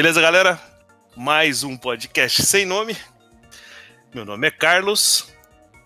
[0.00, 0.58] Beleza, galera?
[1.14, 2.96] Mais um podcast sem nome.
[4.14, 5.30] Meu nome é Carlos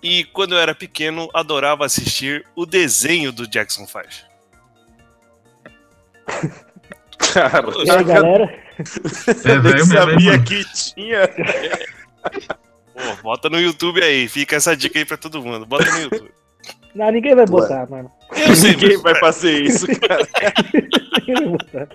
[0.00, 4.04] e quando eu era pequeno adorava assistir o desenho do Jackson 5.
[7.18, 8.44] Cara, E aí, galera?
[8.44, 11.28] É eu nem sabia que tinha.
[12.94, 15.66] Pô, bota no YouTube aí, fica essa dica aí pra todo mundo.
[15.66, 16.32] Bota no YouTube.
[16.94, 18.10] Não, ninguém vai botar, mano.
[18.46, 20.26] Eu sei, Ninguém mas- vai fazer isso, cara.
[21.18, 21.88] Ninguém vai botar.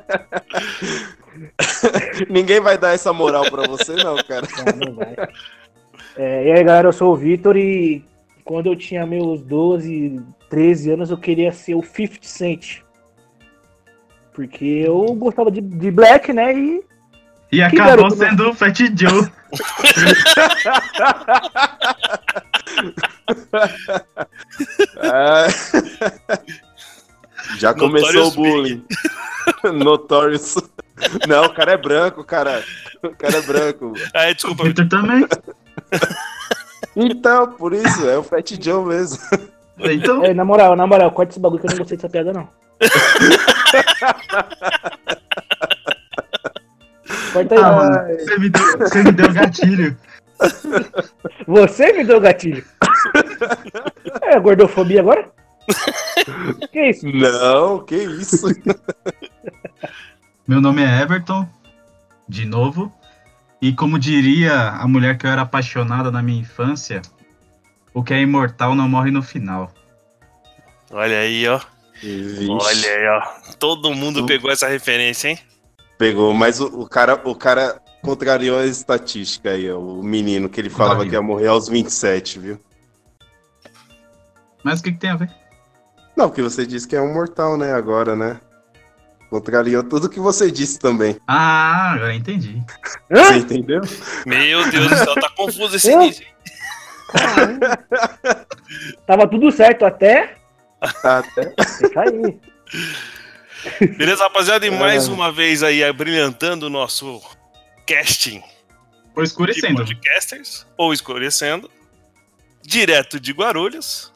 [2.30, 4.46] Ninguém vai dar essa moral pra você, não, cara.
[4.76, 5.16] Não, não vai.
[6.18, 8.04] É, e aí, galera, eu sou o Vitor e
[8.44, 10.20] quando eu tinha meus 12,
[10.50, 12.80] 13 anos, eu queria ser o 50 Cent.
[14.34, 16.54] Porque eu gostava de, de Black, né?
[16.54, 16.84] E
[17.52, 18.30] E Que acabou garoto, né?
[18.30, 19.30] sendo o Fat Joe.
[25.02, 25.48] Ah.
[27.58, 28.86] Já começou Notorious o bullying.
[29.84, 30.56] Notorious.
[31.28, 32.64] Não, o cara é branco, cara.
[33.02, 33.94] O cara é branco.
[34.14, 35.26] Ah, desculpa, Victor também.
[36.96, 39.20] Então, por isso, é o Fat Joe mesmo.
[39.80, 42.34] Então, é, na moral, na moral, corta esse bagulho que eu não gostei dessa piada,
[42.34, 42.50] não.
[47.32, 47.62] Corta aí.
[47.62, 49.98] ah, mano, você me deu, você me deu gatilho.
[51.48, 52.64] Você me deu gatilho.
[54.22, 55.30] É, gordofobia agora?
[56.72, 57.06] que isso?
[57.08, 58.48] Não, que isso.
[60.48, 61.48] Meu nome é Everton,
[62.28, 62.92] de novo.
[63.62, 67.02] E como diria a mulher que eu era apaixonada na minha infância,
[67.94, 69.72] o que é imortal não morre no final.
[70.92, 71.60] olha aí, ó.
[72.02, 72.48] Vixe.
[72.50, 73.54] Olha aí, ó.
[73.60, 75.40] Todo mundo pegou essa referência, hein?
[76.00, 80.62] Pegou, mas o, o cara, o cara contrariou a estatística aí, ó, o menino, que
[80.62, 82.60] ele falava que ia morrer aos 27, viu?
[84.64, 85.30] Mas o que, que tem a ver?
[86.16, 88.40] Não, porque você disse que é um mortal, né, agora, né?
[89.30, 91.18] Contrariou tudo que você disse também.
[91.28, 92.64] Ah, agora entendi.
[93.12, 93.26] Hã?
[93.26, 93.82] Você entendeu?
[94.26, 96.16] Meu Deus do céu, tá confuso esse hein?
[99.06, 100.38] Tava tudo certo até.
[101.04, 101.54] Até.
[101.60, 102.40] Isso aí.
[103.98, 104.66] Beleza, rapaziada?
[104.66, 105.12] E mais É.
[105.12, 107.22] uma vez aí, abrilhantando o nosso
[107.86, 108.42] casting
[109.16, 109.76] Ou de escurecendo.
[109.78, 111.70] podcasters, ou escurecendo,
[112.62, 114.14] direto de Guarulhos.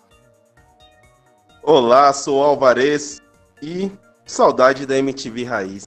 [1.62, 3.22] Olá, sou o Alvarez
[3.62, 3.92] e
[4.26, 5.86] saudade da MTV Raiz.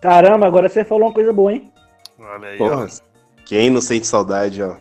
[0.00, 1.72] Caramba, agora você falou uma coisa boa, hein?
[2.18, 2.68] Olha aí, ó.
[2.68, 2.88] Porra,
[3.44, 4.76] quem não sente saudade, ó.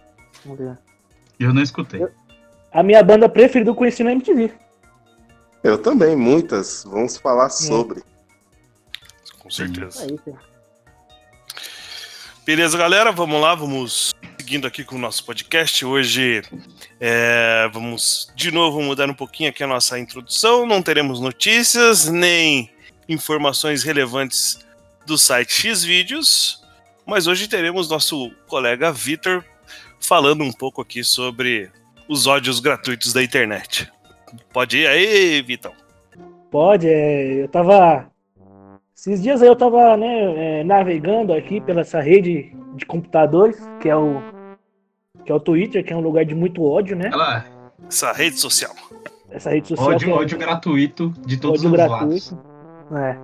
[1.40, 2.06] Eu não escutei.
[2.72, 4.52] A minha banda preferida eu conheci na MTV.
[5.68, 6.86] Eu também, muitas.
[6.86, 8.02] Vamos falar sobre.
[9.38, 10.08] Com certeza.
[10.08, 10.34] É.
[12.46, 15.86] Beleza, galera, vamos lá, vamos seguindo aqui com o nosso podcast.
[15.86, 16.42] Hoje
[17.02, 20.66] é, vamos de novo mudar um pouquinho aqui a nossa introdução.
[20.66, 22.72] Não teremos notícias nem
[23.10, 24.66] informações relevantes
[25.06, 26.64] do site Xvideos,
[27.06, 29.44] mas hoje teremos nosso colega Vitor
[30.00, 31.70] falando um pouco aqui sobre
[32.08, 33.92] os ódios gratuitos da internet.
[34.52, 35.72] Pode ir aí, Vitão.
[36.52, 38.10] Pode, é, eu tava.
[38.96, 43.90] Esses dias aí eu tava, né, é, navegando aqui pela essa rede de computadores, que
[43.90, 44.22] é o.
[45.26, 47.10] Que é o Twitter, que é um lugar de muito ódio, né?
[47.12, 47.46] Ela,
[47.88, 48.74] Essa rede social.
[49.30, 49.90] Essa rede social.
[49.94, 52.36] ódio, é- ódio gratuito de todos ódio os gratuito.
[52.36, 52.36] lados.
[52.96, 53.18] É.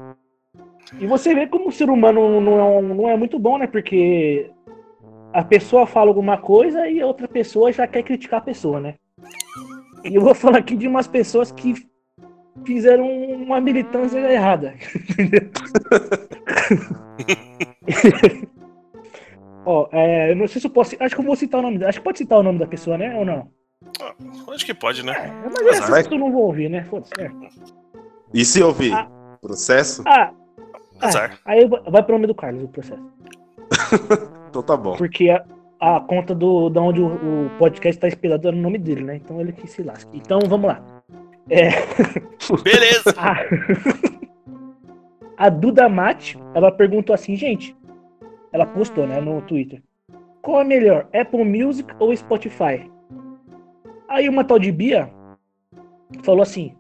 [1.00, 3.68] E você vê como o ser humano não é, um- não é muito bom, né?
[3.68, 4.52] Porque
[5.32, 8.96] a pessoa fala alguma coisa e a outra pessoa já quer criticar a pessoa, né?
[10.04, 11.74] E eu vou falar aqui de umas pessoas que
[12.66, 14.74] fizeram uma militância errada.
[19.66, 20.96] Ó, é, eu não sei se eu posso.
[21.00, 21.84] Acho que eu vou citar o nome.
[21.86, 23.16] Acho que pode citar o nome da pessoa, né?
[23.16, 23.50] Ou não?
[24.50, 25.14] Acho que pode, né?
[25.14, 26.04] É, mas essa Vai.
[26.06, 26.84] eu não vou ouvir, né?
[26.84, 27.14] Foda-se.
[27.20, 27.32] é.
[28.34, 28.94] E se ouvir?
[28.94, 29.08] Ah.
[29.42, 30.04] Processo?
[30.06, 30.32] Ah,
[31.02, 33.04] ah, aí vai vai pro nome do Carlos o processo.
[34.54, 34.96] Então tá bom.
[34.96, 35.44] Porque a,
[35.84, 39.18] a conta do, da onde o, o podcast tá esperado é no nome dele, né?
[39.18, 40.18] Então ele que se lasque.
[40.18, 40.82] Então vamos lá.
[41.50, 41.72] É,
[42.64, 43.14] Beleza.
[45.38, 47.76] a, a Duda Mate, ela perguntou assim, gente.
[48.54, 49.84] Ela postou, né, no Twitter.
[50.42, 52.90] Qual é melhor, Apple Music ou Spotify?
[54.08, 55.10] Aí uma tal de Bia
[56.24, 56.78] falou assim: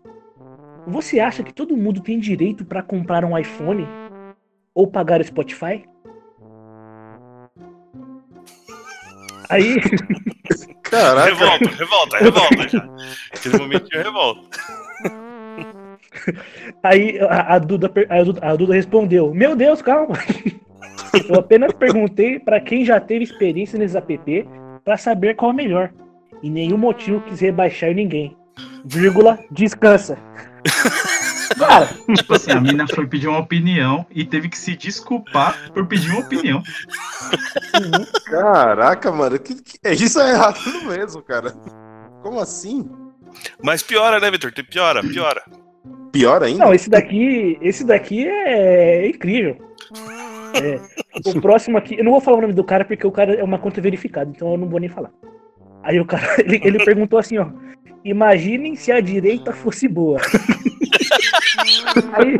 [0.88, 3.85] Você acha que todo mundo tem direito pra comprar um iPhone
[4.73, 5.83] ou pagar o Spotify?
[9.50, 9.80] Aí,
[10.84, 11.34] Caraca.
[11.34, 12.88] Revolta, revolta, revolta já.
[13.34, 14.60] Aquele momentinho revolta.
[16.84, 20.16] aí a, a Duda, a, Duda, a Duda respondeu: Meu Deus, calma.
[21.30, 24.48] Eu apenas perguntei pra quem já teve experiência nesse app
[24.84, 25.92] pra saber qual é o melhor.
[26.42, 28.36] E nenhum motivo quis rebaixar ninguém.
[28.86, 30.18] Vírgula, descansa.
[31.68, 35.86] Cara, Tipo assim, a mina foi pedir uma opinião e teve que se desculpar por
[35.88, 36.62] pedir uma opinião.
[38.25, 41.51] Caraca, mano, que, que- é, isso é errado mesmo, cara.
[42.21, 42.89] Como assim?
[43.62, 44.51] Mas piora, né, Vitor?
[44.69, 45.44] Piora, piora.
[46.12, 46.65] Pior ainda?
[46.65, 49.57] não, esse daqui, esse daqui é incrível.
[50.54, 50.80] É,
[51.25, 53.44] o próximo aqui, eu não vou falar o nome do cara porque o cara é
[53.44, 55.10] uma conta verificada, então eu não vou nem falar.
[55.83, 57.47] Aí o cara, ele, ele perguntou assim, ó.
[58.03, 60.19] Imaginem se a direita fosse boa.
[62.13, 62.38] aí,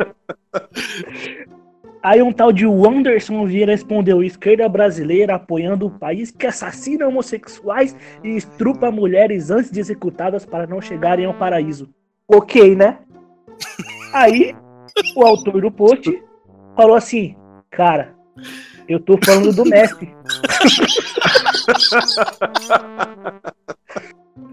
[2.02, 7.96] aí um tal de Wanderson Vieira respondeu: esquerda brasileira apoiando o país que assassina homossexuais
[8.22, 11.88] e estrupa mulheres antes de executadas para não chegarem ao paraíso.
[12.28, 12.98] Ok, né?
[14.12, 14.54] Aí
[15.16, 16.22] o autor do post
[16.76, 17.34] falou assim:
[17.70, 18.14] Cara,
[18.86, 20.14] eu tô falando do Messi.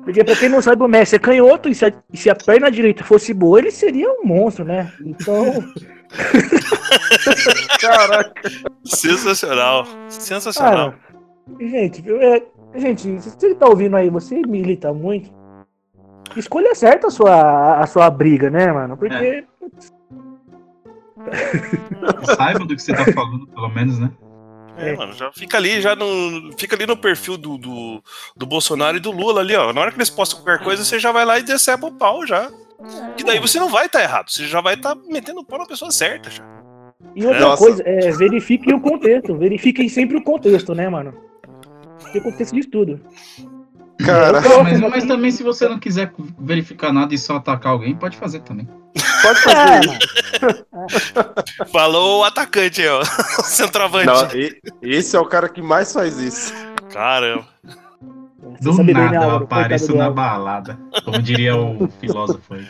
[0.03, 2.35] Porque pra quem não sabe, o Messi é canhoto e se a, e se a
[2.35, 4.91] perna direita fosse boa, ele seria um monstro, né?
[5.05, 5.45] Então,
[7.79, 8.33] Caraca.
[8.83, 9.85] Sensacional.
[10.09, 10.91] Sensacional.
[10.91, 10.99] cara,
[11.59, 12.43] gente, eu- é,
[12.75, 15.31] gente, se você tá ouvindo aí, você milita muito.
[16.35, 18.95] Escolha certa a sua, a sua briga, né, mano?
[18.97, 19.45] Porque
[22.35, 24.09] Saiba do que você tá falando, pelo menos, né?
[24.81, 26.51] É, mano, já fica ali, já no.
[26.57, 28.03] Fica ali no perfil do, do,
[28.35, 29.71] do Bolsonaro e do Lula ali, ó.
[29.71, 32.25] Na hora que eles postam qualquer coisa, você já vai lá e deceba o pau
[32.25, 32.51] já.
[33.15, 35.65] Que daí você não vai estar errado, você já vai estar metendo o pau na
[35.65, 36.43] pessoa certa já.
[37.15, 37.63] E outra Nossa.
[37.63, 39.35] coisa, é, verifiquem o contexto.
[39.37, 41.13] Verifiquem sempre o contexto, né, mano?
[41.99, 42.99] Porque o contexto diz tudo.
[44.05, 48.17] Cara, Mas, mas também, se você não quiser verificar nada e só atacar alguém, pode
[48.17, 48.67] fazer também.
[49.21, 50.65] Pode É, fazer isso.
[51.71, 53.01] Falou o atacante aí, ó.
[53.39, 54.05] O centroavante.
[54.07, 56.53] Não, e- esse é o cara que mais faz isso.
[56.91, 57.45] Caramba.
[58.59, 59.43] Do nada eu Álvaro?
[59.45, 60.77] apareço na balada.
[61.03, 62.65] Como diria o filósofo aí.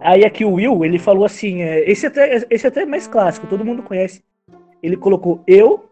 [0.00, 3.46] Aí aqui o Will, ele falou assim, é, esse, até, esse até é mais clássico,
[3.46, 4.22] todo mundo conhece.
[4.82, 5.88] Ele colocou eu,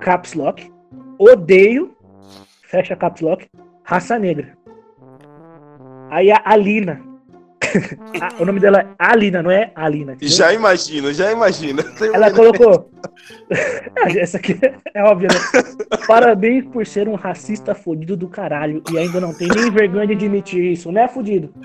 [0.00, 0.72] caps lock,
[1.18, 1.94] odeio,
[2.62, 3.46] fecha caps lock,
[3.82, 4.56] raça negra.
[6.10, 7.02] Aí a Alina,
[8.20, 10.12] a- o nome dela é Alina, não é Alina.
[10.14, 10.28] entendeu?
[10.36, 11.82] Já imagino, já imagino.
[12.12, 12.90] Ela colocou.
[13.96, 14.58] Ah, Essa aqui
[14.94, 15.98] é óbvio, né?
[16.06, 20.12] Parabéns por ser um racista fodido do caralho e ainda não tem nem vergonha de
[20.14, 21.52] admitir isso, né, fudido?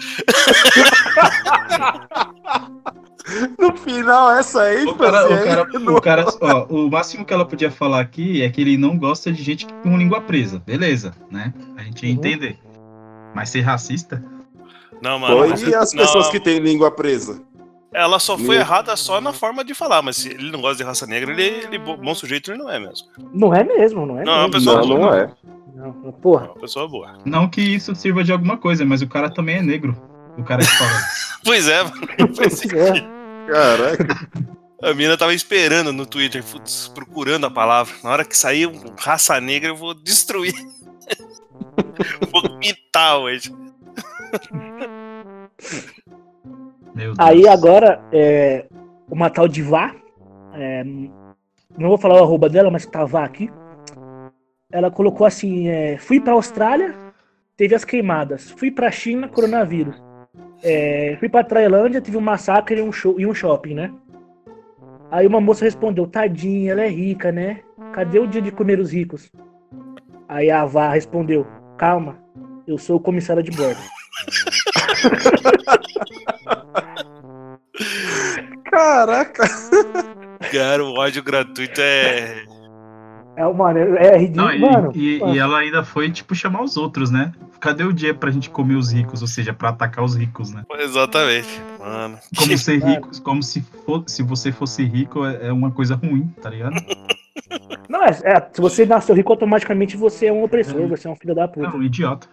[3.60, 5.62] No final, essa aí, O cara, o, cara,
[5.98, 9.32] o, cara ó, o máximo que ela podia falar aqui é que ele não gosta
[9.32, 10.60] de gente com língua presa.
[10.66, 11.54] Beleza, né?
[11.78, 12.18] A gente ia Uhum.
[12.18, 12.58] entender.
[13.36, 14.24] Mas ser racista?
[15.02, 15.38] Não, mano.
[15.38, 17.42] Foi e as não, pessoas que têm língua presa.
[17.92, 18.60] Ela só foi Meu.
[18.60, 21.44] errada só na forma de falar, mas se ele não gosta de raça negra, ele,
[21.66, 23.08] ele bo- bom sujeito ele não é mesmo.
[23.34, 24.52] Não é mesmo, não é Não, é uma mesmo.
[24.60, 25.00] pessoa Não, boa.
[25.00, 25.32] não é.
[25.76, 26.46] Não, É porra.
[26.52, 27.18] uma pessoa boa.
[27.26, 29.96] Não que isso sirva de alguma coisa, mas o cara também é negro.
[30.38, 30.92] O cara que fala.
[31.44, 32.36] Pois é, mano.
[32.52, 32.78] Sentido.
[32.78, 33.08] É.
[33.52, 34.30] Caraca.
[34.84, 37.94] A mina tava esperando no Twitter, putz, procurando a palavra.
[38.04, 38.70] Na hora que sair
[39.00, 40.54] raça negra, eu vou destruir.
[42.32, 43.52] vou mitar hoje.
[46.96, 47.18] Meu Deus.
[47.20, 48.66] Aí agora, é,
[49.10, 49.96] uma tal de Vá,
[50.54, 53.50] é, não vou falar o arroba dela, mas tá Vá aqui.
[54.72, 56.96] Ela colocou assim: é, fui pra Austrália,
[57.56, 58.52] teve as queimadas.
[58.52, 60.02] Fui pra China, coronavírus.
[60.62, 63.94] É, fui pra Tailândia, tive um massacre e um, show, e um shopping, né?
[65.10, 67.62] Aí uma moça respondeu: Tadinha, ela é rica, né?
[67.94, 69.32] Cadê o dia de comer os ricos?
[70.28, 71.48] Aí a Vá respondeu:
[71.78, 72.18] Calma,
[72.68, 73.80] eu sou o comissário de bordo.
[78.70, 79.44] Caraca.
[80.52, 82.44] Cara, o ódio gratuito é.
[83.36, 84.46] É, mano, é ridículo.
[84.48, 85.34] Não, e, mano, e- mano.
[85.36, 87.32] e ela ainda foi, tipo, chamar os outros, né?
[87.60, 89.22] Cadê o dia pra gente comer os ricos?
[89.22, 90.64] Ou seja, pra atacar os ricos, né?
[90.78, 91.62] Exatamente.
[91.80, 92.18] Mano.
[92.38, 92.92] Como ser Mano.
[92.94, 96.76] rico, como se, for, se você fosse rico é é uma coisa ruim, tá ligado?
[97.90, 101.16] Não, é, é, se você nasceu rico, automaticamente você é um opressor, você é um
[101.16, 101.76] filho da É puta.
[101.76, 102.28] um idiota.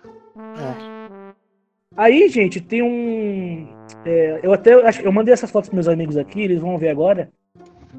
[1.97, 3.67] Aí, gente, tem um.
[4.05, 7.31] é, eu até eu mandei essas fotos pros meus amigos aqui, eles vão ver agora.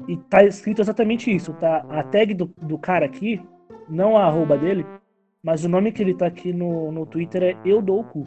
[0.06, 1.84] E tá escrito exatamente isso, tá?
[1.90, 3.40] A tag do, do cara aqui,
[3.88, 4.86] não a arroba dele,
[5.42, 8.26] mas o nome que ele tá aqui no, no Twitter é Eu Dou o Cu.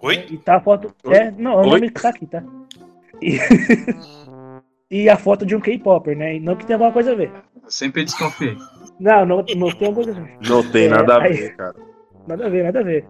[0.00, 0.26] Oi?
[0.30, 0.94] E tá a foto.
[1.04, 1.14] Oi?
[1.16, 1.66] É, não, é o Oi?
[1.70, 2.44] nome que tá aqui, tá?
[3.20, 3.38] E,
[4.88, 6.36] e a foto de um K-Popper, né?
[6.36, 7.32] E não que tenha alguma coisa a ver.
[7.62, 8.56] Eu sempre desconfiei.
[9.00, 10.36] Não, não, não tem alguma coisa a ver.
[10.48, 11.74] Não tem É, nada a aí- ver, cara.
[12.28, 13.04] Nada a ver, nada a ver.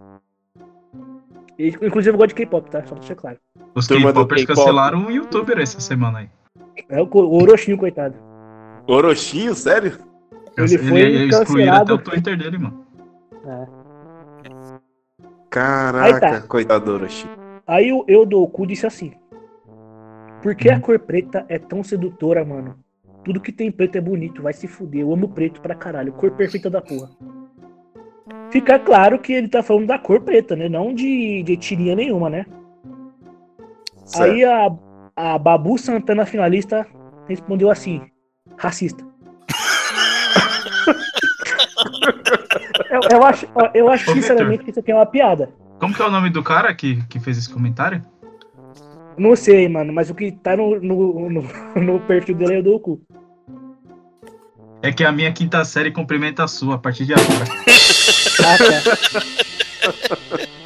[1.59, 2.79] Inclusive eu gosto de K-pop, tá?
[2.83, 3.37] Só pra deixar claro.
[3.75, 4.55] Os K-popers K-pop.
[4.59, 6.29] cancelaram um youtuber essa semana aí.
[6.87, 8.15] É o, Orochinho, coitado.
[8.87, 9.99] Orochinho, sério?
[10.57, 11.93] Ele foi ele cancelado.
[11.93, 12.85] até o Twitter dele, mano.
[13.45, 13.67] É.
[15.49, 16.41] Caraca, tá.
[16.47, 17.27] coitado do Orochi.
[17.67, 19.13] Aí o eu do cu disse assim:
[20.41, 20.81] Por que a Hum.
[20.81, 22.77] cor preta é tão sedutora, mano?
[23.23, 25.01] Tudo que tem preto é bonito, vai se fuder.
[25.01, 27.09] Eu amo preto pra caralho, cor perfeita da porra.
[28.51, 30.67] Fica claro que ele tá falando da cor preta, né?
[30.67, 32.45] Não de, de etnia nenhuma, né?
[34.05, 34.23] Certo.
[34.23, 34.71] Aí a,
[35.15, 36.87] a Babu Santana finalista
[37.27, 38.01] respondeu assim:
[38.57, 39.05] racista.
[42.89, 44.15] eu, eu acho, eu acho Ô, Victor.
[44.15, 45.53] sinceramente que isso aqui é uma piada.
[45.79, 48.01] Como que é o nome do cara que, que fez esse comentário?
[49.17, 51.43] Não sei, mano, mas o que tá no, no, no,
[51.75, 53.01] no perfil dele é o do cu.
[54.81, 57.45] É que a minha quinta série cumprimenta a sua a partir de agora.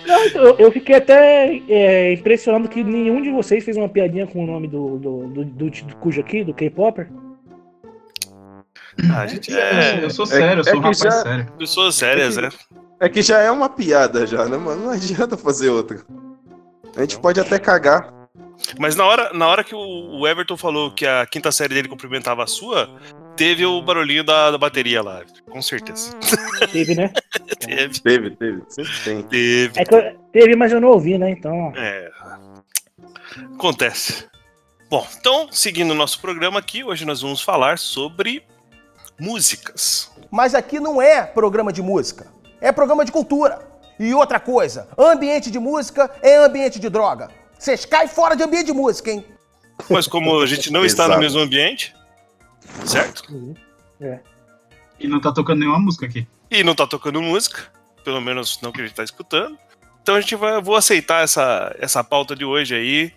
[0.06, 4.44] Não, eu, eu fiquei até é, impressionado que nenhum de vocês fez uma piadinha com
[4.44, 7.10] o nome do, do, do, do, do Cujo aqui, do K-Popper.
[9.12, 11.52] Ah, a gente é eu sou sério, eu é sou um que rapaz já- sério.
[11.58, 12.50] pessoas sérias, né?
[13.00, 14.84] É que já é uma piada já, né, mano?
[14.84, 16.00] Não adianta fazer outra.
[16.96, 18.14] A gente pode até cagar.
[18.80, 19.80] Mas na hora, na hora que o
[20.20, 22.88] o Everton falou que a quinta série dele cumprimentava a sua,
[23.44, 25.22] teve o barulhinho da, da bateria lá.
[25.50, 26.12] Com certeza.
[26.72, 27.12] Teve, né?
[27.60, 28.62] Teve, Teve, teve.
[28.70, 29.22] Sempre tem.
[29.24, 29.80] teve.
[29.80, 31.30] É que eu, teve, mas eu não ouvi, né?
[31.30, 31.74] Então.
[31.76, 32.10] É.
[33.56, 34.28] Acontece.
[34.90, 38.44] Bom, então, seguindo o nosso programa aqui, hoje nós vamos falar sobre
[39.20, 40.12] músicas.
[40.32, 42.28] Mas aqui não é programa de música,
[42.62, 43.60] é programa de cultura.
[44.00, 47.30] E outra coisa, ambiente de música é ambiente de droga.
[47.58, 49.26] Vocês caem fora de ambiente de música, hein?
[49.90, 51.94] Mas como a gente não está no mesmo ambiente,
[52.86, 53.56] certo?
[55.00, 56.28] E não tá tocando nenhuma música aqui.
[56.50, 57.72] E não tá tocando música,
[58.04, 59.58] pelo menos não que a gente tá escutando.
[60.02, 63.14] Então a gente vai, vou aceitar essa, essa pauta de hoje aí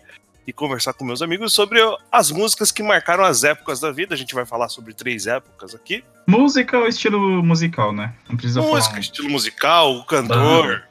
[0.47, 4.15] e conversar com meus amigos sobre as músicas que marcaram as épocas da vida.
[4.15, 6.05] A gente vai falar sobre três épocas aqui.
[6.27, 8.15] Música ou estilo musical, né?
[8.29, 9.01] Não precisa Música, falar.
[9.01, 10.85] estilo musical, o cantor.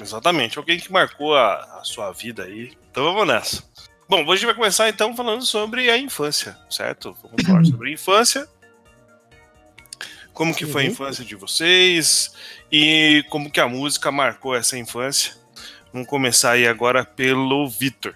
[0.00, 2.72] Exatamente, alguém que marcou a, a sua vida aí.
[2.90, 3.62] Então vamos nessa.
[4.08, 7.16] Bom, hoje a gente vai começar então falando sobre a infância, certo?
[7.22, 8.46] Vamos falar sobre a infância.
[10.32, 10.92] Como que foi a Uhum.
[10.92, 12.32] infância de vocês
[12.70, 15.34] e como que a música marcou essa infância.
[15.92, 18.14] Vamos começar aí agora pelo Vitor.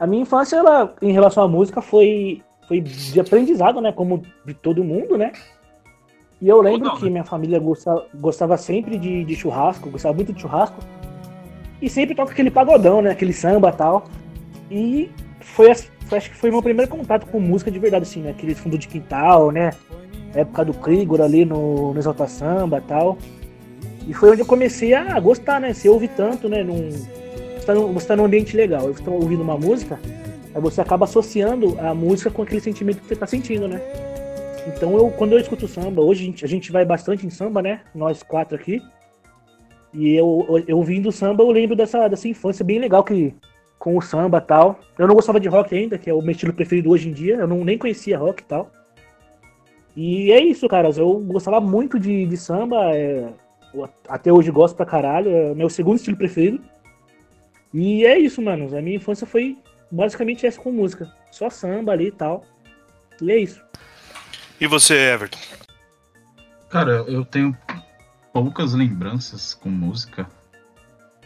[0.00, 3.92] A minha infância, ela, em relação à música, foi, foi de aprendizado, né?
[3.92, 5.32] Como de todo mundo, né?
[6.40, 7.10] E eu lembro não, que né?
[7.10, 10.80] minha família gostava, gostava sempre de, de churrasco, gostava muito de churrasco.
[11.82, 13.10] E sempre toca aquele pagodão, né?
[13.10, 14.08] Aquele samba e tal.
[14.70, 18.30] E foi, foi- acho que foi meu primeiro contato com música de verdade, assim, né?
[18.30, 19.70] Aquele fundo de quintal, né?
[20.34, 23.18] Época do Krigor ali no, no Exalta Samba e tal.
[24.06, 25.72] E foi onde eu comecei a gostar, né?
[25.72, 26.62] Você ouve tanto, né?
[26.62, 29.98] Num, você, tá num, você tá num ambiente legal, você tá ouvindo uma música,
[30.54, 33.80] aí você acaba associando a música com aquele sentimento que você tá sentindo, né?
[34.66, 37.62] Então eu, quando eu escuto samba, hoje a gente, a gente vai bastante em samba,
[37.62, 37.80] né?
[37.94, 38.80] Nós quatro aqui.
[39.92, 43.34] E eu, eu, eu ouvindo samba, eu lembro dessa, dessa infância bem legal que
[43.80, 44.78] com o samba e tal.
[44.98, 47.36] Eu não gostava de rock ainda, que é o meu estilo preferido hoje em dia.
[47.36, 48.70] Eu não, nem conhecia rock e tal.
[49.96, 50.98] E é isso, caras.
[50.98, 52.94] Eu gostava muito de, de samba.
[52.94, 53.32] é,
[54.06, 55.30] até hoje gosto pra caralho.
[55.30, 56.62] É o meu segundo estilo preferido.
[57.72, 58.76] E é isso, mano.
[58.76, 59.56] A minha infância foi
[59.90, 61.10] basicamente essa com música.
[61.32, 62.44] Só samba ali e tal.
[63.22, 63.62] E é isso.
[64.60, 65.38] E você, Everton?
[66.68, 67.56] Cara, eu tenho
[68.30, 70.28] poucas lembranças com música,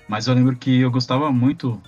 [0.09, 1.83] mas eu lembro que eu gostava muito,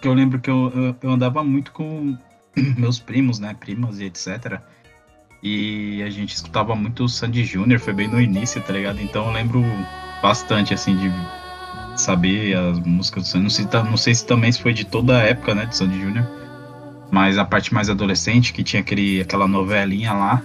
[0.00, 2.16] que eu lembro que eu, eu, eu andava muito com
[2.76, 4.58] meus primos, né, primas e etc.
[5.42, 9.00] E a gente escutava muito o Sandy Júnior, foi bem no início, tá ligado?
[9.00, 9.64] Então eu lembro
[10.22, 11.10] bastante, assim, de
[11.96, 13.42] saber as músicas do Sandy.
[13.44, 16.00] Não sei, ta- não sei se também foi de toda a época, né, do Sandy
[16.00, 16.26] Júnior.
[17.10, 20.42] Mas a parte mais adolescente, que tinha aquele, aquela novelinha lá,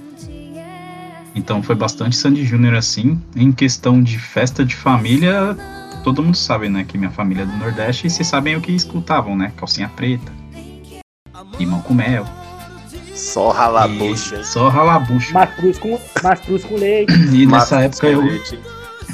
[1.35, 3.21] então foi bastante Sandy Júnior assim.
[3.35, 5.55] Em questão de festa de família,
[6.05, 6.85] todo mundo sabe, né?
[6.87, 9.51] Que minha família é do Nordeste e vocês sabem o que escutavam, né?
[9.57, 10.31] Calcinha preta,
[11.57, 12.27] limão com mel.
[13.15, 14.43] Só ralar a e bucha.
[14.43, 15.33] Só ralabucho.
[15.33, 17.11] Mastruz com, mastruz com leite.
[17.33, 18.59] E nessa época eu, escolete.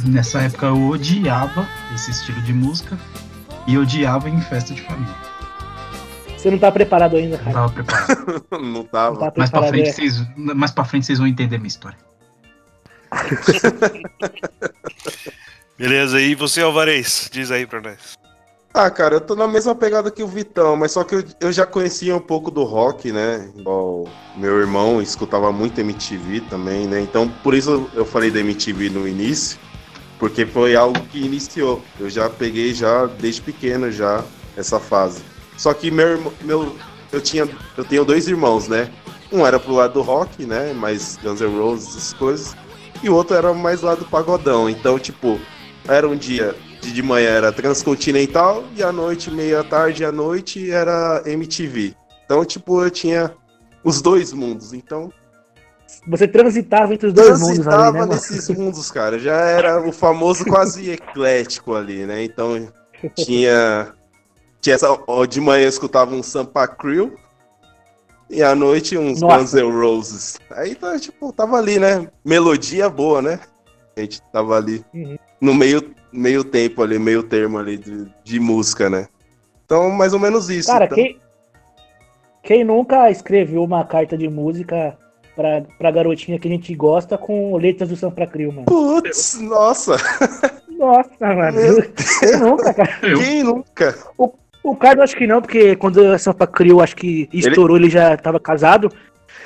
[0.05, 2.99] nessa época eu odiava esse estilo de música
[3.67, 5.15] e odiava em festa de família.
[6.35, 7.53] Você não tá preparado ainda, Não cara.
[7.53, 8.45] tava preparado.
[8.51, 9.17] Não Não tava.
[9.17, 9.93] tá mais pra frente é.
[9.93, 11.97] vocês, mais para frente vocês vão entender minha história.
[15.81, 17.27] Beleza, e você, Alvarez?
[17.31, 18.15] Diz aí pra nós.
[18.71, 21.51] Ah, cara, eu tô na mesma pegada que o Vitão, mas só que eu, eu
[21.51, 23.49] já conhecia um pouco do rock, né?
[23.57, 24.07] Igual
[24.37, 27.01] meu irmão escutava muito MTV também, né?
[27.01, 29.57] Então, por isso eu falei da MTV no início,
[30.19, 31.81] porque foi algo que iniciou.
[31.99, 34.23] Eu já peguei já desde pequeno já
[34.55, 35.23] essa fase.
[35.57, 36.75] Só que meu meu
[37.11, 38.91] eu tinha eu tenho dois irmãos, né?
[39.31, 40.73] Um era pro lado do rock, né?
[40.73, 42.55] Mais Guns N' Roses, essas coisas.
[43.01, 44.69] E o outro era mais lá do pagodão.
[44.69, 45.39] Então, tipo,
[45.87, 50.71] era um dia de, de manhã era Transcontinental e à noite, meia tarde à noite,
[50.71, 51.95] era MTV.
[52.25, 53.31] Então, tipo, eu tinha
[53.83, 54.73] os dois mundos.
[54.73, 55.11] Então,
[56.07, 59.19] Você transitava entre os dois mundos ali, né, transitava nesses mundos, cara.
[59.19, 62.23] Já era o famoso quase eclético ali, né?
[62.23, 62.67] Então,
[63.15, 63.93] tinha.
[64.59, 67.17] Tinha essa, ó, de manhã eu escutava um Sampa Crew
[68.29, 69.37] e à noite uns Nossa.
[69.37, 70.39] Guns N' Roses.
[70.51, 72.07] Aí, tá, tipo, tava ali, né?
[72.23, 73.39] Melodia boa, né?
[73.95, 75.17] A gente tava ali Uhum.
[75.39, 79.07] no meio, meio tempo ali, meio termo ali de, de música, né?
[79.65, 80.69] Então, mais ou menos isso.
[80.69, 80.95] Cara, então.
[80.95, 81.17] quem,
[82.43, 84.97] quem nunca escreveu uma carta de música
[85.35, 88.65] pra, pra garotinha que a gente gosta com letras do Sampra Crio, mano?
[88.65, 89.95] Putz, nossa,
[90.69, 91.57] Nossa, mano.
[91.57, 91.81] Meu
[92.19, 92.99] Quem nunca, cara?
[92.99, 93.97] Quem nunca?
[94.63, 98.15] O Carlos acho que não, porque quando o Sampa Crio acho que estourou, ele, já
[98.17, 98.91] tava casado.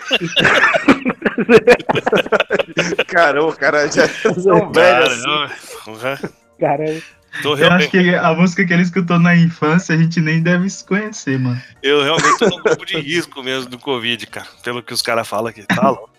[3.07, 4.33] Cara, o cara já é tão
[4.71, 7.01] velho Cara, assim.
[7.43, 10.85] eu, acho que a música que ele escutou na infância a gente nem deve se
[10.85, 11.61] conhecer, mano.
[11.83, 14.47] eu realmente tô no grupo de risco mesmo do Covid, cara.
[14.63, 15.63] Pelo que os caras falam aqui.
[15.63, 16.09] Tá louco.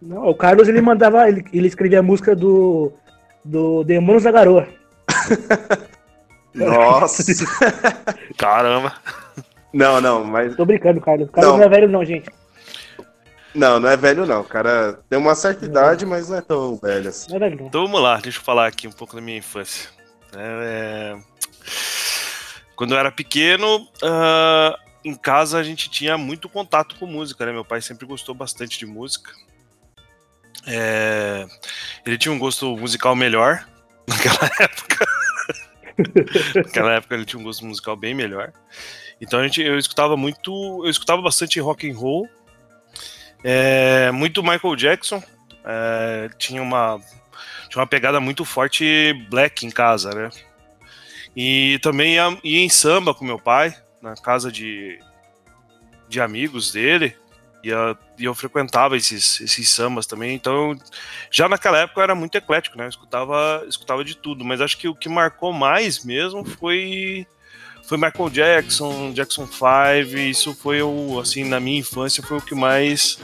[0.00, 2.92] não, o Carlos ele mandava, ele, ele escrevia a música do,
[3.44, 4.66] do Demônios da Garoa.
[6.54, 7.22] Nossa.
[8.36, 8.92] Caramba.
[9.72, 10.54] Não, não, mas.
[10.54, 11.28] Tô brincando, Carlos.
[11.28, 11.58] O Carlos Não.
[11.58, 12.28] não, é velho, não, gente.
[13.54, 14.40] Não, não é velho, não.
[14.40, 17.28] O cara tem uma certa idade, mas não é tão velho assim.
[17.30, 17.66] Não é velho, não.
[17.66, 19.90] Então vamos lá, deixa eu falar aqui um pouco da minha infância.
[20.34, 21.18] É, é,
[22.74, 27.52] Quando eu era pequeno, ah, em casa a gente tinha muito contato com música, né?
[27.52, 29.30] Meu pai sempre gostou bastante de música.
[30.66, 31.46] É,
[32.06, 33.66] Ele tinha um gosto musical melhor
[34.08, 35.06] naquela época.
[36.54, 38.52] naquela época ele tinha um gosto musical bem melhor.
[39.20, 42.28] Então a gente, eu escutava muito, eu escutava bastante rock and roll,
[43.44, 45.22] é, muito Michael Jackson.
[45.64, 47.00] é, tinha uma
[47.68, 50.30] tinha uma pegada muito forte black em casa, né?
[51.34, 54.98] E também ia, ia em samba com meu pai, na casa de,
[56.06, 57.16] de amigos dele,
[57.64, 60.76] e eu, e eu frequentava esses, esses sambas também, então
[61.30, 62.84] já naquela época eu era muito eclético, né?
[62.84, 67.26] Eu escutava, escutava de tudo, mas acho que o que marcou mais mesmo foi
[67.82, 72.54] foi Michael Jackson, Jackson 5, isso foi o assim na minha infância foi o que
[72.54, 73.18] mais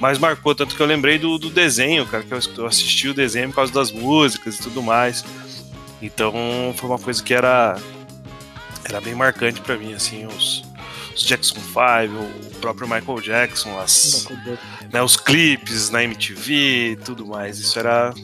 [0.00, 3.50] mais marcou, tanto que eu lembrei do, do desenho, cara, que eu, assisti o desenho
[3.50, 5.22] por causa das músicas e tudo mais.
[6.00, 6.32] Então
[6.76, 7.78] foi uma coisa que era
[8.82, 10.64] era bem marcante pra mim, assim, os,
[11.14, 12.14] os Jackson 5,
[12.46, 14.26] o próprio Michael Jackson, as,
[14.90, 17.58] né, os clipes na MTV e tudo mais.
[17.58, 18.14] Isso era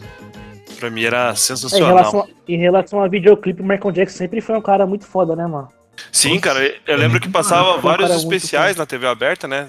[0.77, 1.89] pra mim era É, em, sensacional.
[1.89, 5.35] relação a, em relação a videoclipe, o Michael Jackson sempre foi um cara muito foda,
[5.35, 5.69] né, mano?
[6.13, 9.67] Sim, cara, eu lembro que passava vários especiais na TV aberta, né?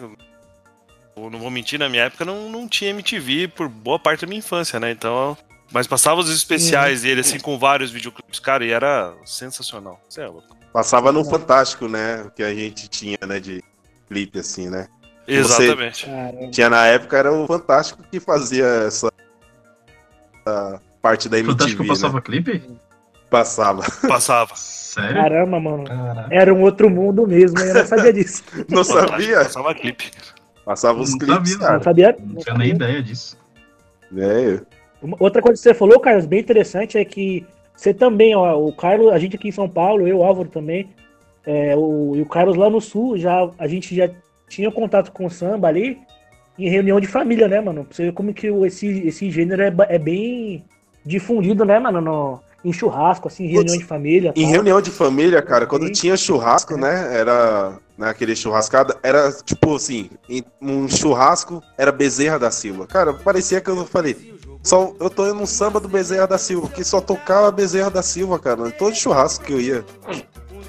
[1.15, 4.27] Eu não vou mentir, na minha época não, não tinha MTV por boa parte da
[4.27, 4.91] minha infância, né?
[4.91, 5.37] Então.
[5.71, 9.99] Mas passava os especiais dele, assim, com vários videoclipes, cara, e era sensacional.
[10.07, 10.55] Você é louco.
[10.71, 12.25] Passava no Fantástico, né?
[12.35, 13.39] Que a gente tinha, né?
[13.39, 13.61] De
[14.07, 14.87] clipe, assim, né?
[15.27, 16.05] Exatamente.
[16.05, 16.51] Caramba.
[16.51, 19.11] Tinha na época, era o Fantástico que fazia essa
[21.07, 22.21] parte da Fantástico MTV, passava né?
[22.21, 22.63] clipe?
[23.29, 23.83] Passava.
[24.07, 24.55] Passava.
[24.55, 25.13] Sério?
[25.15, 25.83] Caramba, mano.
[25.83, 26.27] Caraca.
[26.33, 28.43] Era um outro mundo mesmo, eu não sabia disso.
[28.69, 29.37] Não Fantástico, sabia?
[29.37, 30.11] Passava clipe.
[30.65, 32.17] Passava os Não clipes, sabia, Não sabia.
[32.19, 33.37] Não tinha nem ideia disso.
[34.15, 34.59] É,
[35.01, 38.73] Uma- Outra coisa que você falou, Carlos, bem interessante, é que você também, ó, o
[38.73, 40.89] Carlos, a gente aqui em São Paulo, eu, Álvaro também,
[41.45, 44.09] é, o, e o Carlos lá no Sul, já, a gente já
[44.49, 45.99] tinha contato com o samba ali
[46.57, 47.83] em reunião de família, né, mano?
[47.85, 50.63] Pra você ver como que o- esse, esse gênero é, é bem
[51.07, 52.01] difundido, né, mano?
[52.01, 54.33] No, em churrasco, assim, em reunião Putz, de família.
[54.35, 54.51] Em tal.
[54.51, 55.91] reunião de família, cara, quando Sim.
[55.93, 57.17] tinha churrasco, né?
[57.17, 60.09] Era naquele churrascada, era tipo assim,
[60.61, 62.85] um churrasco era Bezerra da Silva.
[62.85, 66.67] Cara, parecia que eu falei, só eu tô indo num samba do Bezerra da Silva,
[66.67, 69.85] que só tocava Bezerra da Silva, cara, todo churrasco que eu ia.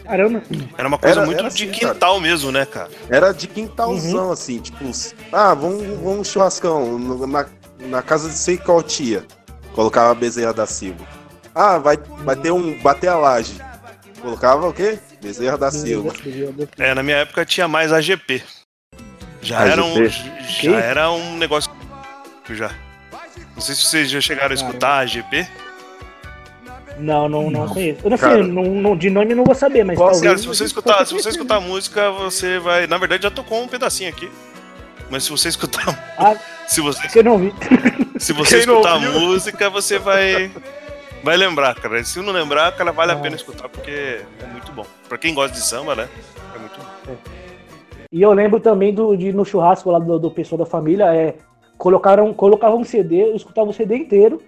[0.04, 0.42] Caramba.
[0.78, 2.88] Era uma coisa Era- muito era de assim, quintal mesmo, né, cara?
[3.10, 4.84] Era de quintalzão, assim, tipo,
[5.30, 7.46] ah, vamos, vamos churrascão na,
[7.80, 9.26] na casa de sei qual tia.
[9.74, 11.04] Colocava Bezerra da Silva.
[11.54, 13.54] Ah, vai, vai ter um bater a laje.
[14.20, 14.98] Colocava o quê?
[15.22, 16.12] Bezerra da Silva.
[16.78, 18.42] É, na minha época tinha mais AGP.
[19.40, 19.72] Já AGP?
[19.72, 21.70] era um, já era um negócio
[22.50, 22.70] já.
[23.54, 25.46] Não sei se vocês já chegaram a escutar a AGP.
[26.98, 27.68] Não, não, não Não.
[27.68, 28.00] conheço.
[28.04, 30.24] Eu não sei, não, não- de nome eu não vou saber, mas Qual- talvez.
[30.32, 32.86] Cara, se você escutar, se você escutar a música, você vai.
[32.88, 34.28] Na verdade, já tocou um pedacinho aqui.
[35.10, 36.14] Mas se você escutar.
[36.18, 36.34] Ah.
[36.68, 37.54] Se você, Eu não vi.
[38.18, 40.50] Se você escutar a música, você vai.
[41.22, 42.02] Vai lembrar, cara.
[42.04, 43.18] Se não lembrar, cara, vale a Ah.
[43.18, 44.86] pena escutar, porque é muito bom.
[45.08, 46.08] Pra quem gosta de samba, né?
[46.54, 47.16] É muito bom.
[48.12, 51.34] E eu lembro também do, de no churrasco lá do, do pessoal da família, é,
[51.76, 54.40] colocaram, colocavam um CD, eu escutava o CD inteiro.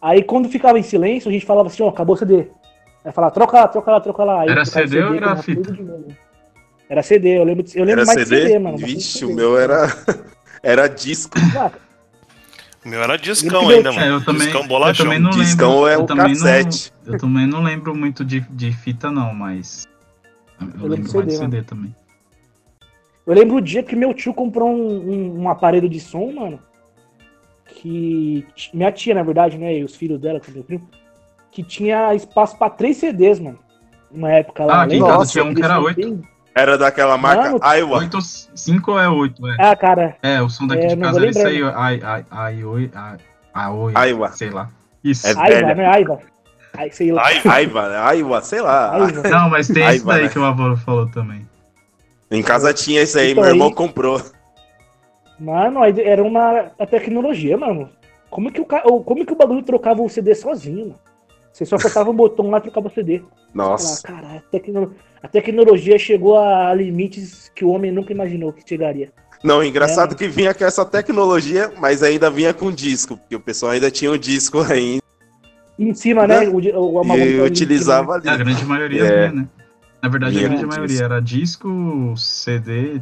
[0.00, 2.48] Aí quando ficava em silêncio, a gente falava assim, ó, acabou o CD.
[3.04, 4.40] Aí falar, troca lá, troca lá, troca lá.
[4.40, 5.62] Aí Era trocava CD ou era colocava fita?
[5.62, 6.06] tudo de novo.
[6.88, 8.40] Era CD, eu lembro, eu lembro Era mais CD?
[8.40, 8.76] de CD, mano.
[8.78, 9.32] Vixe, CD.
[9.32, 9.86] o meu era.
[10.62, 11.36] Era disco.
[11.56, 11.85] Ah, O
[12.86, 14.12] meu era discão ainda, que mano.
[14.12, 15.04] É, eu também, discão eu bolachão.
[15.06, 15.88] também não Discão lembro.
[15.88, 16.92] é eu o também cassete.
[17.04, 19.86] Não, eu também não lembro muito de, de fita, não, mas.
[20.60, 21.94] Eu, lembro lembro de mais de CD, CD também.
[23.26, 26.58] Eu lembro o dia que meu tio comprou um, um- um aparelho de som, mano.
[27.66, 28.46] Que.
[28.72, 29.78] Minha tia, na verdade, né?
[29.78, 30.88] E os filhos dela, com meu primo.
[31.50, 33.58] Que tinha espaço pra três CDs, mano.
[34.10, 34.74] Uma época lá.
[34.74, 36.22] Ah, aqui em casa tinha um que era oito.
[36.56, 37.98] Era daquela marca Mano, Iowa.
[37.98, 39.46] 8, 5 ou é 8?
[39.48, 39.56] É.
[39.58, 40.16] Ah, cara.
[40.22, 41.62] é, o som daqui É, de não casa era isso aí.
[41.62, 43.16] Ai, ai, ai, oi, ai,
[43.52, 44.28] ai, oi, Iowa.
[44.32, 44.70] sei lá.
[45.04, 45.26] Isso.
[45.26, 45.74] É Aiva, velha.
[45.74, 45.86] né?
[45.86, 46.18] Aiva.
[46.78, 47.22] Ai, sei lá.
[47.26, 47.66] Ai,
[48.16, 48.42] Iowa, né?
[48.42, 48.94] Sei lá.
[49.04, 49.22] Aiva.
[49.28, 50.28] Não, mas tem Aiva, daí né?
[50.30, 51.46] que o avô falou também.
[52.30, 54.20] Em casa tinha isso aí, Então meu irmão aí- comprou.
[55.38, 57.90] Mano, era uma a tecnologia, mano.
[58.30, 60.98] Como que o, ca- como que o bagulho trocava o CD sozinho, mano?
[61.56, 63.22] Você só apertava um botão lá e trocava o CD.
[63.54, 64.06] Nossa.
[64.06, 68.62] Falar, Caralho, a, tecno- a tecnologia chegou a limites que o homem nunca imaginou que
[68.68, 69.10] chegaria.
[69.42, 73.40] Não, engraçado É, que vinha com essa tecnologia, mas ainda vinha com disco, porque o
[73.40, 75.02] pessoal ainda tinha o disco ainda
[75.78, 76.40] em cima, né?
[76.40, 76.48] Né?
[76.48, 76.58] O,
[76.92, 78.28] o, a- e utilizava ali.
[78.28, 79.28] A grande maioria É.
[79.28, 79.48] vinha, né?
[80.02, 81.04] Na verdade, Vinha a grande maioria disco.
[81.04, 83.00] era disco, CD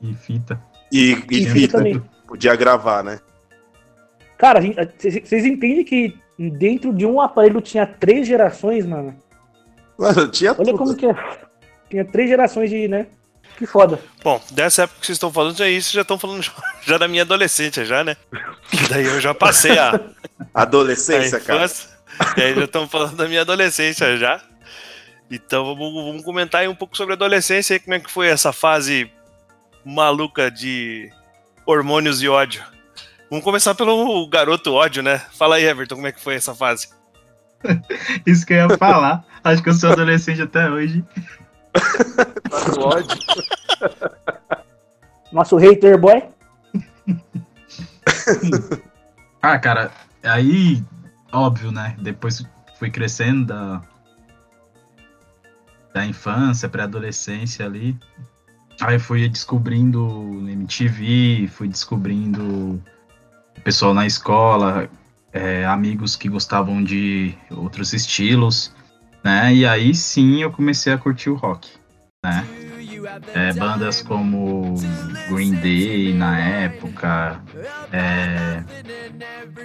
[0.00, 0.60] e fita.
[0.92, 1.16] E, E e
[1.46, 2.02] fita fita, também.
[2.28, 3.18] podia gravar, né?
[4.38, 4.60] Cara,
[4.96, 9.16] vocês entendem que dentro de um aparelho tinha três gerações, mano?
[9.98, 10.78] Mano, tinha Olha tudo.
[10.78, 11.14] como que é.
[11.88, 13.06] Tinha três gerações de, né?
[13.56, 13.98] Que foda.
[14.22, 16.44] Bom, dessa época que vocês estão falando, já é isso, já estão falando
[16.82, 18.16] já da minha adolescência, já, né?
[18.70, 19.98] Que daí eu já passei a,
[20.52, 21.64] a Adolescência, cara.
[21.64, 21.96] infância.
[22.36, 24.40] E aí já estão falando da minha adolescência já.
[25.30, 28.28] Então vamos, vamos comentar aí um pouco sobre a adolescência e como é que foi
[28.28, 29.10] essa fase
[29.84, 31.10] maluca de
[31.64, 32.62] hormônios e ódio.
[33.28, 35.18] Vamos começar pelo garoto ódio, né?
[35.18, 36.88] Fala aí, Everton, como é que foi essa fase?
[38.24, 39.24] Isso que eu ia falar.
[39.42, 41.04] Acho que eu sou adolescente até hoje.
[41.72, 43.18] Tá ódio.
[45.32, 46.22] Nosso hater boy.
[49.42, 49.92] Ah, cara,
[50.24, 50.82] aí,
[51.30, 51.94] óbvio, né?
[52.00, 52.44] Depois
[52.80, 53.82] fui crescendo da,
[55.94, 57.96] da infância, pré-adolescência ali.
[58.80, 60.00] Aí fui descobrindo
[60.48, 62.82] MTV, fui descobrindo
[63.66, 64.88] pessoal na escola,
[65.32, 68.72] é, amigos que gostavam de outros estilos,
[69.24, 69.52] né?
[69.52, 71.68] E aí sim eu comecei a curtir o rock,
[72.24, 72.46] né?
[73.34, 74.74] É, bandas como
[75.28, 77.42] Green Day na época,
[77.92, 78.62] é,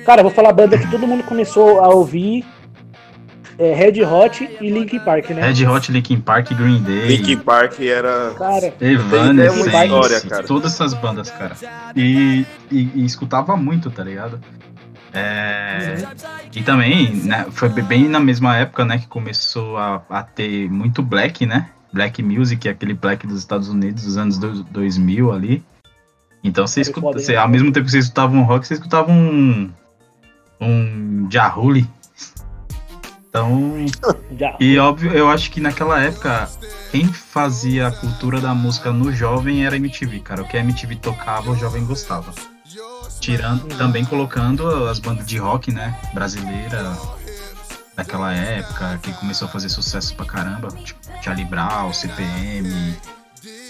[0.03, 2.43] Cara, eu vou falar banda que todo mundo começou a ouvir.
[3.57, 5.41] É Red Hot e Linkin Park, né?
[5.51, 8.33] Red Hot, Linkin Park, Green Day, Linkin Park era.
[8.37, 10.43] Cara, Tem Evanescence, uma história, cara.
[10.43, 11.55] todas essas bandas, cara.
[11.95, 14.39] E, e, e escutava muito, tá ligado?
[15.13, 15.95] É,
[16.55, 21.01] E também, né, foi bem na mesma época, né, que começou a, a ter muito
[21.03, 21.69] black, né?
[21.93, 25.63] Black music, aquele black dos Estados Unidos dos anos do- 2000 ali.
[26.41, 29.69] Então você escuta, você, ao mesmo tempo que você escutava um rock, você escutava um
[30.59, 31.87] um Jahuli.
[33.31, 33.77] Então,
[34.59, 36.49] e óbvio, eu acho que naquela época,
[36.91, 40.41] quem fazia a cultura da música no jovem era a MTV, cara.
[40.41, 42.33] O que a MTV tocava, o jovem gostava.
[43.21, 46.93] Tirando, também colocando as bandas de rock, né, brasileira
[47.95, 52.97] daquela época, que começou a fazer sucesso pra caramba, tipo Charlie Brown, CPM,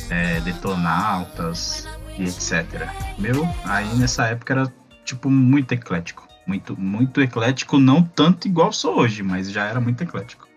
[0.10, 2.89] é, Detonautas e etc.
[3.19, 4.74] Meu, aí nessa época era,
[5.06, 6.31] tipo, muito eclético.
[6.51, 10.49] Muito, muito eclético, não tanto igual sou hoje, mas já era muito eclético.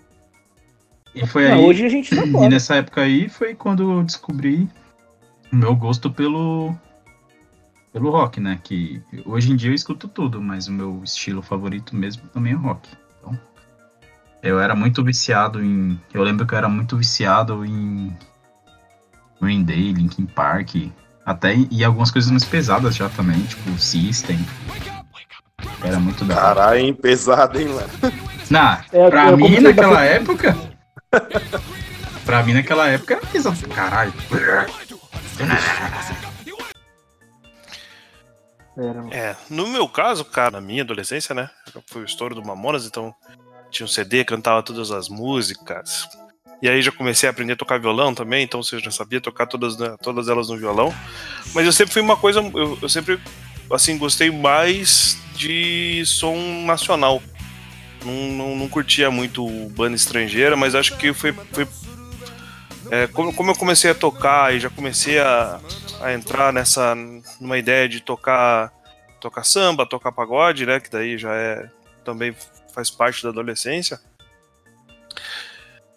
[1.15, 1.65] E foi Não, aí.
[1.65, 4.69] hoje a gente tá E nessa época aí foi quando eu descobri
[5.53, 6.75] o meu gosto pelo
[7.93, 8.59] pelo rock, né?
[8.65, 12.57] Que hoje em dia eu escuto tudo, mas o meu estilo favorito mesmo também é
[12.57, 12.89] rock.
[13.21, 13.39] Então,
[14.43, 18.13] eu era muito viciado em, eu lembro que eu era muito viciado em
[19.41, 20.75] Green Day, Linkin Park,
[21.25, 24.41] até e algumas coisas mais pesadas já também, tipo System.
[25.83, 26.45] Era muito da hora.
[26.45, 26.95] Caralho, hein?
[26.95, 27.89] Pesado, hein, mano?
[28.51, 30.57] Não, É, pra eu mim naquela bastante- época.
[32.25, 33.69] pra mim naquela época era pesado.
[33.69, 34.13] Caralho.
[39.13, 41.49] É, no meu caso, cara, na minha adolescência, né?
[41.87, 43.15] Foi o estouro do Mamonas, então
[43.71, 46.09] tinha um CD, cantava todas as músicas.
[46.61, 49.47] E aí já comecei a aprender a tocar violão também, então você já sabia tocar
[49.47, 50.93] todas, né, todas elas no violão.
[51.55, 53.21] Mas eu sempre fui uma coisa, eu, eu sempre,
[53.73, 57.23] assim, gostei mais de som nacional.
[58.05, 61.33] Não, não, não curtia muito banda estrangeira, mas acho que foi.
[61.33, 61.67] foi
[62.91, 65.59] é, como, como eu comecei a tocar e já comecei a,
[66.01, 66.95] a entrar nessa
[67.41, 68.71] numa ideia de tocar
[69.21, 71.71] tocar samba, tocar pagode, né, que daí já é
[72.05, 72.37] também
[72.75, 73.99] faz parte da adolescência.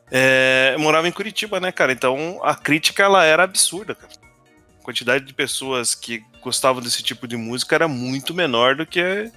[0.09, 1.91] é, eu morava em Curitiba, né, cara?
[1.91, 4.26] Então a crítica ela era absurda, cara.
[4.87, 9.29] A quantidade de pessoas que gostavam desse tipo de música era muito menor do que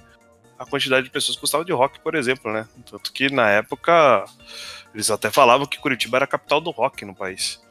[0.57, 2.65] a quantidade de pessoas que gostavam de rock, por exemplo, né?
[2.89, 4.23] Tanto que na época
[4.95, 7.61] eles até falavam que Curitiba era a capital do rock no país.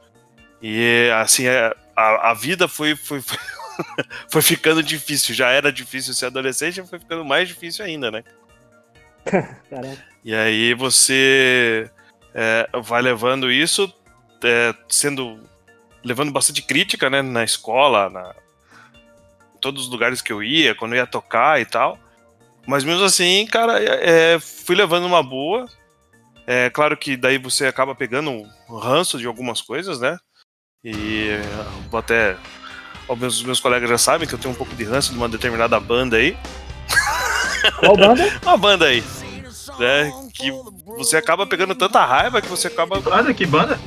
[0.60, 3.38] E assim, é, a, a vida foi, foi, foi,
[4.28, 5.34] foi ficando difícil.
[5.34, 8.22] Já era difícil ser adolescente, foi ficando mais difícil ainda, né?
[10.22, 11.90] E aí você
[12.34, 13.90] é, vai levando isso,
[14.44, 15.48] é, sendo
[16.04, 18.34] levando bastante crítica, né, na escola, na
[19.54, 21.98] em todos os lugares que eu ia, quando eu ia tocar e tal.
[22.66, 25.66] Mas mesmo assim, cara, é, fui levando uma boa.
[26.46, 30.18] É claro que daí você acaba pegando um ranço de algumas coisas, né?
[30.82, 31.38] E
[31.90, 32.36] vou até.
[33.08, 35.78] Os meus, colegas já sabem que eu tenho um pouco de ranço de uma determinada
[35.80, 36.36] banda aí.
[37.80, 38.22] Qual banda?
[38.42, 39.02] Uma banda aí.
[39.78, 40.50] Né, que
[40.98, 43.00] você acaba pegando tanta raiva que você acaba.
[43.00, 43.78] Banda, que banda?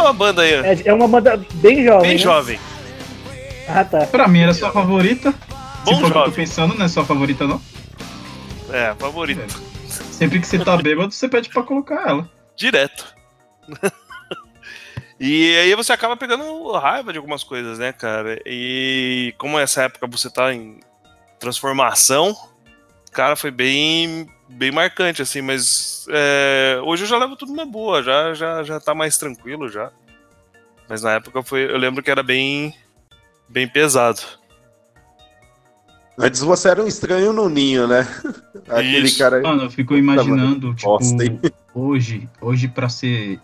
[0.00, 2.02] Uma banda aí, É, é uma banda bem jovem.
[2.02, 2.18] bem né?
[2.18, 2.60] jovem.
[3.68, 4.06] Ah, tá.
[4.06, 5.34] Pra mim era sua favorita.
[5.84, 6.32] Bom Se for o que eu tô jovem.
[6.34, 7.60] pensando, não é sua favorita, não.
[8.72, 9.60] É, favorito.
[9.88, 12.30] Sempre que você tá bêbado, você pede pra colocar ela.
[12.56, 13.06] Direto.
[15.18, 18.40] e aí você acaba pegando raiva de algumas coisas, né, cara?
[18.44, 20.78] E como essa época você tá em
[21.38, 22.36] transformação,
[23.12, 28.02] cara, foi bem bem marcante, assim, mas é, hoje eu já levo tudo na boa,
[28.02, 29.90] já, já, já tá mais tranquilo já.
[30.88, 32.74] Mas na época foi, eu lembro que era bem,
[33.48, 34.20] bem pesado.
[36.18, 38.06] Antes você era um estranho no ninho, né?
[38.68, 39.18] Aquele Isso.
[39.18, 39.42] cara.
[39.42, 40.98] Mano, eu fico imaginando, tipo,
[41.74, 43.38] hoje, hoje pra ser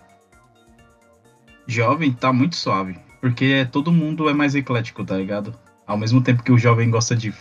[1.66, 2.96] jovem tá muito suave.
[3.20, 5.54] Porque todo mundo é mais eclético, tá ligado?
[5.86, 7.32] Ao mesmo tempo que o jovem gosta de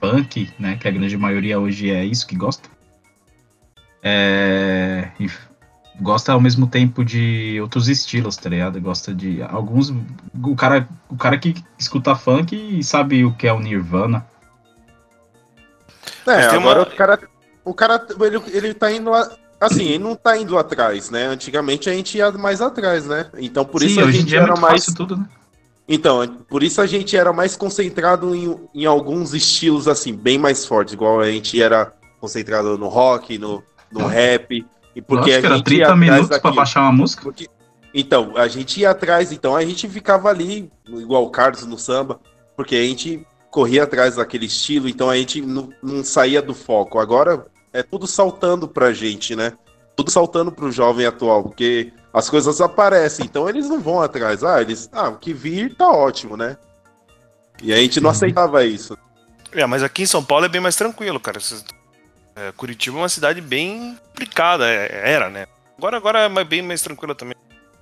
[0.00, 0.76] funk, né?
[0.76, 2.68] Que a grande maioria hoje é isso que gosta.
[4.08, 5.08] É.
[5.18, 5.28] e
[6.00, 8.80] gosta ao mesmo tempo de outros estilos, tá ligado?
[8.80, 9.92] Gosta de alguns.
[10.44, 14.24] O cara, o cara que escuta funk e sabe o que é o Nirvana.
[16.26, 17.20] É, agora uma- o cara.
[17.64, 19.28] O cara, ele, ele tá indo lá.
[19.60, 21.26] Assim, ele não tá indo atrás, né?
[21.26, 23.26] Antigamente a gente ia mais atrás, né?
[23.38, 24.84] Então por Sim, isso a gente dia é era muito mais.
[24.84, 25.26] fácil tudo, né?
[25.88, 30.66] Então, por isso a gente era mais concentrado em, em alguns estilos, assim, bem mais
[30.66, 30.94] fortes.
[30.94, 34.66] Igual a gente era concentrado no rock, no, no rap.
[34.94, 36.54] E porque Lógico que a era gente ia 30 atrás minutos pra daquilo.
[36.54, 37.22] baixar uma música.
[37.22, 37.48] Porque-
[37.94, 42.20] então, a gente ia atrás, então a gente ficava ali, igual o Carlos no samba,
[42.56, 46.98] porque a gente corria atrás daquele estilo, então a gente não, não saía do foco.
[46.98, 49.52] Agora é tudo saltando pra gente, né?
[49.94, 54.44] Tudo saltando pro jovem atual, porque as coisas aparecem, então eles não vão atrás.
[54.44, 54.90] Ah, eles.
[54.92, 56.58] Ah, o que vir tá ótimo, né?
[57.62, 58.16] E a gente não Uhum.
[58.16, 58.96] aceitava isso.
[59.52, 61.38] É, mas aqui em São Paulo é bem mais tranquilo, cara.
[62.36, 65.46] É, Curitiba é uma cidade bem complicada, é- era, né?
[65.78, 67.34] Agora, agora é bem mais tranquila também.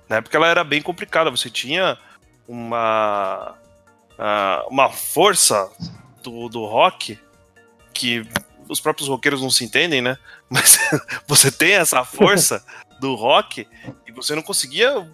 [0.08, 1.30] Na época ela era bem complicada.
[1.30, 1.98] Você tinha
[2.46, 3.56] uma
[4.70, 5.68] uma força
[6.22, 7.18] do, do rock
[7.92, 8.24] que
[8.68, 10.16] os próprios roqueiros não se entendem, né?
[10.48, 10.78] Mas
[11.26, 12.64] você tem essa força
[13.00, 13.66] do rock
[14.06, 15.08] e você não conseguia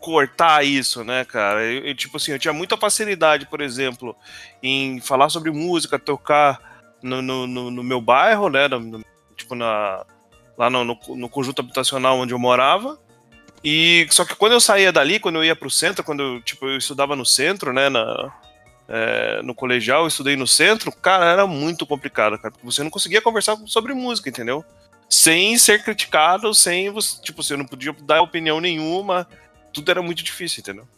[0.00, 1.62] cortar isso, né, cara?
[1.62, 4.16] Eu, eu, tipo assim, eu tinha muita facilidade, por exemplo,
[4.60, 6.69] em falar sobre música, tocar
[7.02, 8.68] no, no, no- meu bairro, né?
[8.68, 9.04] no-
[9.36, 10.04] tipo, na,
[10.56, 12.98] lá no, no, conjunto habitacional onde eu morava.
[13.64, 16.66] E só que quando eu saía dali, quando eu ia pro centro, quando eu, tipo,
[16.66, 17.88] eu estudava no centro, né?
[17.88, 18.32] Na,
[18.88, 22.90] é, no colegial, eu estudei no centro, cara, era muito complicado, cara, porque você não
[22.90, 24.64] conseguia conversar sobre música, entendeu?
[25.08, 29.28] Sem ser criticado, sem você, tipo, você não podia dar opinião nenhuma,
[29.72, 30.88] tudo era muito difícil, entendeu?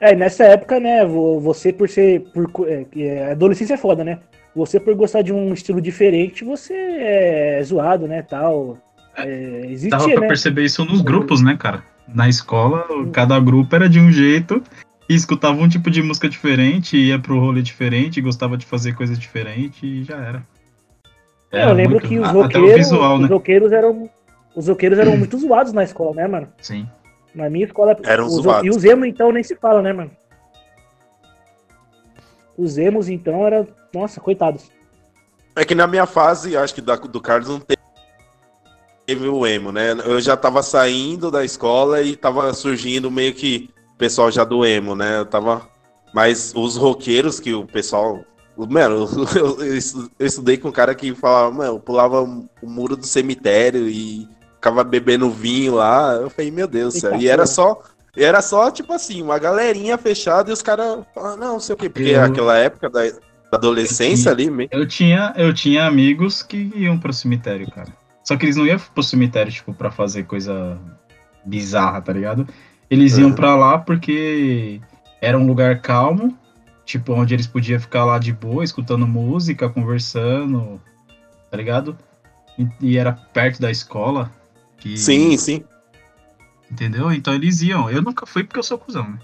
[0.00, 2.20] É, nessa época, né, vo- você por ser.
[2.32, 4.18] Por, é, é, adolescência é foda, né?
[4.54, 8.78] Você por gostar de um estilo diferente, você é zoado, né, tal.
[9.16, 10.28] É, Dava existia, pra né?
[10.28, 11.82] perceber isso nos grupos, né, cara?
[12.08, 14.62] Na escola, cada grupo era de um jeito
[15.08, 19.14] e escutava um tipo de música diferente, ia pro rolê diferente, gostava de fazer coisa
[19.14, 20.42] diferente e já era.
[21.52, 23.26] É, eu lembro muito- que os roqueiros, visual, os né?
[23.28, 24.10] roqueiros eram.
[24.54, 26.48] Os roqueiros eram muito zoados na escola, né, mano?
[26.60, 26.88] Sim.
[27.34, 27.96] Na minha escola.
[28.04, 28.66] Eram os, zoados.
[28.66, 30.10] E os emo, então, nem se fala, né, mano?
[32.56, 33.66] Os emos, então, era.
[33.94, 34.70] Nossa, coitados.
[35.56, 37.80] É que na minha fase, acho que da- do Carlos não teve,
[39.06, 39.92] teve o emo, né?
[40.04, 44.64] Eu já tava saindo da escola e tava surgindo meio que o pessoal já do
[44.64, 45.18] emo, né?
[45.18, 45.68] Eu tava.
[46.14, 48.20] Mas os roqueiros que o pessoal.
[48.56, 49.78] Mano, eu, eu
[50.18, 54.28] eu estudei com um cara que falava, mano, eu pulava o muro do cemitério e
[54.56, 56.12] ficava bebendo vinho lá.
[56.14, 57.12] Eu falei, meu Deus do céu.
[57.12, 57.82] Eita E era só.
[58.16, 61.78] Era só, tipo assim, uma galerinha fechada e os caras falavam, não, não sei o
[61.78, 61.88] quê.
[61.88, 63.02] Porque Eu- aquela época da
[63.56, 67.88] adolescência Eu ali, meio Eu tinha, eu tinha amigos que iam pro cemitério, cara.
[68.24, 70.78] Só que eles não iam pro cemitério, tipo, pra fazer coisa
[71.44, 72.46] bizarra, tá ligado?
[72.88, 73.34] Eles iam Uhum.
[73.34, 74.80] pra lá porque
[75.20, 76.36] era um lugar calmo,
[76.84, 80.80] tipo, onde eles podiam ficar lá de boa, escutando música, conversando,
[81.50, 81.96] tá ligado?
[82.58, 84.30] E, e era perto da escola.
[84.78, 85.64] Que, Sim, sim.
[86.70, 87.10] Entendeu?
[87.12, 87.90] Então eles iam.
[87.90, 89.18] Eu nunca fui porque eu sou cuzão, né?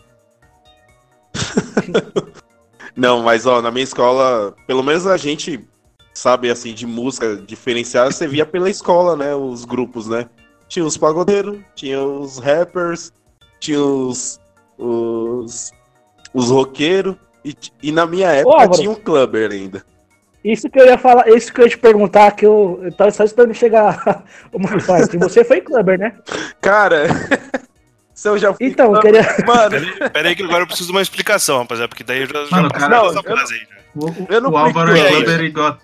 [2.97, 5.61] Não, mas ó, na minha escola, pelo menos a gente
[6.15, 9.35] sabe assim de música diferenciada, você via pela escola, né?
[9.35, 10.27] Os grupos, né?
[10.67, 13.13] Tinha os pagodeiros, tinha os rappers,
[13.61, 14.41] tinha os
[14.79, 15.73] os,
[16.35, 18.73] os roqueiros e, e na minha época Álvaro.
[18.73, 19.85] tinha um clubber ainda.
[20.45, 23.11] Isso que eu ia falar, isso que eu ia te perguntar, que eu, eu tava
[23.11, 25.17] só esperando chegar uma parte.
[25.19, 26.17] Você foi clubber, né?
[26.61, 27.07] Cara,
[28.17, 29.23] se eu já fui Então, queria.
[29.47, 32.27] mano, Pera, pera aí que agora eu preciso de uma explicação, rapaziada, porque daí eu
[32.27, 33.61] já, já Mano, passei cara, essa eu- frase aí.
[33.61, 33.77] já.
[33.95, 35.25] O, o- Eu não o fui Álvaro é clubber.
[35.25, 35.79] clubber igual.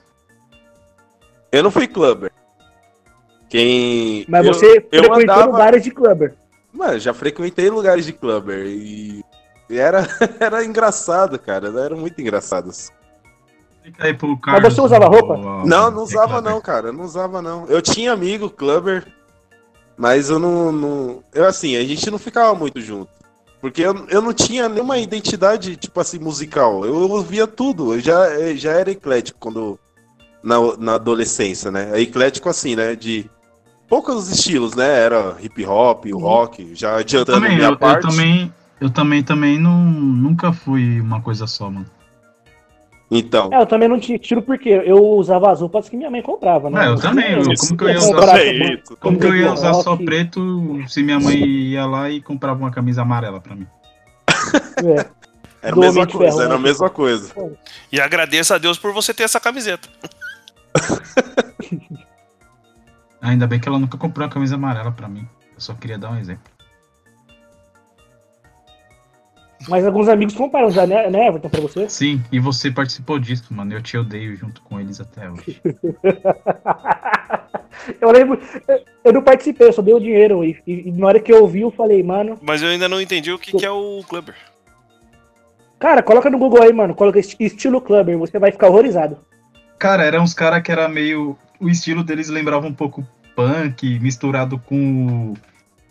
[1.52, 2.32] eu não fui clubber.
[3.48, 6.34] Quem Mas eu- você eu frequentou andava- lugares de clubber.
[6.72, 9.22] Mano, já frequentei lugares de clubber e
[9.70, 10.06] e era,
[10.40, 11.68] era engraçado, cara.
[11.68, 12.70] Era muito engraçado.
[12.70, 14.74] Explica aí pro Carlos.
[14.74, 15.34] você usava roupa?
[15.34, 16.92] o- o- Não, não usava não, cara.
[16.92, 17.66] Não usava não.
[17.68, 19.06] Eu tinha amigo clubber,
[19.96, 23.10] mas eu não, não- Eu assim, a gente não ficava muito junto.
[23.60, 26.84] Porque eu, eu não tinha nenhuma identidade, tipo assim, musical.
[26.84, 27.94] Eu ouvia tudo.
[27.94, 29.78] Eu já, eu já era eclético quando.
[30.42, 31.90] Na, na adolescência, né?
[31.92, 32.96] É eclético assim, né?
[32.96, 33.30] De
[33.88, 34.88] poucos estilos, né?
[35.04, 38.08] Era hip hop, o rock, já adiantando Também, minha eu, eu parte.
[38.08, 41.86] também, eu também, também não, nunca fui uma coisa só, mano.
[43.14, 43.50] Então.
[43.52, 46.70] É, eu também não tinha tiro porque eu usava as roupas que minha mãe comprava,
[46.70, 46.86] né?
[46.86, 48.96] É, eu também, eu- como que eu ia usar Perfeito.
[48.98, 52.70] Como que eu ia usar só preto se minha mãe ia lá e comprava uma
[52.70, 53.66] camisa amarela pra mim?
[54.82, 55.06] É.
[55.60, 56.64] Era a do mesma coisa, Ferro, era a né?
[56.64, 57.32] mesma coisa.
[57.92, 59.88] E agradeça a Deus por você ter essa camiseta.
[63.20, 65.28] Ainda bem que ela nunca comprou uma camisa amarela pra mim.
[65.54, 66.51] Eu só queria dar um exemplo.
[69.68, 71.88] Mas alguns amigos compraram já, né, né Everton, pra você?
[71.88, 73.72] Sim, e você participou disso, mano.
[73.72, 75.60] Eu te odeio junto com eles até hoje.
[78.00, 78.40] eu lembro,
[79.04, 80.44] eu não participei, eu só dei o dinheiro.
[80.44, 83.00] E, e- e na hora que eu ouvi, eu falei, mano, Mas eu ainda não
[83.00, 84.34] entendi o que, que é o Clubber.
[85.78, 89.18] cara, coloca no Google aí, mano, coloca esti- estilo clubber, você vai ficar horrorizado.
[89.78, 91.36] Cara, eram uns caras que era meio.
[91.60, 95.34] O estilo deles lembrava um pouco punk, misturado com.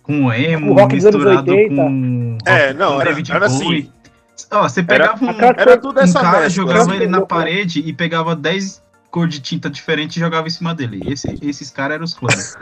[0.03, 1.75] Com emo, O rock dos anos misturado 80.
[1.75, 2.37] com.
[2.45, 3.91] É, não, com era- David era Bowie.
[4.35, 4.47] assim.
[4.51, 6.49] Ó, você pegava um, Aquela Era tudo um essa cara, mescla.
[6.49, 6.95] jogava assim.
[6.95, 11.01] ele na parede e pegava 10 cor de tinta diferente e jogava em cima dele.
[11.05, 12.57] Esse- esses caras eram os clãs.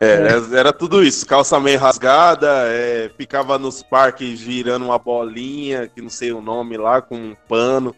[0.00, 1.26] É, era, era tudo isso.
[1.26, 6.76] Calça meio rasgada, é, ficava nos parques virando uma bolinha, que não sei o nome
[6.78, 7.94] lá, com um pano.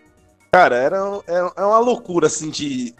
[0.53, 2.95] Cara, era, era, era uma loucura, assim, de.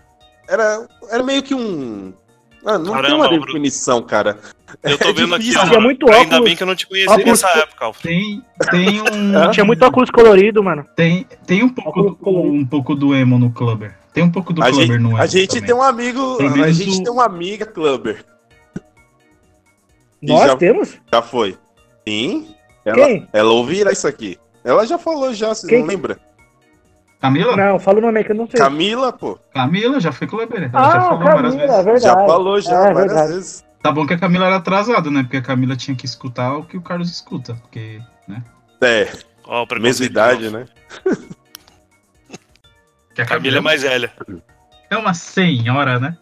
[0.49, 2.15] Era, era meio que um.
[2.65, 3.45] Ah, não tem Caramba, uma Bruno.
[3.47, 4.39] definição, cara.
[4.83, 5.63] Eu tô É vendo aqui, difícil.
[5.67, 5.69] ó.
[5.69, 6.45] Tinha muito Ainda óculos.
[6.45, 8.15] bem que eu não te conheci óculos- nessa época, Alfred.
[8.15, 9.51] Tem, tem um.
[9.51, 10.87] Tinha muito óculos colorido, mano.
[10.97, 13.95] Tem, tem um, pouco do, um pouco do emo no Clubber.
[14.15, 15.17] Tem um pouco do A Clubber gente, no emo.
[15.17, 15.65] a gente também.
[15.67, 16.37] tem um amigo.
[16.37, 18.25] Pelo A gente o- tem uma amiga clubber.
[20.23, 20.97] Nós já- temos?
[21.13, 21.57] Já foi.
[22.07, 22.55] Sim.
[22.85, 23.29] Ela, Quem?
[23.33, 24.39] ela ouvirá isso aqui.
[24.65, 26.19] Ela já falou já, você Quem não que- lembra?
[27.23, 27.57] Camila?
[27.57, 28.59] Não, fala o nome aí que eu não sei.
[28.61, 29.39] Camila, pô.
[29.55, 30.69] Camila já foi Clubber.
[30.75, 31.85] Ela já Ah, falou várias Camila, é vezes.
[31.85, 32.03] verdade.
[32.05, 33.33] Já falou já É, várias verdade.
[33.35, 33.65] vezes.
[33.81, 35.23] Tá bom que a Camila era atrasada, né?
[35.23, 37.55] Porque a Camila tinha que escutar o que o Carlos escuta.
[37.55, 38.43] Porque, né?
[38.83, 39.09] É,
[39.45, 40.65] Ó, o preconceito mesma de idade, né?
[43.15, 44.13] Que a Camila é mais velha.
[44.91, 46.17] é uma senhora, né?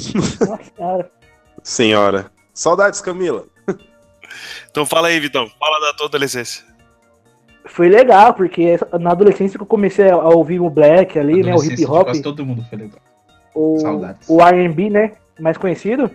[0.00, 1.10] Senhora.
[1.62, 2.30] Senhora.
[2.52, 3.44] Saudades, Camila.
[4.70, 5.48] Então fala aí, Vitão.
[5.58, 6.64] Fala da tua adolescência.
[7.66, 11.54] Foi legal, porque na adolescência que eu comecei a ouvir o black ali, né?
[11.54, 12.98] O hip hop, Quase todo mundo foi legal.
[13.54, 14.28] o, Saudades.
[14.28, 15.12] o R&B, né?
[15.40, 16.10] Mais conhecido.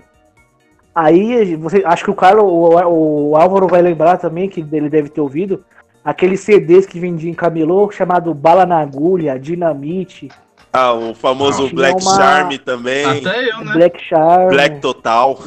[0.93, 5.09] Aí, você, acho que o Carlos, o, o Álvaro vai lembrar também, que ele deve
[5.09, 5.63] ter ouvido,
[6.03, 10.29] aqueles CDs que vendia em camelô, chamado Bala na Agulha, Dinamite,
[10.73, 13.05] Ah, o famoso Ah, Black uma- Charm também.
[13.05, 13.73] Até eu, né?
[13.73, 14.49] Black Charm.
[14.49, 15.37] Black Total.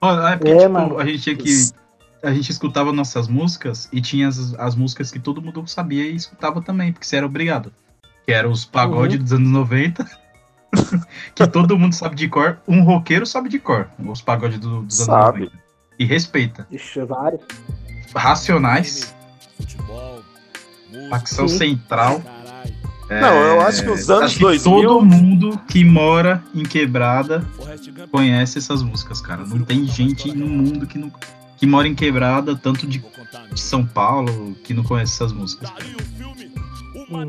[0.00, 0.98] Ó, é porque, É, tipo, mano.
[0.98, 1.70] a gente tinha que.
[2.22, 6.14] A gente escutava nossas músicas e tinha as, as músicas que todo mundo sabia e
[6.16, 7.72] escutava também, porque você era obrigado.
[8.26, 9.22] Que eram os pagodes Uhum.
[9.22, 10.06] dos anos 90.
[11.34, 12.58] que todo mundo sabe de cor.
[12.68, 13.88] Um roqueiro sabe de cor.
[13.98, 15.40] Os pagodes do- dos anos Sabe.
[15.46, 15.58] 90.
[15.98, 16.66] E respeita.
[16.70, 17.42] Ixi, vários.
[18.14, 19.14] Racionais,
[19.56, 20.22] Futebol,
[21.10, 21.58] facção Sim.
[21.58, 22.22] central.
[23.08, 27.44] Não, eu acho que os anos acho que 2000 todo mundo que mora em quebrada
[28.10, 29.44] conhece essas músicas, cara.
[29.44, 31.10] Não tem gente no mundo que, não,
[31.60, 32.98] que mora em quebrada, tanto de
[33.52, 35.70] de São Paulo que não conhece essas músicas.
[37.10, 37.28] Uhum.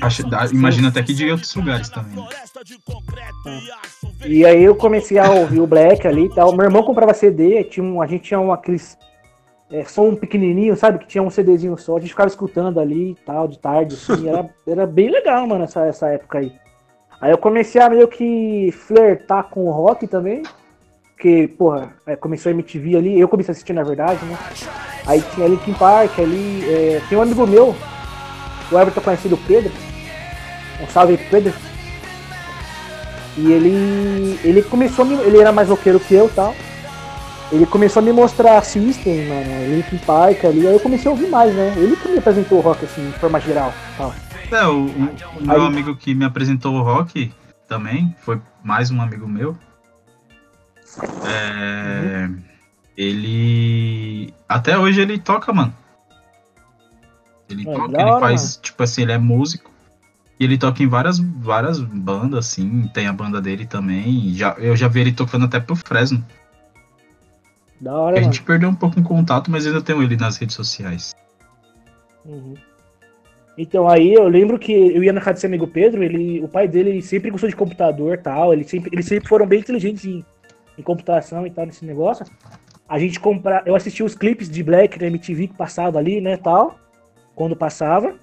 [0.00, 2.16] Acho, dá- imagino até que de outros lugares também.
[2.16, 2.28] né?
[4.24, 6.54] E aí eu comecei a ouvir o Black ali e tal.
[6.56, 8.96] Meu irmão comprava CD, tinha um, a gente tinha um, aqueles
[9.70, 10.98] é, som pequenininho, sabe?
[11.00, 14.28] Que tinha um CDzinho só, a gente ficava escutando ali e tal, de tarde, assim.
[14.28, 16.52] Era, era bem legal, mano, essa, essa época aí.
[17.20, 20.42] Aí eu comecei a meio que flertar com o rock também.
[21.24, 24.36] Porque, porra, é, começou a MTV ali, eu comecei a assistir na verdade, né?
[25.06, 27.74] Aí tinha Linkin Park ali, é, tem um amigo meu,
[28.70, 29.72] o Everton conhecido Pedro.
[30.82, 31.54] Um salve aí pro Pedro.
[33.38, 34.38] E ele.
[34.44, 36.54] ele começou me, Ele era mais roqueiro que eu e tal.
[37.50, 41.28] Ele começou a me mostrar System, mano, Linkin Park ali, aí eu comecei a ouvir
[41.30, 41.72] mais, né?
[41.78, 43.72] Ele que me apresentou o rock assim, de forma geral.
[43.96, 44.14] Tal.
[44.52, 47.32] É, o, o- o meu Aí- amigo que me apresentou o rock
[47.66, 49.56] também, foi mais um amigo meu.
[51.26, 52.28] É,
[52.96, 54.32] Ele.
[54.48, 55.74] Até hoje ele toca, mano.
[57.48, 59.70] Ele É, toca, ele hora, faz, tipo assim, ele é músico.
[60.38, 62.88] E ele toca em várias, várias bandas, assim.
[62.92, 64.32] Tem a banda dele também.
[64.34, 66.24] Já, eu já vi ele tocando até pro Fresno.
[67.80, 68.32] Da hora, a mano.
[68.32, 71.14] gente perdeu um pouco o contato, mas ainda tenho ele nas redes sociais.
[72.24, 72.54] Uhum.
[73.56, 76.66] Então aí eu lembro que eu ia na casa desse amigo Pedro, ele, o pai
[76.66, 80.24] dele sempre gostou de computador e tal, ele sempre, eles sempre foram bem inteligentes em,
[80.78, 82.24] em computação e tal, nesse negócio.
[82.88, 86.36] A gente compra, eu assistia os clipes de Black na MTV que passava ali, né,
[86.36, 86.76] tal,
[87.34, 88.14] quando passava.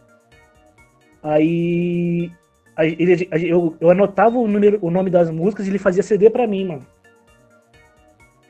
[1.24, 2.32] Aí,
[2.78, 6.48] ele- eu, eu anotava o, número, o nome das músicas e ele fazia CD pra
[6.48, 6.86] mim, mano.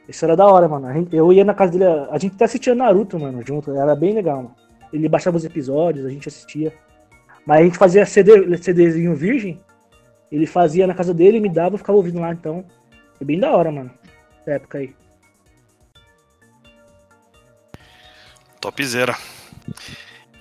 [0.07, 0.91] Isso era da hora, mano.
[0.93, 4.13] Gente- eu ia na casa dele, a gente até assistia Naruto, mano, junto, era bem
[4.13, 4.55] legal, mano.
[4.91, 6.73] Ele baixava os episódios, a gente assistia.
[7.45, 9.59] Mas a gente fazia CD, CDzinho virgem.
[10.31, 12.63] Ele fazia na casa dele, me dava, eu ficava ouvindo lá, então.
[13.21, 13.91] É bem da hora, mano.
[14.41, 14.95] Essa época aí.
[18.59, 19.15] Topzera.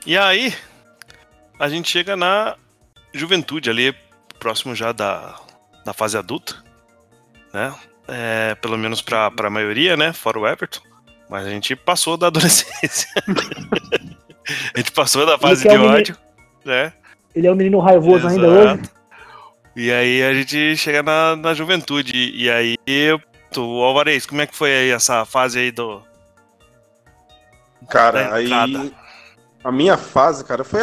[0.07, 0.55] E aí,
[1.59, 2.57] a gente chega na
[3.13, 3.95] juventude ali,
[4.39, 5.39] próximo já da,
[5.85, 6.57] da fase adulta,
[7.53, 7.75] né?
[8.09, 10.13] É, pelo menos pra, pra maioria, né?
[10.13, 10.81] Fora o Everton.
[11.29, 13.09] Mas a gente passou da adolescência.
[14.75, 16.17] a gente passou da fase que de é o menino- ódio,
[16.65, 16.93] né?
[17.35, 18.81] Ele é um menino raivoso ainda Exato.
[18.81, 18.91] hoje.
[19.75, 22.13] E aí a gente chega na, na juventude.
[22.15, 22.77] E aí,
[23.53, 26.03] tu, Alvarez, como é que foi aí essa fase aí do.
[27.89, 28.51] Cara, aí.
[29.63, 30.81] A minha fase, cara, foi.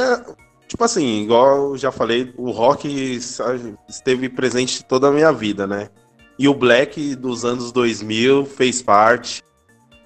[0.67, 5.65] Tipo assim, igual eu já falei, o rock sabe, esteve presente toda a minha vida,
[5.65, 5.89] né?
[6.37, 9.41] E o black dos anos 2000 fez parte.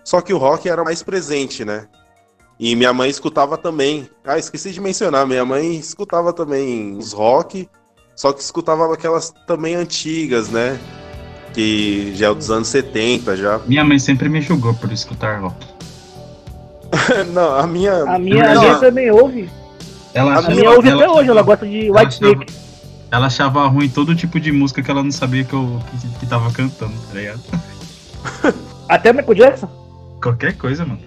[0.04, 1.88] Só que o rock era mais presente, né?
[2.60, 4.08] E minha mãe escutava também.
[4.24, 7.68] Ah, esqueci de mencionar, minha mãe escutava também os rock,
[8.22, 10.80] só que escutava aquelas também antigas, né?
[11.56, 13.58] Que já é dos anos 70 já.
[13.66, 15.56] Minha mãe sempre me julgou por escutar rock.
[17.34, 18.04] Não, a minha.
[18.04, 18.62] A minha, a Não.
[18.62, 19.50] minha também ouve.
[20.14, 22.54] Ela, A A minha ouve ela- até hoje, ela gosta de ela White achava- Snake.
[23.10, 26.26] Ela achava ruim todo tipo de música que ela não sabia que eu que, que
[26.28, 27.42] tava cantando, tá ligado?
[28.88, 29.68] Até Michael Jackson?
[30.22, 31.00] Qualquer coisa, mano.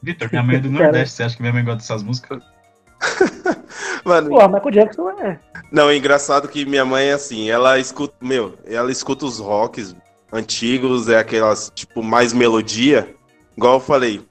[0.00, 0.70] Vitor, minha mãe é do.
[0.70, 2.40] Nordeste, você acha que minha mãe gosta dessas músicas?
[4.04, 5.38] Mano, Pô, Michael Jackson é.
[5.70, 9.94] Não, é engraçado que minha mãe assim, ela escuta, meu, ela escuta os rocks
[10.32, 13.14] antigos, é aquelas, tipo, mais melodia,
[13.56, 14.26] igual eu falei.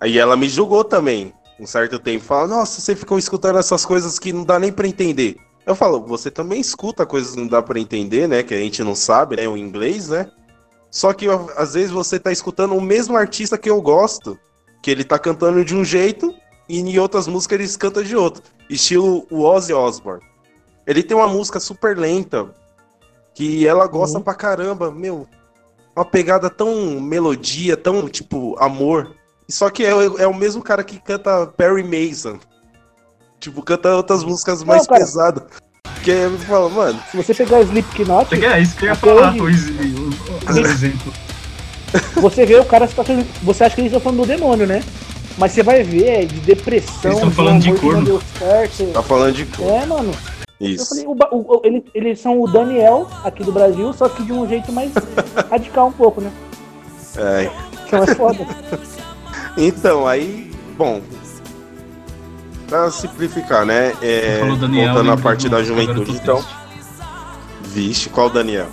[0.00, 4.18] Aí ela me julgou também, um certo tempo, fala, nossa, você ficou escutando essas coisas
[4.18, 5.36] que não dá nem pra entender.
[5.64, 8.82] Eu falo, você também escuta coisas que não dá pra entender, né, que a gente
[8.82, 10.30] não sabe, né, o inglês, né?
[10.90, 14.38] Só que às vezes você tá escutando o mesmo artista que eu gosto,
[14.82, 16.34] que ele tá cantando de um jeito
[16.68, 18.42] e em outras músicas eles cantam de outro.
[18.70, 20.22] Estilo o Ozzy Osbourne.
[20.88, 22.46] Ele tem uma música super lenta
[23.34, 24.24] que ela gosta Uhum.
[24.24, 25.28] pra caramba, meu.
[25.94, 29.14] Uma pegada tão melodia, tão tipo amor.
[29.48, 32.38] Só que é, é o mesmo cara que canta Perry Mason.
[33.38, 35.00] Tipo, canta outras músicas mais cara.
[35.04, 35.42] pesadas.
[36.02, 39.76] Que é, fala, mano, Se você pegar Slipknot, É isso que eu ia falar, hoje.
[40.58, 41.12] exemplo.
[42.16, 43.02] você vê o cara, tá
[43.42, 44.82] você acha que eles estão falando do demônio, né?
[45.36, 48.22] Mas você vai ver é de depressão, Eles tão falando de amor não corno.
[48.92, 50.12] tá falando de É, mano.
[50.60, 50.88] Eu isso.
[50.88, 54.32] falei, o o- o- ele- eles são o Daniel aqui do Brasil, só que de
[54.32, 54.92] um jeito mais
[55.50, 56.32] radical um pouco, né?
[57.16, 57.50] É.
[57.86, 58.38] Que é mais foda.
[59.60, 61.00] Então, aí, bom,
[62.68, 63.92] pra simplificar, né?
[64.00, 66.36] É, Daniel, voltando à parte da eu juventude, então.
[66.36, 66.56] triste.
[67.62, 68.66] Vixe, qual Daniel?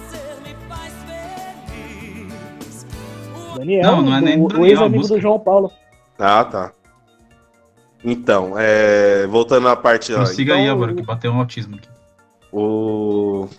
[3.57, 5.71] Daniel, Não, não é nem o, o Daniel, a ex-amigo do João Paulo.
[6.19, 6.71] Ah, tá.
[8.05, 10.27] Então, é, voltando à parte lá.
[10.27, 11.89] siga então, aí, Álvaro, que bateu um autismo aqui.
[12.51, 13.49] O.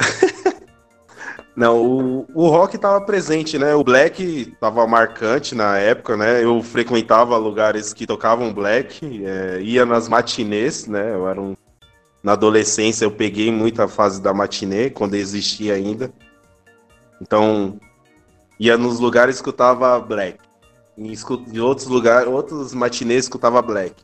[1.54, 3.74] Não, o, o rock tava presente, né?
[3.74, 6.42] O black tava marcante na época, né?
[6.42, 11.12] Eu frequentava lugares que tocavam black, é, ia nas matinês, né?
[11.12, 11.54] Eu era um...
[12.22, 16.10] Na adolescência eu peguei muita fase da matinê, quando existia ainda.
[17.20, 17.78] Então,
[18.58, 20.38] ia nos lugares que escutava black.
[21.00, 21.14] Em,
[21.54, 23.94] em outros lugares, outros matinês escutava black.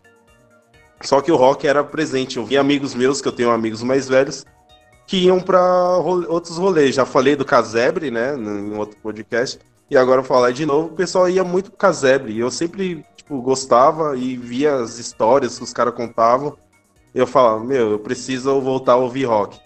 [1.03, 2.39] Só que o rock era presente.
[2.39, 4.47] Eu vi amigos meus, que eu tenho amigos mais velhos,
[5.07, 5.61] que iam para
[5.99, 6.95] outros rolês.
[6.95, 9.59] Já falei do Casebre, né, em outro podcast,
[9.91, 10.89] e agora falar de novo.
[10.89, 12.39] O pessoal ia muito pro Casebre.
[12.39, 16.57] Eu sempre tipo, gostava e via as histórias que os caras contavam.
[17.15, 19.59] Eu falava, meu, eu preciso voltar a ouvir rock.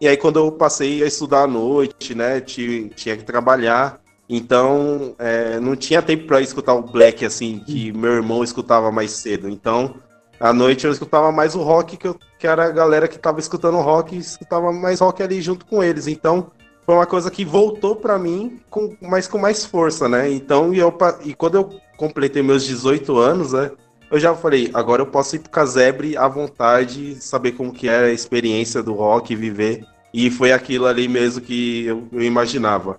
[0.00, 5.14] E aí quando eu passei a estudar à noite, né, tinha, tinha que trabalhar, então
[5.18, 9.48] é, não tinha tempo para escutar o black assim que meu irmão escutava mais cedo.
[9.48, 9.94] Então
[10.40, 13.40] à noite eu escutava mais o rock, que, eu, que era a galera que tava
[13.40, 16.06] escutando rock e escutava mais rock ali junto com eles.
[16.06, 16.50] Então,
[16.86, 20.30] foi uma coisa que voltou para mim, com, mas com mais força, né?
[20.30, 23.70] Então, e, eu, e quando eu completei meus 18 anos, né?
[24.10, 28.04] Eu já falei, agora eu posso ir pro casebre à vontade, saber como que é
[28.04, 29.84] a experiência do rock, viver.
[30.14, 32.98] E foi aquilo ali mesmo que eu, eu imaginava.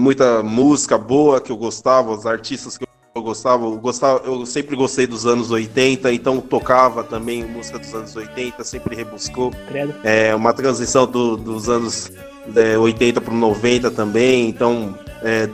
[0.00, 4.76] Muita música boa que eu gostava, os artistas que eu gostava, eu gostava, eu sempre
[4.76, 9.50] gostei dos anos 80, então tocava também música dos anos 80, sempre rebuscou.
[9.66, 9.92] Credo.
[10.04, 12.08] É uma transição do- dos anos
[12.54, 15.48] é, 80 para 90 também, então é,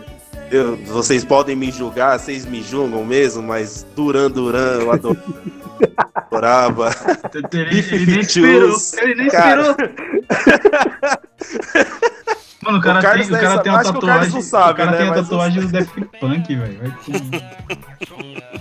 [0.51, 5.17] eu- vocês podem me julgar, vocês me julgam mesmo, mas Duran Duran eu adoro-
[6.15, 6.91] adorava.
[7.55, 8.77] Ele, ele nem esperou.
[8.99, 9.75] Ele nem esperou.
[12.67, 14.33] Mano, o cara, O Carlos tem, o cara tem uma que o tatuagem.
[14.33, 16.95] não sabe, o cara né, tem a mas tatuagem eu do Daft Punk, velho.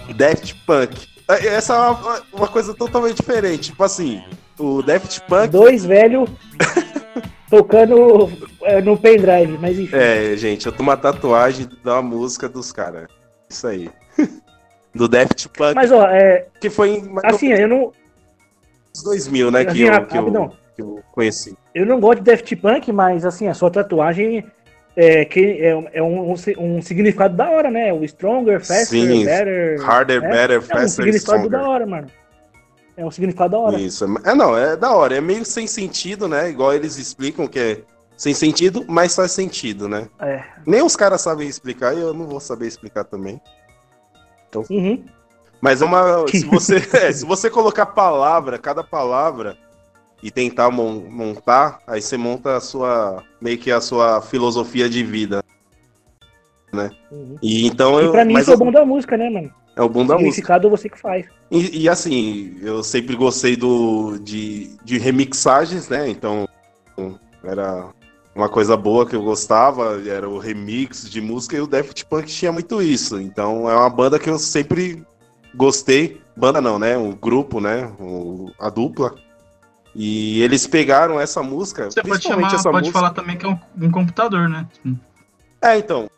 [0.15, 1.07] Daft Punk.
[1.27, 3.71] É, Essa é uma, uma coisa totalmente diferente.
[3.71, 4.23] Tipo assim,
[4.59, 5.49] o Daft Punk.
[5.49, 6.29] Dois velhos
[7.49, 8.31] tocando
[8.61, 9.95] é, no pendrive, mas enfim.
[9.95, 13.07] É, gente, eu tenho uma tatuagem da música dos caras.
[13.49, 13.89] Isso aí.
[14.93, 17.91] Do Daft Punk, Mas ó, é, que foi em assim, eu não,
[18.95, 19.65] uns 2000, né?
[19.65, 20.53] Que assim, eu, rap- que, eu.
[20.75, 21.55] Que eu conheci.
[21.73, 24.45] eu não gosto de Daft Punk, mas assim, a sua tatuagem
[24.95, 27.91] é, que, é, um- é um, um, si- significado da hora, né?
[27.91, 29.81] O Stronger, Faster, Sim, Better.
[29.89, 30.29] Harder, né?
[30.29, 31.49] better, É um faster, significado stronger.
[31.49, 32.07] da hora, mano.
[32.97, 33.77] É um significado da hora.
[33.79, 34.05] Isso.
[34.23, 35.17] É, não, é da hora.
[35.17, 36.49] É meio sem sentido, né?
[36.49, 37.81] Igual eles explicam que é
[38.15, 40.07] sem sentido, mas faz sentido, né?
[40.19, 40.41] É.
[40.65, 43.41] Nem os caras sabem explicar e eu não vou saber explicar também.
[44.69, 45.03] Uhum.
[45.59, 46.25] Mas é uma.
[46.31, 49.57] Se você, é, se você colocar palavra, cada palavra,
[50.25, 53.23] e tentar mon- montar, aí você monta a sua.
[53.39, 55.43] meio que a sua filosofia de vida.
[56.73, 57.37] uhum.
[57.43, 58.09] E então eu.
[58.09, 59.51] E pra mim isso é o eu- bom da música, né, mano?
[59.75, 60.31] é o bom da música.
[60.31, 61.27] significado você que faz.
[61.51, 66.09] E, e, assim, eu sempre gostei do, de, de remixagens, né?
[66.09, 66.47] Então,
[67.43, 67.89] era
[68.33, 72.25] uma coisa boa que eu gostava, era o remix de música e o Daft Punk
[72.27, 73.19] tinha muito isso.
[73.21, 75.03] Então, é uma banda que eu sempre
[75.53, 76.19] gostei.
[76.35, 76.97] Banda não, né?
[76.97, 77.91] O grupo, né?
[77.99, 79.13] O- a dupla.
[79.95, 82.99] E eles pegaram essa música, Você pode principalmente chamar, essa pode música.
[82.99, 84.67] falar também que é um, um computador, né?
[85.61, 86.09] É, então.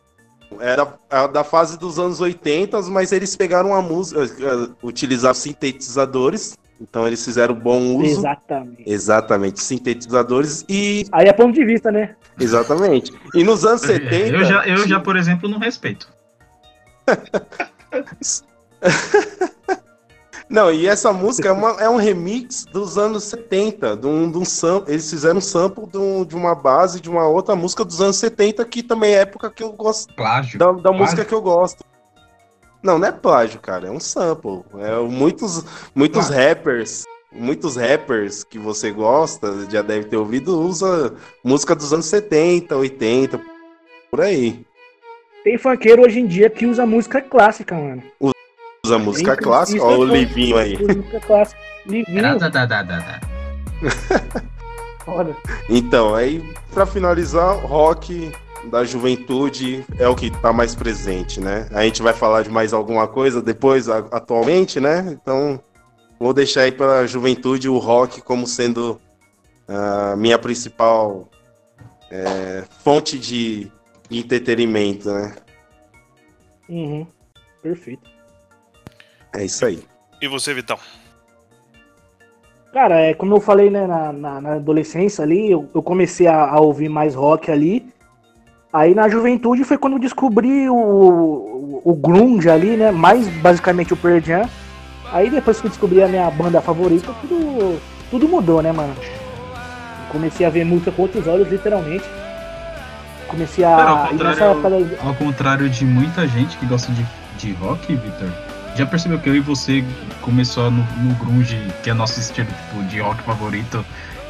[0.60, 6.56] Era a da fase dos anos 80, mas eles pegaram a música, eh, utilizaram sintetizadores,
[6.80, 8.20] então eles fizeram bom uso.
[8.20, 8.82] Exatamente.
[8.86, 11.04] Exatamente, sintetizadores e.
[11.12, 12.16] Aí é ponto de vista, né?
[12.40, 13.12] Exatamente.
[13.34, 14.08] E nos anos 70.
[14.34, 16.08] Eu já, eu já, por exemplo, não respeito.
[20.50, 23.96] Não, e essa música é, uma- é um remix dos anos 70.
[23.96, 27.10] De um, de um sam- Eles fizeram um sample de, um- de uma base de
[27.10, 30.12] uma outra música dos anos 70, que também é época que eu gosto.
[30.14, 30.58] Plágio.
[30.58, 30.98] Da, da Plágio?
[30.98, 31.84] música que eu gosto.
[32.82, 33.88] Não, não é plágio, cara.
[33.88, 34.62] É um sample.
[34.78, 37.04] É, muitos muitos rappers.
[37.30, 43.38] Muitos rappers que você gosta, já deve ter ouvido, usa música dos anos 70, 80,
[44.10, 44.64] por aí.
[45.44, 48.02] Tem funkeiro hoje em dia que usa música clássica, mano.
[48.18, 48.32] Usa
[48.96, 50.04] música Isso- clássica, ó, é o.
[50.04, 50.78] Livinho aí.
[50.78, 51.60] Música clássica.
[51.84, 52.22] Livinho.
[55.68, 58.30] Então, aí, pra finalizar, rock
[58.70, 61.66] da juventude é o que tá mais presente, né?
[61.72, 65.06] A gente vai falar de mais alguma coisa depois, a- atualmente, né?
[65.10, 65.58] Então,
[66.20, 69.00] vou deixar aí pra juventude o rock como sendo
[69.66, 71.28] a minha principal
[72.10, 73.70] é, fonte de
[74.10, 75.34] entretenimento, né?
[76.68, 77.06] Uhum.
[77.62, 78.08] Perfeito.
[79.38, 79.84] É isso aí.
[80.20, 80.76] E você, Vitão?
[82.72, 86.44] Cara, é, como eu falei, né, na, na- na adolescência ali, eu, eu comecei a,
[86.50, 87.86] a ouvir mais rock ali.
[88.72, 93.92] Aí na juventude foi quando eu descobri o, o, o grunge ali, né, mais basicamente
[93.94, 94.48] o Pearl Jam.
[95.12, 97.80] Aí depois que eu descobri a minha banda favorita, tudo,
[98.10, 98.94] tudo mudou, né, mano?
[100.10, 102.04] Comecei a ver música com outros olhos, literalmente.
[103.28, 104.06] Comecei Cara, a.
[104.08, 107.06] ao e nessa contrário- da- Ao contrário de muita gente que gosta de,
[107.38, 108.28] de rock, Victor,
[108.78, 109.82] já percebeu que eu e você
[110.22, 113.84] começou no, no grunge, que é nosso estilo tipo, de rock favorito,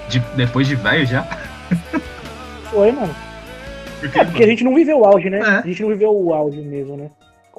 [0.09, 1.23] de- depois de velho já?
[2.71, 3.15] Foi, mano.
[4.01, 5.39] Porque, É, porque a gente não viveu o auge, né?
[5.39, 5.43] É.
[5.43, 7.11] A gente não viveu o auge mesmo, né?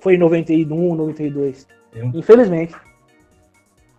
[0.02, 1.68] Foi em 91, 92.
[1.94, 2.06] Eu.
[2.14, 2.74] Infelizmente.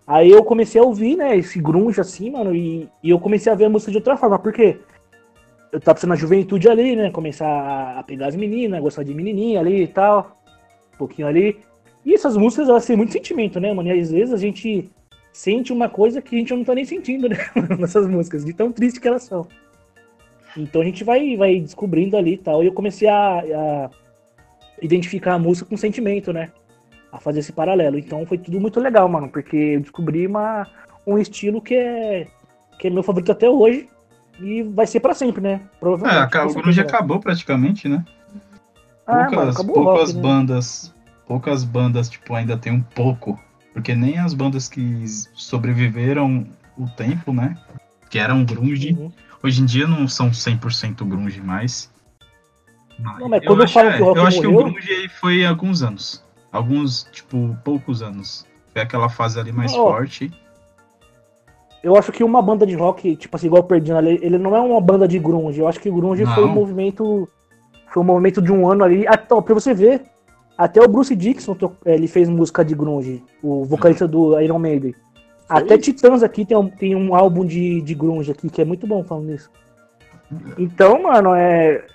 [0.07, 3.55] Aí eu comecei a ouvir, né, esse grunge assim, mano, e, e eu comecei a
[3.55, 4.81] ver a música de outra forma, porque
[5.71, 9.61] eu tava precisando na juventude ali, né, começar a pegar as meninas, gostar de menininha
[9.61, 10.43] ali e tal,
[10.95, 11.61] um pouquinho ali.
[12.05, 14.91] E essas músicas, elas têm muito sentimento, né, mano, e às vezes a gente
[15.33, 17.37] sente uma coisa que a gente não tá nem sentindo, né,
[17.79, 19.47] nessas músicas, de tão triste que elas são.
[20.57, 23.91] Então a gente vai, vai descobrindo ali e tal, e eu comecei a, a
[24.83, 26.51] identificar a música com sentimento, né,
[27.13, 27.99] a fazer esse paralelo.
[27.99, 30.67] Então foi tudo muito legal, mano, porque eu descobri uma,
[31.07, 32.27] um estilo que é,
[32.79, 33.89] que é meu favorito até hoje
[34.41, 35.61] e vai ser pra sempre, né?
[35.63, 36.23] É, Provavelmente.
[36.23, 38.05] aca- o grunge acabou praticamente, né?
[39.07, 40.23] Ah, poucas mano, poucas rock, né?
[41.31, 43.39] Poucas bandas, tipo, ainda tem um pouco.
[43.73, 46.45] Porque nem as bandas que sobreviveram
[46.77, 47.57] o tempo, né?
[48.11, 49.13] Que eram grunge, Uhum.
[49.41, 51.89] hoje em dia não são 100% grunge mais.
[52.99, 55.45] Não, mas quando eu falo que o rock eu acho que o morreu- grunge foi
[55.45, 56.21] há alguns anos.
[56.51, 58.45] Alguns, tipo, poucos anos.
[58.73, 60.33] Foi aquela fase ali mais Ó, forte.
[61.81, 64.57] Eu acho que uma banda de rock, tipo assim, igual o Perdino, ele, ele não
[64.57, 65.61] é uma banda de grunge.
[65.61, 66.55] Eu acho que o grunge foi um Não.
[66.57, 67.29] movimento.
[67.87, 69.07] Foi um movimento de um ano ali.
[69.07, 70.03] Até, ó, pra você ver,
[70.61, 71.57] até o Bruce Dixon
[71.87, 74.95] ele fez música de grunge, o vocalista do Iron Maiden.
[75.49, 78.87] Até Titãs aqui tem um, tem um álbum de, de grunge aqui, que é muito
[78.87, 79.51] bom falando nisso.
[80.59, 81.87] Então, mano, é.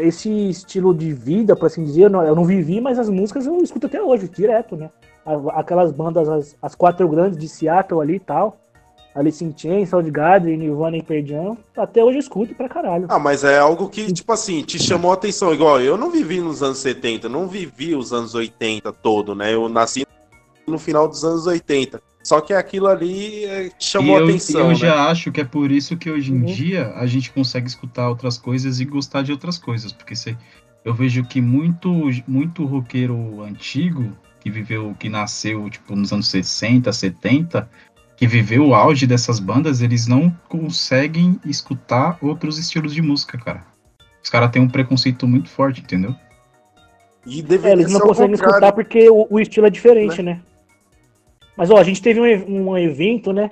[0.00, 3.46] Esse estilo de vida, por assim dizer, eu não, eu não vivi, mas as músicas
[3.46, 4.90] eu escuto até hoje, direto, né?
[5.54, 8.60] Aquelas bandas, as, as quatro grandes de Seattle ali e tal.
[9.14, 11.58] Alice in Chains, Soundgarden, Nirvana e Pearl Jam.
[11.76, 13.06] Até hoje eu escuto pra caralho.
[13.08, 15.52] Ah, mas é algo que, tipo assim, te chamou a atenção.
[15.52, 19.52] Igual, eu não vivi nos anos 70, não vivi os anos 80 todo, né?
[19.52, 20.06] Eu nasci
[20.66, 22.00] no final dos anos 80.
[22.22, 24.74] Só que aquilo ali é, te chamou e a eu, atenção, eu né?
[24.74, 26.44] já acho que é por isso que hoje em Uhum.
[26.44, 29.90] dia a gente consegue escutar outras coisas e gostar de outras coisas.
[29.90, 30.36] Porque se,
[30.84, 31.90] eu vejo que muito,
[32.28, 37.68] muito roqueiro antigo, que viveu, que nasceu tipo, nos anos 60, 70,
[38.20, 43.62] que viveu o auge dessas bandas, eles não conseguem escutar outros estilos de música, cara.
[44.22, 46.14] Os caras têm um preconceito muito forte, entendeu?
[47.26, 50.38] E É, eles não conseguem escutar porque o, o estilo é diferente, né?
[51.56, 53.50] Mas ó, a gente teve um, um evento, né?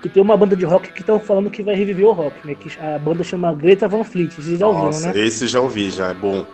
[0.00, 2.54] Que tem uma banda de rock que estão falando que vai reviver o rock, né?
[2.54, 4.32] Que a banda chama Greta Van Fleet.
[4.32, 5.18] Vocês já ouviram, Nossa, né?
[5.20, 6.46] esse já ouvi, já é bom.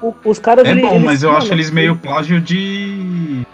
[0.00, 0.64] O- os caras.
[0.64, 3.44] É eles- bom, eles mas eu falam acho eles meio plágio de.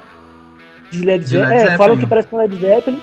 [0.91, 1.49] De Led de Zeppelin.
[1.49, 1.78] Led É, Zeppelin.
[1.78, 3.01] falam que parece com Led Zeppelin.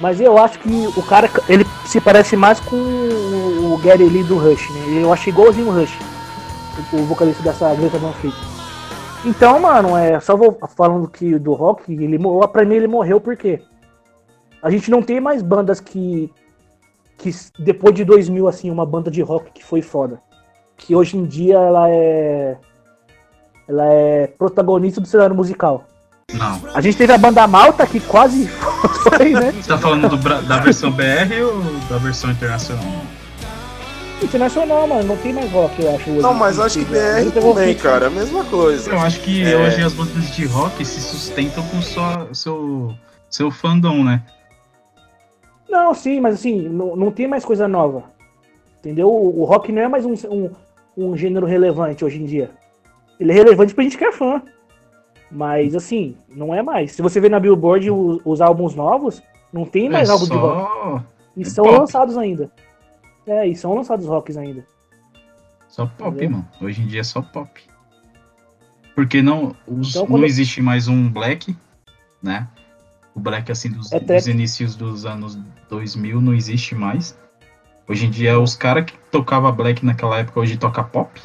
[0.00, 4.38] Mas eu acho que o cara, ele se parece mais com o Gary Lee do
[4.38, 5.02] Rush, né?
[5.02, 5.98] Eu acho igualzinho o Rush.
[6.92, 8.34] O, vocalista dessa Greta Van Fleet.
[9.24, 12.18] Então, mano, é, só vou falando que do rock, ele,
[12.50, 13.60] pra mim ele morreu porque
[14.62, 16.32] a gente não tem mais bandas que,
[17.18, 20.22] que depois de 2000, assim, uma banda de rock que foi foda.
[20.74, 22.56] Que hoje em dia ela é
[23.68, 25.84] ela é protagonista do cenário musical.
[26.34, 26.60] Não.
[26.74, 28.46] A gente teve a banda Malta que quase
[29.16, 29.52] foi, né?
[29.52, 32.84] Você tá falando do da versão BR ou da versão internacional?
[34.22, 36.10] Internacional, mano, não tem mais rock, eu acho.
[36.10, 36.20] hoje.
[36.20, 38.90] Não, mas acho que BR também, cara, é a mesma coisa.
[38.90, 39.56] Eu acho que É.
[39.56, 42.94] hoje as bandas de rock se sustentam com só seu,
[43.30, 44.22] seu fandom, né?
[45.68, 48.04] Não, sim, mas assim, não, não tem mais coisa nova.
[48.80, 49.08] Entendeu?
[49.08, 50.50] O, o rock não é mais um, um,
[50.96, 52.50] um gênero relevante hoje em dia.
[53.18, 54.42] Ele é relevante pra gente que é fã.
[55.30, 56.92] Mas assim, não é mais.
[56.92, 59.22] Se você vê na Billboard os, os álbuns novos,
[59.52, 60.60] não tem mais é álbum de rock.
[60.72, 61.04] só,
[61.36, 61.78] E é são pop.
[61.78, 62.50] lançados ainda.
[63.26, 64.66] É, e são lançados rocks ainda.
[65.68, 66.30] só pop, Entendeu?
[66.30, 66.48] mano.
[66.60, 67.48] Hoje em dia é só pop.
[68.94, 71.56] Porque não, os- Então, não existe mais um black,
[72.22, 72.48] né?
[73.14, 77.16] O black, assim, dos, É dos inícios dos anos 2000 não existe mais.
[77.88, 81.20] Hoje em dia, os caras que tocava black naquela época, hoje toca pop.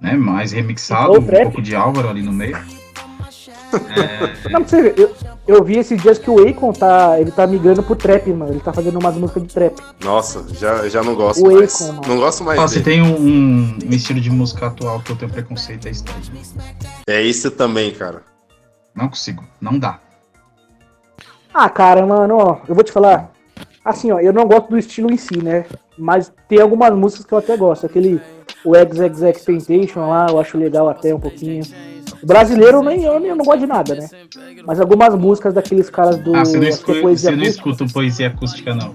[0.00, 0.14] Né?
[0.16, 2.56] Mais remixado, um pouco de Álvaro ali no meio.
[3.72, 5.14] É, Não, pra você ver, eu,
[5.46, 8.52] eu vi esses dias que o Akon tá, ele tá migrando pro trap, mano.
[8.52, 9.76] Ele tá fazendo umas músicas de trap.
[10.02, 11.80] Nossa, já, já não gosto O mais.
[11.88, 12.00] Akon.
[12.08, 15.16] Não gosto mais Ó, se tem um, um- um estilo de música atual que eu
[15.16, 16.20] tenho preconceito, é style.
[17.08, 18.22] É esse também, cara.
[18.94, 20.00] Não consigo, não dá.
[21.54, 23.30] Ah, cara, mano, ó, eu vou te falar.
[23.84, 25.64] Assim, ó, eu não gosto do estilo em si, né?
[25.96, 27.86] Mas tem algumas músicas que eu até gosto.
[27.86, 28.20] Aquele,
[28.64, 31.62] o XXX Temptation lá, eu acho legal até um pouquinho.
[32.22, 34.08] O brasileiro eu nem, eu, nem- eu não gosto de nada, né?
[34.66, 36.34] Mas algumas músicas daqueles caras do.
[36.34, 37.70] Ah, você não, é escuta, poesia você não acústica.
[37.70, 38.94] escuta poesia acústica, não.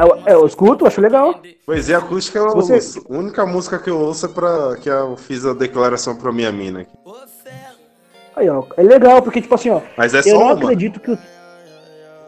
[0.00, 1.40] Eu, eu escuto, acho legal.
[1.66, 5.44] Poesia acústica é a Você- única música que eu ouço é pra que eu fiz
[5.44, 6.80] a declaração pra minha mina.
[6.80, 6.90] aqui.
[8.34, 10.52] Aí, ó, é legal, porque, tipo assim, ó, Mas é eu só não uma.
[10.54, 11.10] acredito que.
[11.12, 11.18] o-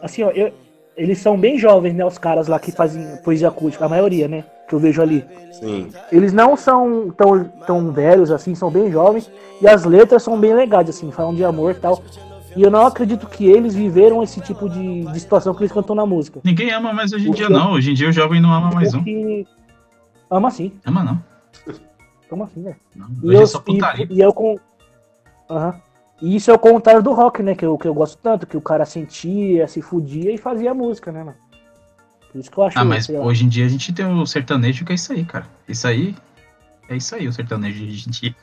[0.03, 0.53] Assim, ó, eu-
[0.97, 2.05] eles são bem jovens, né?
[2.05, 4.43] Os caras lá que fazem poesia acústica, a maioria, né?
[4.67, 5.25] Que eu vejo ali.
[5.51, 5.89] Sim.
[6.11, 9.29] Eles não são tão, tão velhos assim, são bem jovens.
[9.61, 12.01] E as letras são bem legais, assim, falam de amor e tal.
[12.55, 15.95] E eu não acredito que eles viveram esse tipo de, de situação que eles cantam
[15.95, 16.39] na música.
[16.43, 17.73] Ninguém ama mais hoje em dia, não.
[17.73, 18.99] Hoje em dia o jovem não ama mais um.
[18.99, 19.45] Porque.
[20.31, 21.23] Ama sim, Ama não.
[22.31, 22.75] ama sim, né?
[22.95, 23.07] não.
[23.21, 24.07] E, Hoje eu, é só putaria.
[24.09, 24.57] e, e eu com.
[25.49, 25.75] Aham.
[26.21, 27.55] E isso é o contrário do rock, né?
[27.55, 31.11] Que eu, que eu gosto tanto, que o cara sentia, se fudia e fazia música,
[31.11, 31.37] né, mano?
[32.31, 32.79] Por isso que eu acho.
[32.79, 33.19] Ah, mas lá.
[33.21, 35.45] hoje em dia a gente tem o sertanejo que é isso aí, cara.
[35.67, 36.15] Isso aí.
[36.89, 38.35] É isso aí, o sertanejo de hoje em dia.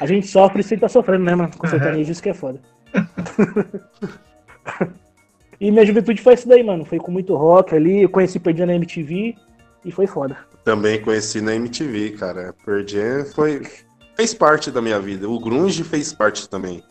[0.00, 1.50] A gente sofre sem tá sofrendo, né, mano?
[1.56, 1.70] Com Uhum.
[1.70, 2.60] sertanejo, isso que é foda.
[5.60, 6.84] e minha juventude foi isso daí, mano.
[6.84, 8.02] Foi com muito rock ali.
[8.02, 9.34] Eu conheci Perdendo na MTV
[9.84, 10.36] e foi foda.
[10.64, 12.54] Também conheci na MTV, cara.
[12.86, 13.62] Jam foi
[14.18, 15.28] fez parte da minha vida.
[15.28, 16.82] O grunge fez parte também.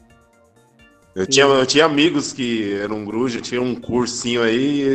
[1.13, 4.85] Eu tinha, eu tinha amigos que eram grunge, eu tinha um cursinho aí,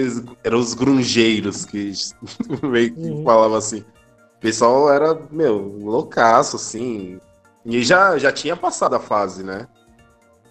[0.42, 1.92] eram os grungeiros que
[2.62, 3.22] meio que Uhum.
[3.24, 3.80] falavam assim.
[3.80, 7.20] O pessoal era, meu, loucaço, assim.
[7.66, 9.66] E já, já tinha passado a fase, né?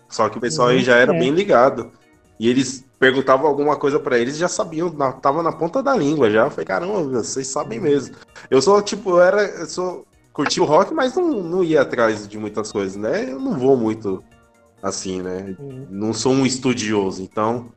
[0.09, 1.19] Só que o pessoal aí Uhum, já era é.
[1.19, 1.89] bem ligado.
[2.39, 6.29] E eles perguntavam alguma coisa pra eles, já sabiam, na- tava na ponta da língua
[6.29, 6.45] já.
[6.45, 8.15] Eu falei, caramba, vocês sabem mesmo.
[8.49, 9.41] Eu sou, tipo, eu era.
[9.45, 10.05] Eu sou.
[10.33, 13.31] Curti o rock, mas não, não ia atrás de muitas coisas, né?
[13.31, 14.23] Eu não vou muito
[14.81, 15.55] assim, né?
[15.59, 15.87] Uhum.
[15.89, 17.69] Não sou um estudioso, então.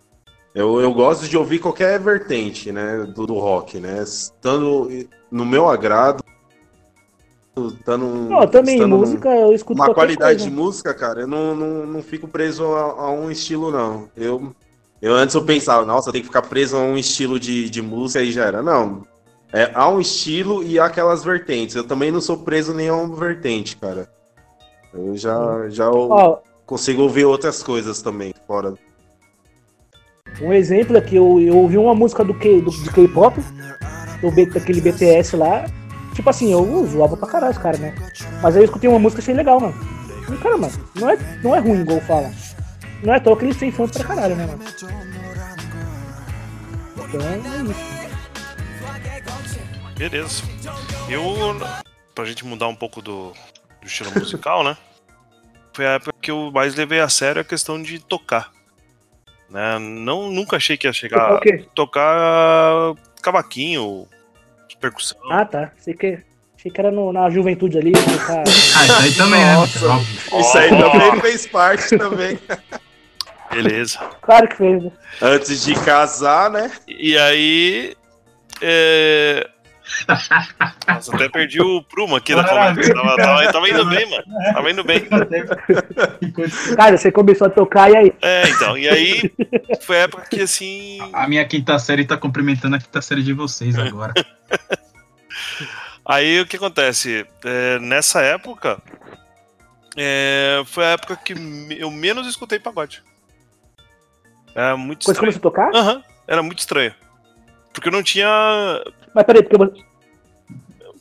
[0.55, 2.99] Eu, eu gosto de ouvir qualquer vertente, né?
[3.15, 4.03] Do, do rock, né?
[4.03, 4.89] Estando
[5.31, 6.23] no meu agrado.
[7.57, 10.51] Estando, Não, também, estando música, eu escuto uma qualidade coisa.
[10.51, 14.09] de música, cara, eu não, não, não fico preso a, a um estilo, não.
[14.17, 14.53] Eu,
[15.01, 18.25] eu antes eu pensava, nossa, tenho que ficar preso a um estilo de, de música
[18.25, 18.63] e já era.
[18.63, 19.07] Não.
[19.57, 21.77] É, há um estilo e há aquelas vertentes.
[21.77, 24.11] Eu também não sou preso nem a uma vertente, cara.
[24.93, 28.75] Eu já, já Ó, consigo ouvir outras coisas também, fora.
[30.43, 33.41] um exemplo é que eu, eu ouvi uma música do, K, do, K-pop,
[34.21, 35.67] do B- daquele BTS lá.
[36.15, 37.95] Tipo assim, eu zoava pra caralho os caras, né?
[38.43, 39.75] Mas aí eu escutei uma música achei legal, mano.
[40.33, 42.29] E, cara, mano, não é, não é ruim, igual fala.
[43.05, 44.65] Não é à toa que eles têm fãs pra caralho, né, mano?
[46.97, 47.37] Então é
[47.71, 47.94] isso.
[49.97, 50.43] Beleza.
[51.09, 51.23] Eu,
[52.15, 53.33] pra gente mudar um pouco do,
[53.81, 54.77] do estilo musical, né?
[55.73, 58.51] Foi a época que eu mais levei a sério a questão de tocar.
[59.51, 59.79] Né?
[59.79, 61.65] Não, nunca achei que ia Tocar chegar o quê?
[61.75, 64.07] tocar cavaquinho,
[64.81, 65.19] percussão.
[65.31, 65.73] Ah, tá.
[65.81, 66.19] Achei que,
[66.59, 67.93] achei que era no- na juventude ali.
[67.93, 68.43] Tocar...
[68.77, 69.87] Ah, isso aí também, Nossa.
[69.87, 69.95] né?
[69.95, 70.41] Óbvio.
[70.41, 72.39] Isso aí também fez parte também.
[73.53, 73.99] Beleza.
[74.21, 74.91] Claro que fez, né?
[75.23, 76.73] Antes de casar, né?
[76.89, 77.95] E aí.
[78.61, 79.49] É...
[80.87, 82.95] Nossa, até perdi o prumo aqui na conversa.
[82.95, 84.25] Tava, tava, tava indo bem, mano.
[84.55, 85.01] Tava indo bem.
[86.77, 88.13] Cara, você começou a tocar e aí?
[88.23, 88.79] É, então.
[88.79, 89.31] E aí
[89.83, 90.99] foi a época que assim.
[91.13, 94.15] A minha quinta série tá cumprimentando a quinta série de vocês agora.
[96.07, 97.27] Aí o que acontece?
[97.45, 98.79] É, nessa época.
[99.97, 101.35] é, foi a época que
[101.79, 103.03] eu menos escutei pagode.
[104.55, 105.41] Era muito Quando você estranho.
[105.41, 105.75] começou a tocar?
[105.79, 106.95] Aham, era muito estranho.
[107.73, 108.29] Porque eu não tinha.
[109.15, 109.85] Mas peraí, porque você-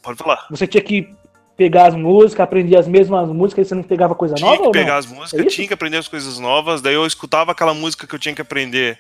[0.02, 0.48] Pode falar.
[0.50, 1.14] você tinha que
[1.56, 4.68] pegar as músicas, aprender as mesmas músicas e você não pegava coisa Tinha nova que
[4.68, 7.74] ou pegar as músicas, É tinha que aprender as coisas novas, daí eu escutava aquela
[7.74, 9.00] música que eu tinha que aprender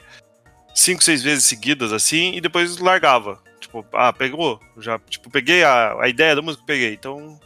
[0.73, 3.39] cinco, seis vezes seguidas, assim, e depois largava.
[3.59, 4.59] Tipo, ah, pegou?
[4.77, 6.93] Já, tipo, peguei a, a ideia da música, peguei.
[6.93, 7.39] Então,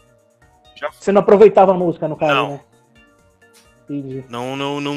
[0.99, 2.51] Você não aproveitava a música, no caso, Não.
[2.53, 2.59] né?
[3.89, 4.26] Entendi.
[4.30, 4.95] não, não, não,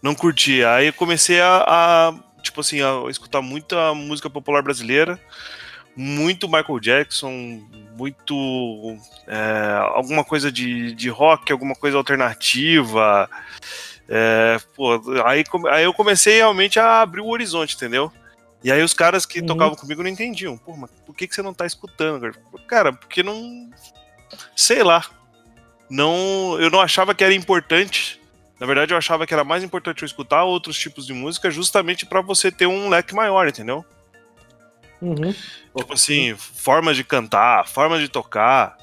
[0.00, 0.62] não curti.
[0.64, 5.18] Aí eu comecei a, a, tipo assim, a escutar muita música popular brasileira,
[5.96, 7.62] muito Michael Jackson,
[7.96, 13.28] muito é, alguma coisa de, de rock, alguma coisa alternativa.
[14.08, 18.12] É, pô, aí, aí eu comecei realmente a abrir o horizonte, entendeu?
[18.62, 19.46] E aí os caras que Uhum.
[19.46, 20.56] tocavam comigo não entendiam.
[20.58, 22.20] Pô, mas por que, que você não tá escutando?
[22.20, 22.34] cara?
[22.66, 23.70] Cara, porque não.
[24.54, 25.04] Sei lá.
[25.88, 28.19] Não, eu não achava que era importante.
[28.60, 32.04] Na verdade, eu achava que era mais importante eu escutar outros tipos de música justamente
[32.04, 33.84] pra você ter um leque maior, entendeu?
[35.00, 35.34] Uhum.
[35.74, 38.76] Tipo assim, formas de cantar, formas de tocar.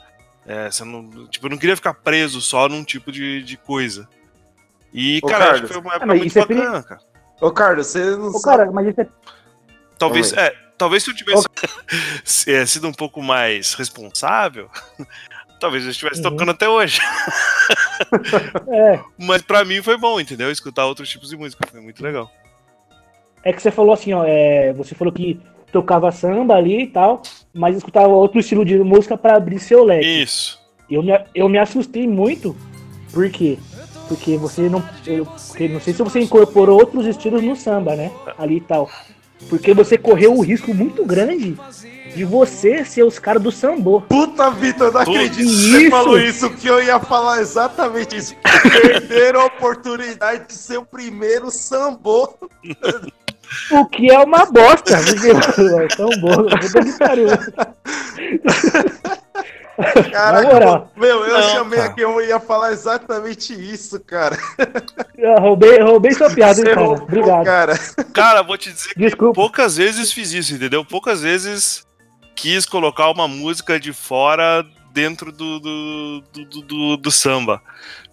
[0.47, 4.09] É, você não, tipo, eu não queria ficar preso só num tipo de, de coisa.
[4.91, 5.67] E, Ô, cara, acho Carlos.
[5.67, 7.01] que foi uma Ah, época mas muito é bacana, cara.
[7.39, 8.57] Ô, Carlos, você não Ô, sabe.
[8.57, 9.07] cara, mas isso é.
[9.99, 11.45] Talvez, é, talvez se eu tivesse
[12.25, 14.71] se- é, sido um pouco mais responsável,
[15.59, 16.31] talvez eu estivesse Uhum.
[16.31, 16.99] tocando até hoje.
[18.69, 20.51] É, Mas pra mim foi bom, entendeu?
[20.51, 22.31] Escutar outros tipos de música, foi muito legal.
[23.43, 25.39] é que você falou assim, ó, é, você falou que
[25.71, 27.21] tocava samba ali e tal,
[27.53, 30.23] mas escutava outro estilo de música pra abrir seu leque.
[30.23, 30.59] Isso.
[30.89, 32.55] Eu me, eu me assustei muito,
[33.11, 33.57] por quê?
[34.07, 34.81] Porque você não.
[35.05, 38.11] Eu, porque não sei se você incorporou outros estilos no samba, né?
[38.37, 38.89] Ali e tal.
[39.49, 41.57] Porque você correu o risco muito grande
[42.17, 44.01] de você ser os caras do sambô.
[44.01, 45.71] Puta, Vitor, não Putz, acredito que isso.
[45.71, 48.35] você falou isso, que eu ia falar exatamente isso.
[48.81, 52.33] Perderam a oportunidade de ser o primeiro sambô.
[53.71, 54.97] O que é uma bosta.
[54.97, 57.27] Porque sambô, puta que pariu.
[60.11, 61.91] Caraca, meu, eu Não, chamei cara.
[61.91, 64.35] aqui, eu ia falar exatamente isso, cara.
[65.15, 66.79] Eu roubei, roubei sua piada, hein, cara.
[66.81, 67.45] roubou, Obrigado.
[67.45, 67.79] cara.
[68.11, 69.35] Cara, vou te dizer que Desculpa.
[69.35, 70.83] poucas vezes fiz isso, entendeu?
[70.83, 71.85] Poucas vezes
[72.37, 74.63] quis colocar uma música de fora
[74.93, 77.61] dentro do, do, do, do- do- samba.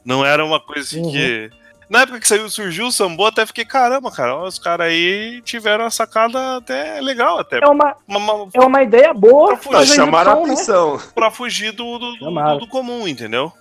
[0.04, 1.12] Não era uma coisa assim Uhum.
[1.12, 1.50] que.
[1.88, 5.84] Na época que saiu, surgiu o sambô, até fiquei, caramba, cara, os caras aí tiveram
[5.84, 7.60] uma sacada até legal, até.
[7.62, 9.54] É uma, Uma, uma- é uma ideia boa.
[9.56, 10.94] Tá, mas a chamaram a execução, né?
[10.96, 11.12] atenção.
[11.14, 13.52] pra fugir do, do, do- do comum, entendeu?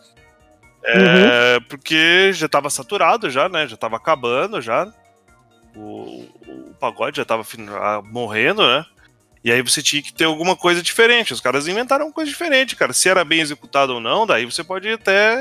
[0.86, 3.68] É, Porque já tava saturado já, né?
[3.68, 4.88] Já tava acabando já.
[5.76, 7.44] O, o pagode já tava
[7.82, 8.86] ah, morrendo, né?
[9.44, 11.34] E aí você tinha que ter alguma coisa diferente.
[11.34, 12.94] Os caras inventaram uma coisa diferente, cara.
[12.94, 15.36] Se era bem executado ou não, daí você pode até.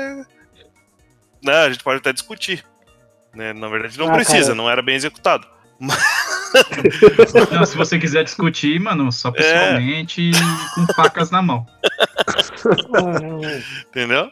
[1.41, 2.65] Né, a gente pode até discutir.
[3.33, 3.53] Né?
[3.53, 4.55] Na verdade, não Ah, precisa, cara.
[4.55, 5.47] não era bem executado.
[7.51, 9.31] Não, se você quiser discutir, mano, só É.
[9.31, 10.31] pessoalmente e
[10.75, 11.65] com facas na mão.
[13.89, 14.29] Entendeu?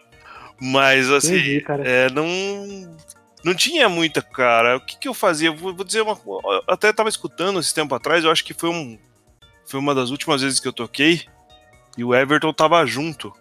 [0.60, 1.36] Mas assim.
[1.38, 1.66] entendi.
[1.84, 2.96] É, não.
[3.44, 4.78] Não tinha muita, cara.
[4.78, 5.50] O que, que eu fazia?
[5.50, 8.54] Eu Vou, vou dizer uma eu Até tava escutando esse tempo atrás, eu acho que
[8.54, 9.00] foi um.
[9.72, 11.22] Foi uma das últimas vezes que eu toquei.
[11.98, 13.32] E o Everton tava junto.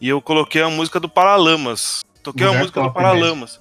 [0.00, 2.02] E eu coloquei a música do Paralamas.
[2.22, 3.60] Toquei a música do top Paralamas.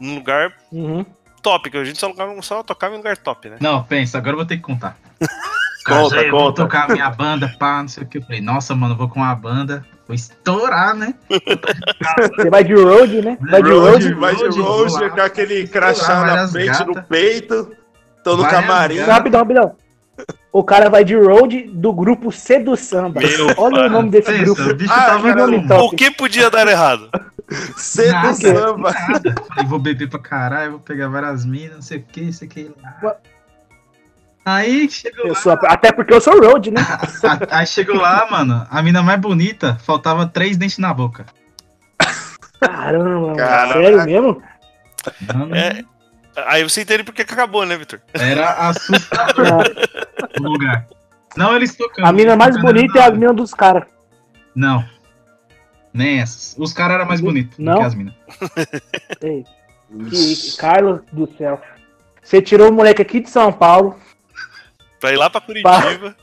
[0.00, 1.06] Num lugar Uhum.
[1.42, 2.12] top, que a gente só,
[2.42, 3.58] só tocava em lugar top, né?
[3.60, 4.98] Não, pensa, agora eu vou ter que contar.
[5.86, 6.62] Conta, Cara, eu vou conta.
[6.62, 8.18] tocar a minha banda, pá, não sei o que.
[8.18, 11.14] Eu falei, nossa, mano, eu vou com uma banda, vou estourar, né?
[12.36, 13.38] Você vai de road, né?
[13.40, 14.14] Vai de Road.
[14.14, 17.74] Vai de Road, road, com aquele crachá na frente, no peito.
[18.22, 18.98] Tô no camarim.
[18.98, 19.76] Rapidão, rapidão.
[20.52, 23.20] O cara vai de road do grupo C do samba.
[23.20, 23.86] Meu Olha pai.
[23.86, 24.74] o nome desse Pensa, grupo.
[24.74, 25.82] bicho Ah, tava nome top.
[25.94, 27.08] O que podia dar errado?
[27.76, 28.34] Cedo Nada.
[28.34, 28.92] samba.
[28.92, 32.70] Falei, vou beber pra caralho, vou pegar várias minas, não sei o que, isso aqui
[33.02, 33.16] lá.
[34.44, 36.80] Aí chegou Eu lá, sou, até porque eu sou road, né?
[37.50, 41.26] aí chegou lá, mano, a mina mais bonita, faltava três dentes na boca.
[42.60, 43.36] Caramba, mano.
[43.36, 43.72] Caraca.
[43.74, 44.42] sério mesmo?
[45.34, 45.82] Mano, É,
[46.36, 48.00] aí você entende porque que acabou, né, Vitor?
[48.14, 49.64] Era assustador
[50.40, 50.86] o lugar.
[51.36, 52.06] Não, eles tocando.
[52.06, 53.84] A mina mais bonita é a mina dos caras.
[54.54, 54.84] Não.
[55.92, 56.54] Nem essas.
[56.58, 57.78] Os caras eram mais bonitos do Não?
[57.78, 58.14] que as minas.
[59.22, 59.44] Ei,
[60.10, 61.60] que- Carlos do céu.
[62.22, 63.96] Você tirou o moleque aqui de São Paulo
[65.00, 66.14] Pra ir lá pra Curitiba.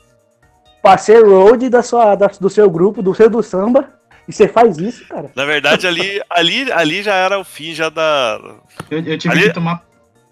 [0.80, 3.88] pra ser road da sua, da- do seu grupo, do seu do samba.
[4.28, 5.30] E você faz isso, cara.
[5.34, 8.38] Na verdade, ali, ali, ali já era o fim já da,
[8.90, 9.82] Eu, eu tive Ali- que tomar.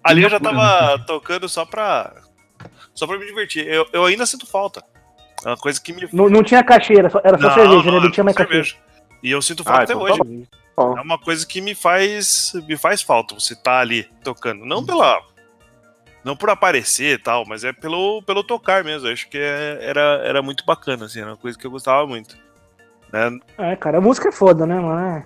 [0.07, 2.13] Ali eu já tava tocando só pra.
[2.93, 3.67] Só pra me divertir.
[3.67, 4.83] Eu, eu ainda sinto falta.
[5.45, 6.07] É uma coisa que me.
[6.11, 7.99] Não, não tinha caixeira, só- era só cerveja, né?
[7.99, 8.63] Não tinha mais caixeira.
[8.65, 8.83] cerveja.
[9.21, 10.17] E eu sinto falta Ah, até então hoje.
[10.17, 10.23] tá
[10.75, 10.97] bom.
[10.97, 12.53] É uma coisa que me faz.
[12.67, 14.65] Me faz falta você tá ali tocando.
[14.65, 15.19] Não pela.
[16.23, 19.07] Não por aparecer e tal, mas é pelo, pelo tocar mesmo.
[19.07, 22.05] Eu acho que é- era, era muito bacana, assim, era uma coisa que eu gostava
[22.05, 22.35] muito.
[23.13, 23.39] Né?
[23.57, 25.23] É, cara, a música é foda, né, mano?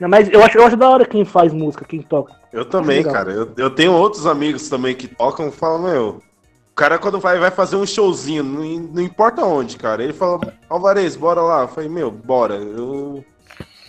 [0.00, 2.34] Não, Mas eu acho, eu acho da hora quem faz música, quem toca.
[2.52, 3.30] Eu também, cara.
[3.30, 6.22] Eu, eu tenho outros amigos também que tocam e falam, meu.
[6.70, 10.02] O cara, quando vai, vai fazer um showzinho, não, não importa onde, cara.
[10.02, 11.62] Ele fala, Alvarez, bora lá.
[11.62, 12.54] Eu falei, meu, bora.
[12.54, 13.24] Eu,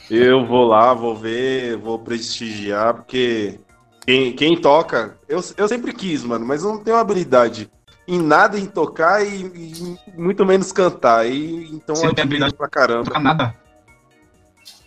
[0.09, 3.59] eu vou lá, vou ver, vou prestigiar, porque
[4.05, 7.71] quem, quem toca, eu, eu sempre quis, mano, mas eu não tenho habilidade
[8.07, 11.25] em nada em tocar e, e muito menos cantar.
[11.25, 13.05] E, então Você eu admiro habilidade pra caramba.
[13.05, 13.55] Tocar nada.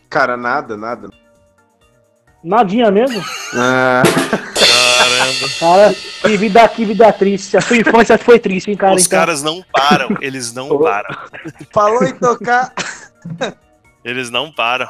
[0.09, 1.09] Cara, nada, nada.
[2.43, 3.23] Nadinha mesmo?
[3.55, 4.03] Ah,
[5.07, 5.49] Caramba.
[5.59, 7.57] Cara, que vida, que vida triste.
[7.57, 8.95] A sua infância foi triste, hein, cara?
[8.95, 9.19] Os então.
[9.19, 10.17] caras não param.
[10.21, 11.17] Eles não param.
[11.73, 12.73] falou em tocar.
[14.05, 14.89] Eles não param.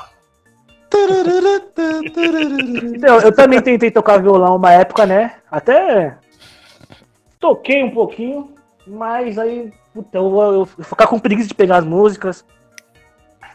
[2.94, 5.34] Então, eu também tentei tocar violão uma época, né?
[5.50, 6.16] Até
[7.40, 8.54] toquei um pouquinho,
[8.86, 12.44] mas aí, puta, eu, eu, eu ficar com preguiça de pegar as músicas.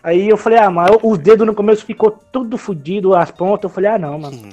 [0.04, 3.70] Aí eu falei, ah, mas os dedos no começo ficou tudo fudido, as pontas.
[3.70, 4.50] Eu falei, ah, não, mano,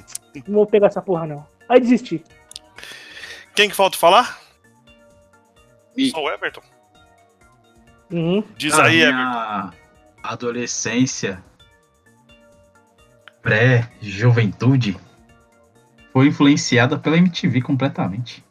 [0.47, 1.45] não vou pegar essa porra, não.
[1.67, 2.23] Aí desisti.
[3.55, 4.39] Quem que falta falar?
[5.95, 6.11] Me.
[6.11, 6.61] Só o Everton.
[8.11, 8.43] Uhum.
[8.57, 9.17] Diz Cara, aí, Everton.
[9.17, 9.73] minha
[10.23, 11.43] adolescência,
[13.41, 14.97] pré-juventude,
[16.13, 18.43] foi influenciada pela MTV completamente.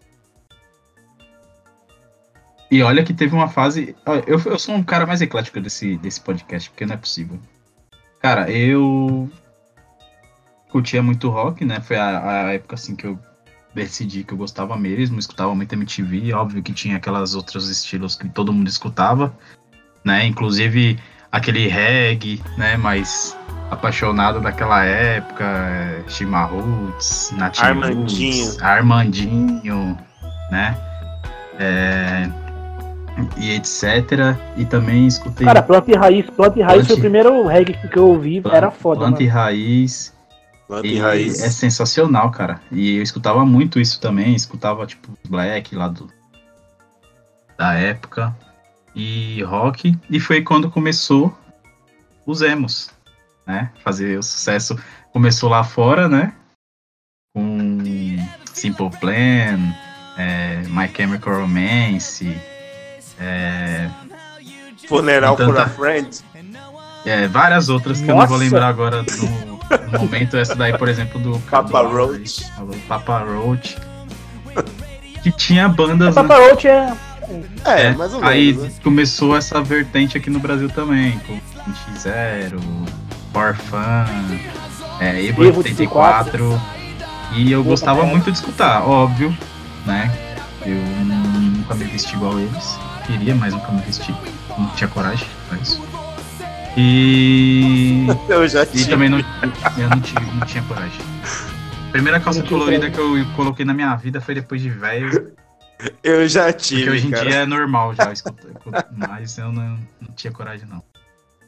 [2.70, 3.96] E olha que teve uma fase.
[4.26, 7.38] Eu, eu sou um cara mais eclético desse, desse podcast, porque não é possível.
[8.20, 9.30] Cara, eu
[10.70, 11.80] curtia muito rock, né?
[11.80, 13.18] Foi a, a época assim que eu
[13.74, 18.28] decidi que eu gostava mesmo, escutava muito MTV, óbvio que tinha aquelas outros estilos que
[18.28, 19.34] todo mundo escutava,
[20.04, 20.26] né?
[20.26, 20.98] Inclusive
[21.30, 22.76] aquele reggae, né?
[22.76, 23.36] Mais
[23.70, 28.44] apaixonado daquela época, é, Shima Roots, Armandinho.
[28.44, 29.98] Roots, Armandinho,
[30.50, 30.76] né?
[31.58, 32.30] É,
[33.36, 34.36] e etc.
[34.56, 35.46] E também escutei.
[35.46, 38.70] Cara, Planta e Raiz, Planta e Raiz foi o primeiro reggae que eu ouvi, era
[38.70, 40.14] foda, Planta e raiz.
[40.66, 41.42] Planta E e raiz.
[41.42, 42.60] é sensacional, cara.
[42.70, 46.08] E eu escutava muito isso também, escutava tipo Black lá do
[47.56, 48.36] da época
[48.94, 51.36] e rock e foi quando começou
[52.24, 52.90] os emos,
[53.46, 53.70] né?
[53.82, 54.78] Fazer o sucesso
[55.12, 56.32] começou lá fora, né?
[57.34, 57.78] Com
[58.52, 59.58] Simple Plan,
[60.16, 62.36] é, My Chemical Romance,
[63.20, 63.88] é,
[64.88, 66.08] Funeral Então for a Friend.
[67.04, 68.44] é, várias outras que eu não vou Nossa!
[68.44, 70.36] lembrar agora no, no momento.
[70.36, 72.44] Essa daí, por exemplo, do Papa do- Roach.
[72.58, 73.76] do Papa Roach.
[75.22, 76.14] Que tinha bandas.
[76.16, 76.22] né?
[76.22, 76.92] Papa Roach é.
[77.66, 78.74] É, É, mais ou Aí menos.
[78.74, 78.80] né?
[78.82, 81.38] começou essa vertente aqui no Brasil também, com
[81.92, 82.58] X0,
[83.34, 84.06] Orfan,
[85.00, 86.58] é, Evo Evo 84.
[87.34, 89.36] E eu gostava muito de escutar, óbvio,
[89.84, 90.10] né?
[90.64, 92.78] Eu nunca me vesti igual eles.
[93.08, 94.14] Queria, mas nunca me vesti.
[94.56, 95.82] Não tinha coragem pra isso.
[96.76, 98.06] E.
[98.28, 98.90] Eu já E tive.
[98.90, 101.00] também não, eu não, tive, não tinha coragem.
[101.88, 105.32] A primeira calça tinha colorida que eu coloquei na minha vida foi depois de velho,
[106.04, 107.24] Eu já porque tive, hoje em cara.
[107.28, 108.12] dia é normal já
[109.08, 110.82] mas eu não, não tinha coragem não.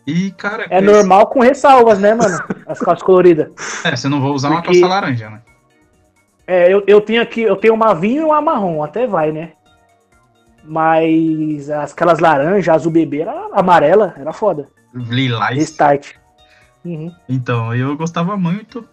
[0.07, 2.39] E, cara, É esse- normal com ressalvas, né, mano?
[2.67, 3.49] As calças coloridas.
[3.85, 5.43] É, você não vai usar uma Porque- calça laranja, né?
[6.47, 9.53] É, eu, eu tenho aqui, eu tenho uma vinho e uma marrom, até vai, né?
[10.65, 14.69] Mas as- aquelas laranjas, azul bebê, era amarela, era foda.
[14.95, 15.57] Lilás.
[15.59, 16.15] Restart.
[16.85, 17.15] Uhum.
[17.29, 18.87] Então, eu gostava muito,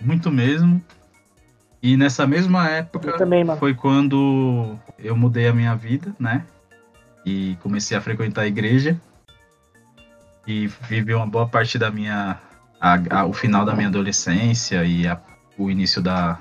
[0.00, 0.82] muito mesmo.
[1.82, 6.44] E nessa mesma época também, foi quando eu mudei a minha vida, né?
[7.26, 8.98] E comecei a frequentar a igreja.
[10.46, 12.38] E vivi uma boa parte da minha.
[12.80, 15.18] a- a- o final da minha adolescência e a-
[15.56, 16.38] o início da,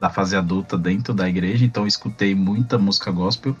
[0.00, 1.66] da fase adulta dentro da igreja.
[1.66, 3.54] Então, eu escutei muita música gospel.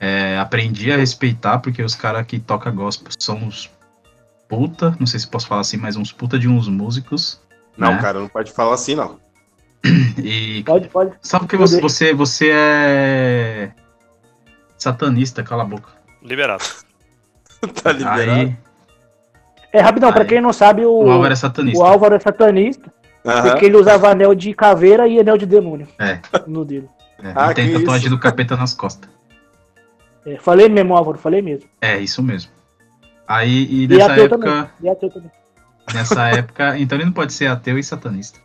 [0.00, 3.70] É, aprendi a respeitar, porque os caras que tocam gospel são uns
[4.48, 7.40] puta, não sei se posso falar assim, mas uns puta de uns músicos.
[7.76, 8.00] Não, né?
[8.00, 9.18] cara, não pode falar assim, não.
[10.18, 11.12] E Pode, pode.
[11.22, 13.70] sabe que você, você, você é
[14.76, 15.90] satanista, cala a boca.
[16.22, 16.64] Liberado.
[17.82, 18.30] tá liberado.
[18.32, 18.56] Aí
[19.72, 20.28] É, rapidão, pra Aí.
[20.28, 21.78] quem não sabe, o, o Álvaro é satanista.
[21.78, 22.92] o Álvaro é satanista,
[23.24, 23.50] Aham.
[23.50, 26.18] porque ele usava anel de caveira e anel de demônio É.
[26.46, 26.88] no dedo.
[27.22, 28.10] É, Ah, e tem tatuagem isso.
[28.16, 29.08] do capeta nas costas.
[30.26, 31.68] É, falei mesmo, Álvaro, falei mesmo.
[31.80, 32.50] É, isso mesmo.
[33.26, 34.70] Aí, e E nessa ateu época, também.
[34.82, 35.30] E ateu também.
[35.92, 38.40] nessa época, então ele não pode ser ateu e satanista.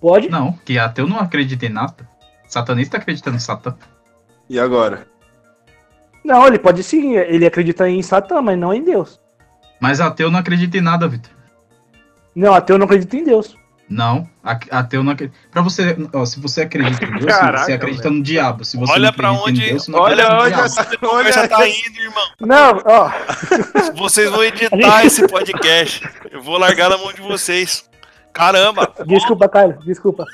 [0.00, 0.28] Pode?
[0.28, 2.08] Não, que ateu não acredita em nada.
[2.48, 3.76] Satanista acredita no Satã.
[4.48, 5.06] E agora?
[6.24, 9.20] Não, ele pode sim, ele acredita em Satã, mas não em Deus.
[9.80, 11.30] Mas ateu não acredita em nada, Vitor.
[12.34, 13.56] Não, ateu não acredita em Deus.
[13.88, 15.38] Não, a- ateu não acredita.
[15.50, 18.64] Pra você, ó, se você acredita em Deus, Caraca, você acredita no diabo.
[18.64, 21.68] Se você Olha não pra acredita onde- em Deus, olha onde essa- conversa Olha tá
[21.68, 22.24] essa- indo, irmão.
[22.40, 23.10] Não, ó,
[23.96, 26.08] Vocês vão editar esse podcast.
[26.32, 27.88] Eu vou largar na mão de vocês.
[28.32, 28.92] Caramba!
[29.06, 30.24] desculpa, Caio, desculpa.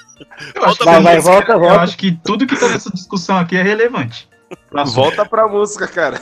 [0.54, 1.80] Eu acho, que Vai, vai, música- volta, eu volta.
[1.82, 4.28] acho que tudo que tá nessa discussão aqui é relevante.
[4.70, 5.02] Próximo.
[5.02, 6.20] Volta pra música, cara.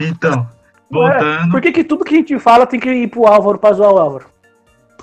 [0.00, 0.48] Então,
[0.92, 1.50] Ué, voltando.
[1.50, 3.92] Por que, que tudo que a gente fala tem que ir pro Álvaro pra zoar
[3.92, 4.26] o Álvaro?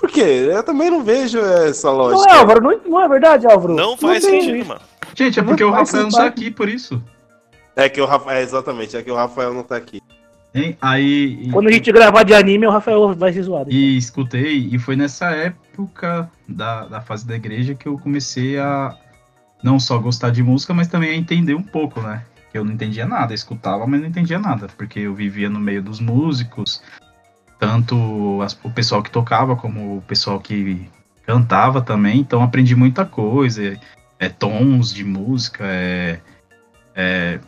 [0.00, 0.48] Por quê?
[0.50, 2.30] Eu também não vejo essa Não lógica.
[2.32, 3.74] é, Álvaro, não, não é verdade, Álvaro.
[3.74, 4.68] Não faz tem sentido, isso.
[4.68, 4.80] mano.
[5.14, 7.02] Gente, é porque Não o Rafael não tá aqui por isso.
[7.76, 8.38] É que o Rafael.
[8.38, 10.00] É, exatamente, é que o Rafael não tá aqui.
[10.54, 10.76] Hein?
[10.80, 11.38] Aí.
[11.42, 13.70] e- Quando a gente gravar de anime, o Rafael vai ser zoado.
[13.70, 18.96] E escutei, e foi nessa época da, da fase da igreja que eu comecei a
[19.62, 22.24] não só gostar de música, mas também a entender um pouco, né?
[22.50, 25.82] Que eu não entendia nada, escutava, mas não entendia nada, porque eu vivia no meio
[25.82, 26.82] dos músicos,
[27.60, 30.88] tanto as- o pessoal que tocava como o pessoal que
[31.26, 33.78] cantava também, então aprendi muita coisa,
[34.18, 36.20] é, tons de música, é,
[36.94, 37.38] é,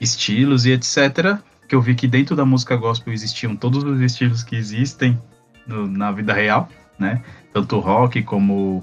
[0.00, 1.38] estilos e etc.
[1.68, 5.20] Que eu vi que dentro da música gospel existiam todos os estilos que existem
[5.66, 7.22] no- na vida real, né?
[7.52, 8.82] Tanto o rock como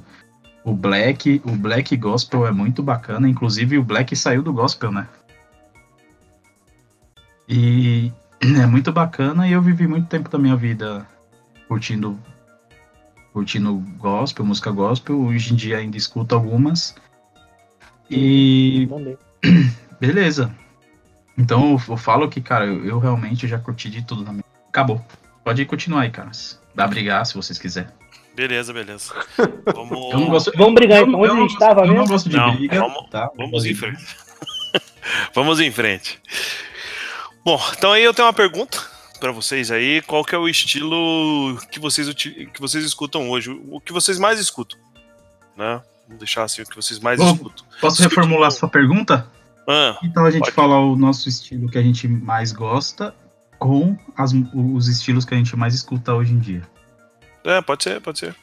[0.64, 1.42] o black.
[1.44, 5.08] O black gospel é muito bacana, inclusive o black saiu do gospel, né?
[7.50, 8.12] E
[8.42, 11.06] é muito bacana e eu vivi muito tempo da minha vida
[11.68, 12.20] curtindo
[13.34, 15.20] curtindo gospel, música gospel.
[15.20, 16.96] Hoje em dia ainda escuto algumas.
[18.10, 19.18] E Também.
[20.00, 20.54] beleza.
[21.38, 24.44] Então eu, eu falo que, cara, eu, eu realmente já curti de tudo na minha.
[24.70, 25.04] Acabou.
[25.44, 26.60] Pode continuar aí, caras.
[26.74, 27.90] Dá brigar se vocês quiserem.
[28.36, 29.14] Beleza, beleza.
[29.74, 31.20] Vamos, Eu não gosto, Vamos brigar, então.
[31.20, 32.08] Onde a gente gosto- tava Eu não mesmo?
[32.10, 32.80] gosto de Não, briga.
[32.80, 33.30] vamos- tá?
[33.38, 34.04] vamos em frente.
[35.34, 36.20] Vamos em frente.
[37.46, 38.82] Bom, então aí eu tenho uma pergunta
[39.20, 40.02] pra vocês aí.
[40.02, 43.52] Qual que é o estilo que vocês, que vocês escutam hoje?
[43.70, 44.80] O que vocês mais escutam?
[45.56, 45.80] Né?
[46.08, 47.66] Vamos deixar assim, o que vocês mais Bom, escutam.
[47.80, 48.56] Posso Escuta reformular bom.
[48.58, 49.28] sua pergunta?
[49.68, 50.52] Ah, Então a gente Pode.
[50.56, 53.16] fala o nosso estilo que a gente mais gosta
[53.58, 56.62] com as- os estilos que a gente mais escuta hoje em dia.
[57.44, 58.36] é, pode ser, pode ser.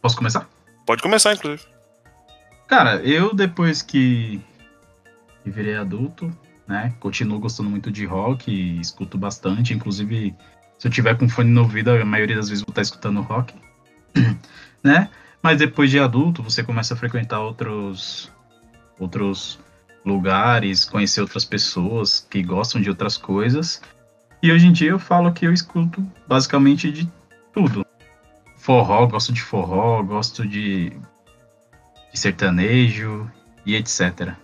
[0.00, 0.48] Posso começar?
[0.86, 1.62] Pode começar, inclusive.
[2.66, 4.40] Cara, eu depois que
[5.44, 6.30] virei adulto,
[6.66, 8.50] né, continuo gostando muito de rock,
[8.80, 10.34] escuto bastante, inclusive
[10.78, 13.54] se eu tiver com fone no ouvido, a maioria das vezes vou estar escutando rock,
[14.82, 15.08] né?
[15.42, 18.30] Mas depois de adulto, você começa a frequentar outros
[18.98, 19.58] outros
[20.04, 23.82] lugares, conhecer outras pessoas que gostam de outras coisas.
[24.42, 27.10] E hoje em dia eu falo que eu escuto basicamente de
[27.52, 27.84] tudo.
[28.56, 30.90] Forró, gosto de forró, gosto de
[32.12, 33.30] de sertanejo
[33.64, 34.34] e etc.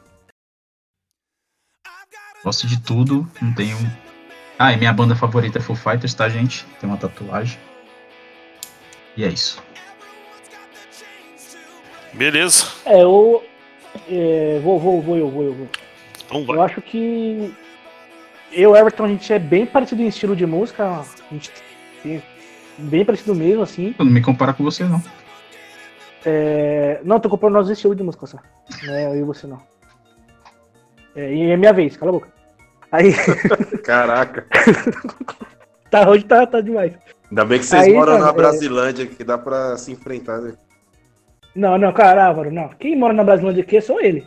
[2.45, 3.77] Gosto de tudo, não tenho.
[4.59, 6.65] Ah, e minha banda favorita é Foo Fighters, tá, gente?
[6.81, 7.59] Tem uma tatuagem.
[9.17, 9.63] E é isso.
[12.13, 12.67] Beleza.
[12.85, 13.43] É, eu.
[14.09, 15.69] é, vou, vou, vou, eu vou, eu vou.
[16.25, 16.57] Então vai.
[16.57, 17.55] Eu acho que.
[18.53, 20.87] Eu e Everton, a gente é bem parecido em estilo de música.
[20.87, 21.51] A gente
[22.03, 22.23] tem
[22.77, 23.95] bem parecido mesmo, assim.
[23.99, 25.03] Eu não me compara com você, não.
[26.25, 28.39] É, Não, tô comprando nosso estilo de música só.
[28.85, 29.61] Não é eu e você, não.
[31.15, 32.29] É, e é minha vez, cala a boca.
[32.91, 33.13] Aí,
[33.85, 34.47] Caraca.
[35.91, 36.93] tá, hoje tá, tá demais.
[37.31, 40.41] Ainda bem que vocês Aí, moram mano, na é- Brasilândia, que dá pra se enfrentar.
[40.41, 40.55] Né?
[41.55, 42.69] Não, não, cara, Álvaro, não.
[42.69, 44.27] Quem mora na Brasilândia aqui é só ele.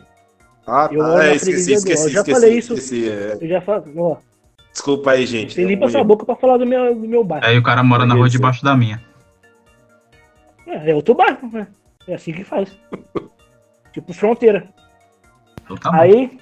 [0.66, 1.24] Ah, Eu tá.
[1.26, 2.40] É, esqueci, do- esqueci, eu já esqueci.
[2.40, 2.74] falei isso.
[2.74, 3.38] esqueci, é.
[3.40, 4.16] Eu já falo, ó,
[4.72, 5.54] Desculpa aí, gente.
[5.54, 7.46] você deu limpa sua boca pra falar do meu, do meu bairro.
[7.46, 9.00] Aí o cara mora na rua debaixo da minha.
[10.66, 11.66] É, é outro bairro, né?
[12.08, 12.76] É assim que faz.
[13.92, 14.68] tipo fronteira.
[15.64, 15.96] Então tá bom.
[15.96, 16.38] Aí.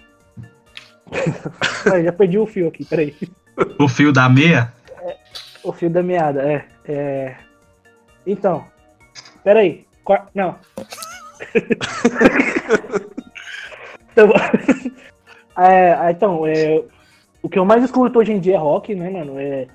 [1.92, 3.14] Aí, já perdi o fio aqui, peraí.
[3.78, 4.72] O fio da meia?
[5.62, 6.64] O fio da meada, é.
[6.86, 7.36] é...
[8.26, 8.64] Então.
[9.42, 9.86] Peraí.
[10.34, 10.56] Não.
[14.12, 14.30] então,
[15.58, 16.82] é, então é,
[17.42, 19.38] o que eu mais escuto hoje em dia é rock, né, mano?
[19.38, 19.66] É,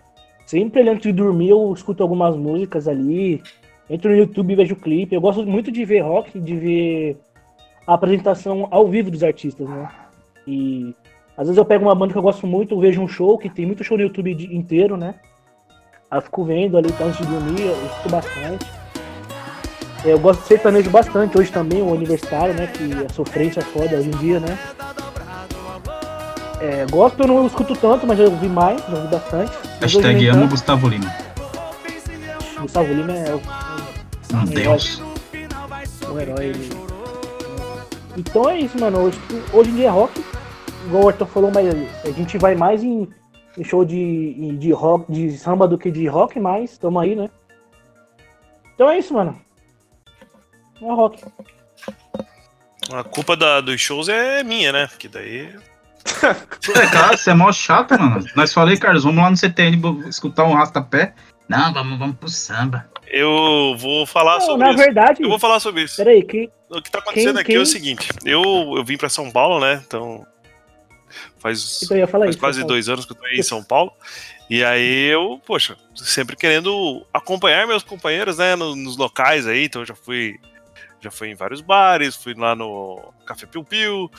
[0.46, 3.42] sempre antes de dormir eu escuto algumas músicas ali.
[3.90, 5.16] Entro no YouTube e vejo clipe.
[5.16, 7.18] Eu gosto muito de ver rock, de ver
[7.88, 9.90] a apresentação ao vivo dos artistas, né?
[10.46, 10.94] E
[11.40, 13.50] às vezes eu pego uma banda que eu gosto muito, eu vejo um show, que
[13.50, 15.16] tem muito show no YouTube inteiro, né?
[16.12, 18.66] Aí eu fico vendo ali tá, antes de dormir, eu escuto bastante.
[20.04, 22.68] É, Eu gosto de sertanejo bastante hoje também, o universitário, né?
[22.68, 24.58] Que a sofrência é foda hoje em dia, né?
[26.60, 29.52] É, gosto, eu não escuto tanto, mas já ouvi mais, já ouvi bastante.
[29.80, 30.52] Hashtag amo tanto.
[30.52, 31.16] Gustavo Lima.
[32.60, 33.42] Gustavo Lima é o,
[34.36, 35.02] Um Deus.
[36.12, 36.46] o herói.
[36.48, 36.70] ele-
[38.18, 39.00] Então é isso, mano.
[39.04, 39.18] Hoje,
[39.54, 40.22] hoje em dia é rock.
[40.90, 41.68] Igual o Arthur falou, mas
[42.04, 43.08] a gente vai mais em,
[43.56, 47.30] em show de, de rock, de samba do que de rock, mas tamo aí, né?
[48.74, 49.40] Então é isso, mano.
[50.82, 51.24] É rock.
[52.92, 54.88] A culpa da- dos shows é minha, né?
[54.88, 55.54] Porque daí.
[56.92, 58.26] Cara, você é mó chato, mano.
[58.36, 59.80] Nós falei, Carlos, vamos lá no CTN
[60.10, 61.14] escutar um rastapé.
[61.48, 62.90] Não, vamos, vamos pro samba.
[63.08, 64.78] Eu vou falar Não, sobre na isso.
[64.84, 65.98] verdade, Eu vou falar sobre isso.
[65.98, 68.42] peraí, que, O que tá acontecendo Quem- aqui é o quem- seguinte: eu,
[68.76, 69.84] eu vim pra São Paulo, né?
[69.86, 70.26] Então.
[71.38, 72.40] Faz, então falar faz isso.
[72.40, 73.92] quase dois anos que eu tô aí em São Paulo.
[74.50, 78.56] E aí eu, poxa, sempre querendo acompanhar meus companheiros, né?
[78.56, 79.66] no- Nos locais aí.
[79.66, 80.40] Então eu já fui.
[81.02, 84.12] Já fui em vários bares, fui lá no Café Piu Piu,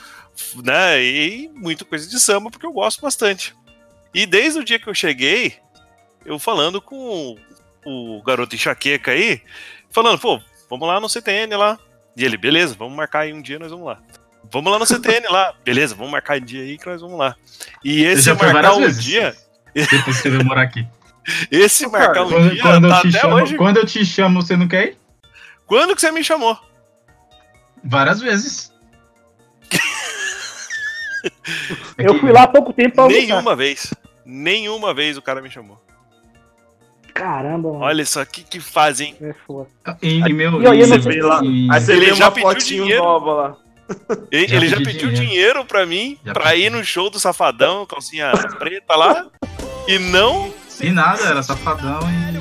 [0.63, 0.99] né?
[1.03, 3.53] E muita coisa de samba, porque eu gosto bastante.
[4.13, 5.57] E desde o dia que eu cheguei,
[6.25, 7.35] eu falando com
[7.85, 9.41] o garoto enxaqueca aí,
[9.91, 11.77] falando, pô, vamos lá no CTN lá.
[12.17, 14.01] E ele, beleza, vamos marcar aí um dia, nós vamos lá.
[14.49, 15.53] Vamos lá no CTN lá.
[15.63, 17.35] Beleza, vamos marcar um dia aí que nós vamos lá.
[17.83, 19.03] E esse marcar um vezes.
[19.03, 19.35] dia,
[19.73, 20.85] Depois que você veio morar aqui.
[21.51, 23.55] esse marcar um Quando, dia quando tá eu te até chamo, hoje.
[23.57, 24.97] quando eu te chamo, você não quer ir?
[25.65, 26.57] Quando que você me chamou?
[27.83, 28.71] Várias vezes.
[31.97, 33.21] Eu fui lá há pouco tempo pra almoçar.
[33.21, 33.93] Nenhuma vez.
[34.25, 35.81] Nenhuma vez o cara me chamou.
[37.13, 37.83] Caramba, mano.
[37.83, 39.15] Olha só, que que fazem.
[39.21, 39.69] É foda.
[40.01, 42.31] Em meu, E eu Você vê lá, em- aí você Ele vê já
[44.31, 45.27] Ele Já ele já pedi pediu dinheiro.
[45.29, 46.63] dinheiro pra mim, Já pra pedi.
[46.63, 49.25] ir no show do Safadão, calcinha preta lá,
[49.87, 50.53] e não.
[50.79, 52.31] E nada, era safadão e.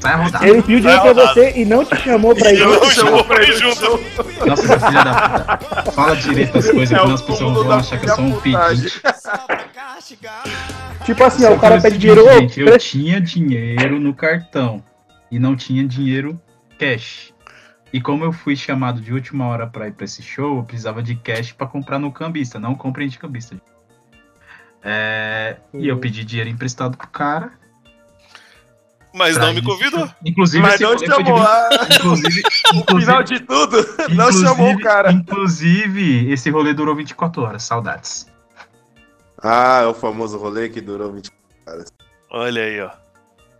[0.00, 0.46] Sai a rodada.
[0.48, 2.60] Ele pediu dinheiro pra você e não te chamou pra ir.
[2.60, 4.00] Não Chamou chamou pra ir junto.
[4.46, 5.90] Nossa, filha da puta.
[5.92, 9.00] Fala direito as coisas, É que as pessoas vão achar que eu sou um pedinte.
[11.04, 12.32] Tipo assim, ó, o cara pede é dinheiro.
[12.40, 14.82] gente, eu tinha dinheiro no cartão
[15.32, 16.40] e não tinha dinheiro
[16.78, 17.32] cash.
[17.92, 21.02] E como eu fui chamado de última hora pra ir pra esse show, eu precisava
[21.02, 22.58] de cash pra comprar no cambista.
[22.58, 23.56] Não comprem de cambista.
[24.82, 26.00] É, E eu Uhum.
[26.00, 27.52] pedi dinheiro emprestado pro cara.
[29.14, 30.08] Mas não me convidou.
[30.24, 31.22] Inclusive, Mas esse não chamou.
[31.40, 32.42] de- ah, Inclusive,
[32.94, 33.76] O final de tudo,
[34.14, 35.10] não chamou o cara.
[35.10, 37.62] Inclusive, esse rolê durou 24 horas.
[37.62, 38.26] Saudades.
[39.42, 41.30] Ah, é o famoso rolê que durou 20
[42.30, 42.90] Olha aí, ó.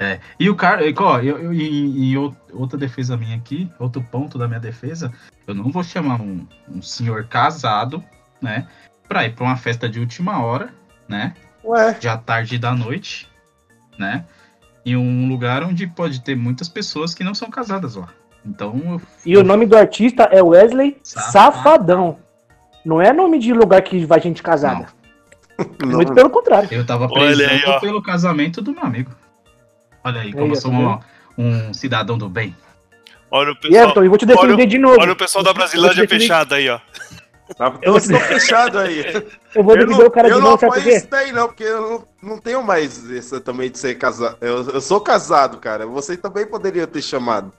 [0.01, 3.69] É, e o cara, e, ó, eu, eu, em, em ou- outra defesa minha aqui,
[3.81, 5.13] outro ponto da minha defesa,
[5.47, 8.03] eu não vou chamar um, um senhor casado,
[8.41, 8.69] né,
[9.09, 10.73] pra ir pra uma festa de última hora,
[11.09, 11.35] né,
[11.65, 13.29] Ué, de à tarde e da noite,
[13.99, 14.25] né,
[14.87, 18.09] em um lugar onde pode ter muitas pessoas que não são casadas lá.
[18.47, 21.33] Então, eu, E o nome do artista é Wesley Safadão.
[21.33, 22.19] Safadão.
[22.85, 24.87] Não é nome de lugar que vai gente casada.
[25.85, 26.69] não, Muito pelo contrário.
[26.71, 29.11] eu tava preso pelo casamento do meu amigo.
[30.05, 30.99] Olha aí, como Aí, eu sou um,
[31.37, 32.55] um cidadão do bem.
[33.31, 35.01] Olha o E pessoal, Everton, eu vou te defender olha- de novo.
[35.01, 36.81] olha o pessoal da Eu Brasilândia fechada aí, ó.
[37.57, 39.03] tá, eu estou fechado aí.
[39.55, 40.97] Eu vou Eu defender não, o cara de eu não novo, sabe por quê?
[40.97, 44.37] isso daí, não, porque eu não, não tenho mais essa também de ser casado.
[44.43, 45.87] Eu, eu sou casado, cara.
[45.87, 47.51] Você também poderia ter chamado.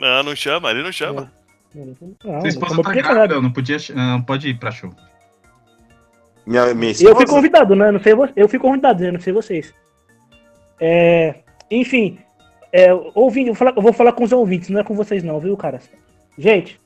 [0.00, 1.30] Não, não chama, ele não chama.
[1.74, 4.90] Não, Sua esposa não tá grávida, não podia, não pode ir pra show.
[6.46, 7.14] Minha, minha Eu esposa.
[7.16, 7.90] fui convidado, né?
[7.90, 9.10] Não sei, eu fui convidado, né?
[9.12, 9.74] Não sei vocês.
[10.80, 11.34] É,
[11.70, 12.18] enfim,
[12.72, 15.22] é, ouvindo, eu vou, falar, eu vou falar com os ouvintes, não é com vocês
[15.22, 15.88] não, viu, caras?
[16.36, 16.80] Gente,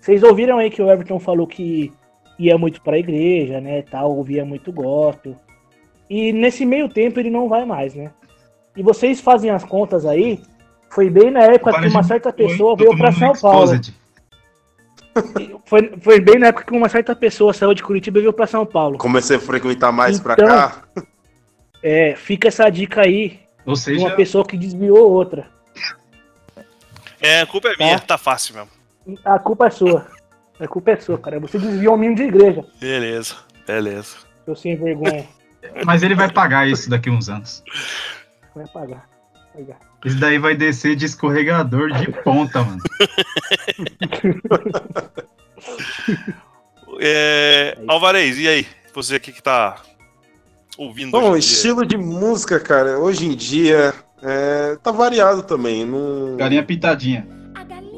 [0.00, 1.92] vocês ouviram aí que o Everton falou que
[2.38, 5.36] ia muito pra igreja, né, tal, ouvia muito gospel.
[6.08, 8.10] E nesse meio tempo ele não vai mais, né?
[8.76, 10.40] E vocês fazem as contas aí,
[10.88, 13.78] foi bem na época que uma certa pessoa veio pra São Paulo.
[15.66, 18.46] Foi, foi bem na época que uma certa pessoa saiu de Curitiba e veio pra
[18.46, 18.98] São Paulo.
[18.98, 20.82] Comecei a frequentar mais pra Então, cá.
[21.82, 25.48] É, fica essa dica aí Ou seja, uma pessoa que desviou outra.
[27.20, 28.70] É, a culpa é minha, tá fácil mesmo.
[29.24, 30.06] A culpa é sua.
[30.58, 31.38] A culpa é sua, cara.
[31.40, 34.16] Você desviou um menino de igreja, Beleza, beleza.
[34.44, 35.26] seu sem vergonha.
[35.84, 37.62] mas ele vai pagar isso daqui uns anos.
[38.54, 39.08] Vai pagar.
[39.54, 39.78] Vai pagar.
[40.04, 42.80] Isso daí vai descer de escorregador de ponta, mano.
[47.02, 48.66] É, Alvarez, e aí?
[48.94, 49.76] Você aqui que tá
[50.80, 51.38] ouvindo Bom, hoje em dia?
[51.38, 53.92] estilo de música, cara, hoje em dia
[54.22, 55.84] é, tá variado também.
[55.84, 56.36] Não...
[56.36, 57.26] Galinha pitadinha.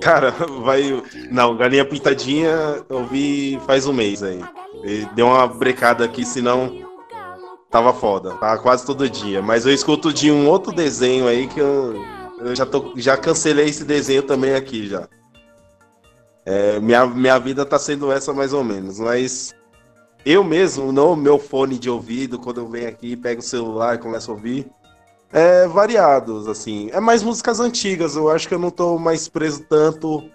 [0.01, 0.33] Cara,
[0.63, 1.01] vai.
[1.31, 4.43] Não, Galinha Pintadinha eu vi faz um mês aí.
[4.85, 6.73] E deu uma brecada aqui, senão
[7.71, 8.35] tava foda.
[8.35, 9.41] Tava quase todo dia.
[9.41, 12.05] Mas eu escuto de um outro desenho aí que eu,
[12.41, 15.09] eu já, tô, já cancelei esse desenho também aqui já.
[16.45, 18.99] É, minha, minha vida tá sendo essa mais ou menos.
[18.99, 19.55] Mas
[20.25, 23.99] eu mesmo, no meu fone de ouvido, quando eu venho aqui, pego o celular e
[23.99, 24.67] começo a ouvir.
[25.33, 26.91] É variados, assim.
[26.93, 28.17] É mais músicas antigas.
[28.17, 30.31] Eu acho que eu não tô mais preso tanto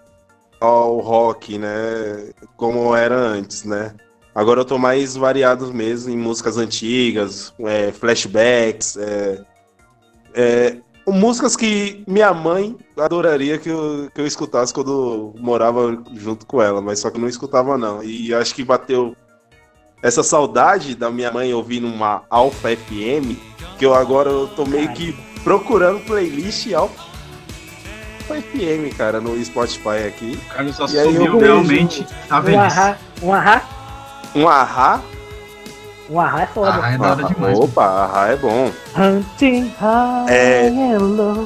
[0.59, 2.31] ao rock, né?
[2.55, 3.93] Como era antes, né?
[4.34, 9.43] Agora eu tô mais variado mesmo em músicas antigas, é, flashbacks, é,
[10.35, 10.77] é,
[11.07, 16.81] músicas que minha mãe adoraria que eu, que eu escutasse quando morava junto com ela,
[16.81, 18.03] mas só que não escutava não.
[18.03, 19.15] E acho que bateu
[20.01, 23.35] essa saudade da minha mãe ouvindo uma Alpha FM,
[23.77, 25.13] que eu agora eu tô meio que
[25.43, 27.05] procurando playlist Alpha
[28.29, 30.39] FM, cara, no Spotify aqui.
[30.49, 32.79] O Carlos E aí assumiu eu realmente a Um velhice.
[32.79, 33.61] ahá, um ahá,
[34.35, 35.01] Um ahá.
[36.09, 36.79] um ahá é foda.
[36.83, 37.33] Ah, é da hora Ahá.
[37.33, 37.57] demais.
[37.59, 38.71] Opa, ahá é bom.
[38.97, 40.69] Hunting high É.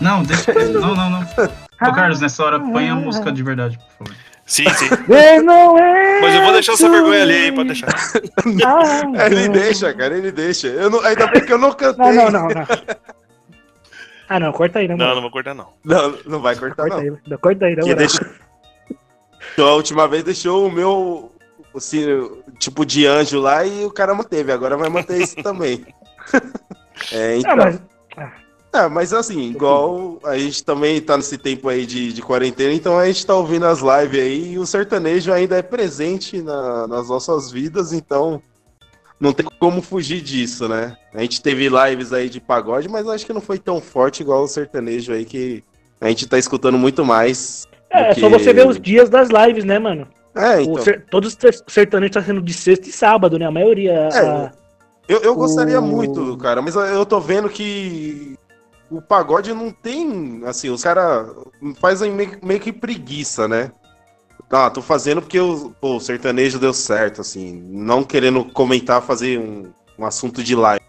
[0.02, 0.54] Não, deixa.
[0.54, 1.22] Não, não, não.
[1.88, 4.22] Ô, Carlos, nessa hora, põe a música de verdade, por favor.
[4.52, 4.90] Sim, sim.
[5.08, 5.40] Way
[6.22, 7.88] Mas eu vou deixar essa vergonha ali aí, pode deixar.
[8.46, 10.68] I'm Ele deixa, cara, ele deixa.
[10.68, 12.06] Eu não, ainda bem que eu não cantei.
[12.06, 12.68] Não, não, não, não.
[14.28, 15.16] Ah, não, corta aí, né, Não, mano?
[15.16, 15.70] não vou cortar, não.
[15.86, 17.02] Não, não vai cortar, Corta não.
[17.02, 17.98] aí, não, corta aí, na Que moral.
[17.98, 18.30] deixa...
[19.54, 21.32] Então, a última vez deixou o meu
[21.74, 22.06] assim,
[22.60, 24.52] tipo de anjo lá e o cara manteve.
[24.52, 25.86] Agora vai manter isso também.
[27.12, 27.52] É, então.
[27.54, 27.80] Ah, mas
[28.74, 32.98] É, mas assim, igual a gente também tá nesse tempo aí de, de quarentena, então
[32.98, 37.10] a gente tá ouvindo as lives aí e o sertanejo ainda é presente na- nas
[37.10, 38.42] nossas vidas, então
[39.20, 40.96] não tem como fugir disso, né?
[41.14, 44.44] A gente teve lives aí de pagode, mas acho que não foi tão forte igual
[44.44, 45.62] o sertanejo aí, que
[46.00, 47.68] a gente tá escutando muito mais.
[47.90, 50.08] é, é do só que- você ver os dias das lives, né, mano?
[50.34, 50.82] É, então.
[50.82, 53.46] ser- todos os sertanejos tá sendo de sexta e sábado, né?
[53.46, 53.92] A maioria.
[54.14, 54.52] É, a-
[55.10, 58.38] Eu, eu gostaria O- muito, cara, mas eu tô vendo que
[58.92, 60.42] o pagode não tem.
[60.46, 61.32] Assim, os caras
[61.80, 63.72] fazem meio, meio que preguiça, né?
[64.50, 67.62] Ah, tô fazendo porque o, pô, o sertanejo deu certo, assim.
[67.70, 70.84] Não querendo comentar, fazer um, um assunto de live.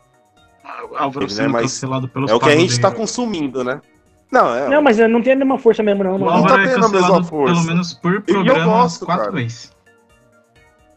[0.97, 3.81] Álvaro Ele sendo é mais- cancelado pelos É o que a gente tá consumindo, né?
[4.31, 4.69] Não, é.
[4.69, 6.19] Não, mas não tem a mesma força mesmo, não, O.
[6.19, 7.55] Não Álvaro tá é tendo a mesma força.
[7.55, 9.37] pelo menos por eu programa gosto, quatro cara.
[9.37, 9.71] vezes.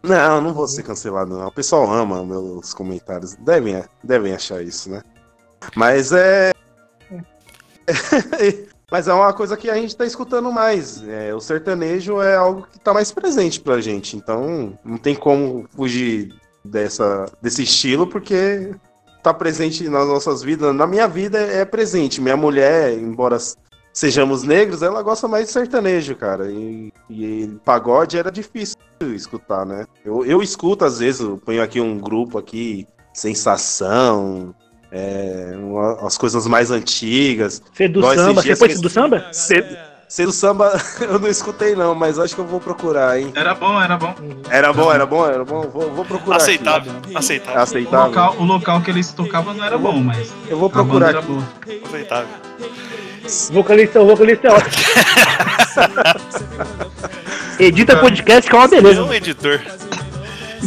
[0.02, 1.48] Não, não vou ser cancelado, não.
[1.48, 3.36] O pessoal ama meus comentários.
[3.36, 5.02] Devem, devem achar isso, né?
[5.76, 6.52] Mas é.
[8.92, 11.04] Mas é uma coisa que a gente tá escutando mais.
[11.08, 14.16] É, o sertanejo é algo que tá mais presente pra gente.
[14.16, 16.34] Então, não tem como fugir
[16.64, 18.76] dessa, desse estilo, porque
[19.24, 20.74] tá presente nas nossas vidas.
[20.76, 22.22] Na minha vida é presente.
[22.22, 23.38] Minha mulher, embora
[23.92, 26.52] sejamos negros, ela gosta mais de sertanejo, cara.
[26.52, 28.78] E, e pagode era difícil
[29.16, 29.88] escutar, né?
[30.04, 34.54] Eu, eu escuto, às vezes, eu ponho aqui um grupo aqui, Sensação,
[34.92, 37.62] é, uma- as coisas mais antigas.
[37.74, 38.42] Ser do Nós, samba.
[38.42, 39.28] Você foi que- do samba?
[39.32, 39.66] Ser,
[40.08, 43.32] ser do samba eu não escutei não, mas acho que eu vou procurar, hein?
[43.36, 44.14] Era bom, era bom.
[44.50, 45.62] Era bom, era bom, era bom.
[45.64, 46.36] Vou, vou procurar.
[46.38, 46.44] aqui.
[46.44, 46.94] Aceitável.
[47.10, 47.60] É É Aceitável.
[47.60, 48.06] O Aceitável.
[48.08, 51.28] local, o local que eles tocavam não era bom, mas Eu vou procurar era aqui.
[51.28, 51.44] boa.
[51.86, 52.28] Aceitável.
[53.52, 54.86] Vocalista, o vocalista é ótimo.
[57.60, 59.02] Edita podcast que é uma beleza.
[59.02, 59.62] Não, editor.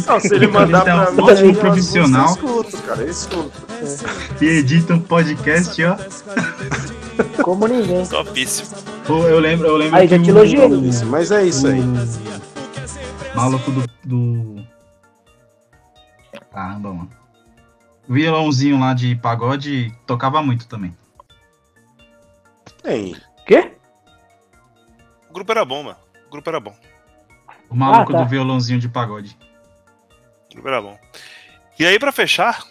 [0.07, 2.29] Não, se ele mandar Ele é pra um mim, ótimo eu profissional.
[2.33, 3.51] escuto, cara, eu escuto.
[4.41, 5.97] E edita um podcast, ó.
[7.43, 8.05] Como ninguém.
[8.05, 8.69] Topíssimo.
[9.05, 10.67] Pô, Eu lembro, eu lembro Aí, que já te elogiei.
[10.67, 11.81] Isso, Mas é isso aí.
[11.81, 14.63] O maluco do, do.
[16.51, 17.09] Caramba, mano.
[18.07, 20.95] O violãozinho lá de pagode tocava muito também.
[22.81, 23.15] Tem.
[23.45, 23.73] Quê?
[25.29, 25.97] O grupo era bom, mano.
[26.27, 26.73] O grupo era bom.
[27.69, 28.23] O maluco Ah, tá.
[28.23, 29.37] do violãozinho de pagode.
[30.59, 30.99] Grupo era bom.
[31.79, 32.65] E aí, pra fechar,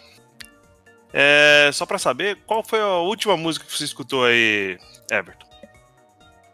[1.11, 4.77] é, só pra saber, qual foi a última música que você escutou aí,
[5.11, 5.47] Everton?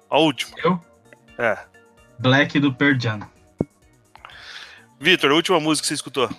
[0.09, 0.57] A última.
[0.63, 0.79] Eu?
[1.37, 1.57] É.
[2.19, 3.19] Black do Pearl Jam.
[4.97, 6.29] Vitor, a última música que você escutou?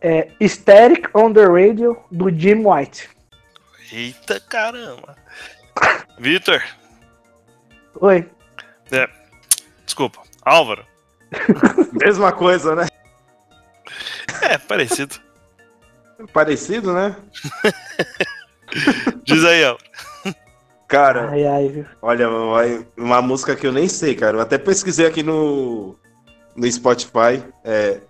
[0.00, 3.10] É Static on the Radio do Jim White.
[3.90, 5.16] Eita caramba.
[6.18, 6.62] Vitor,
[8.00, 8.30] Oi.
[9.84, 10.22] desculpa.
[10.42, 10.93] Álvaro.
[11.92, 12.86] Mesma coisa, né?
[14.42, 15.16] É, parecido.
[16.32, 17.16] Parecido, né?
[19.24, 19.84] Diz aí, Álvaro.
[20.86, 22.28] Cara, Ai, ai, olha,
[22.96, 24.36] uma música que eu nem sei, cara.
[24.36, 25.96] Eu até pesquisei aqui no,
[26.54, 27.42] no Spotify.
[27.64, 28.00] É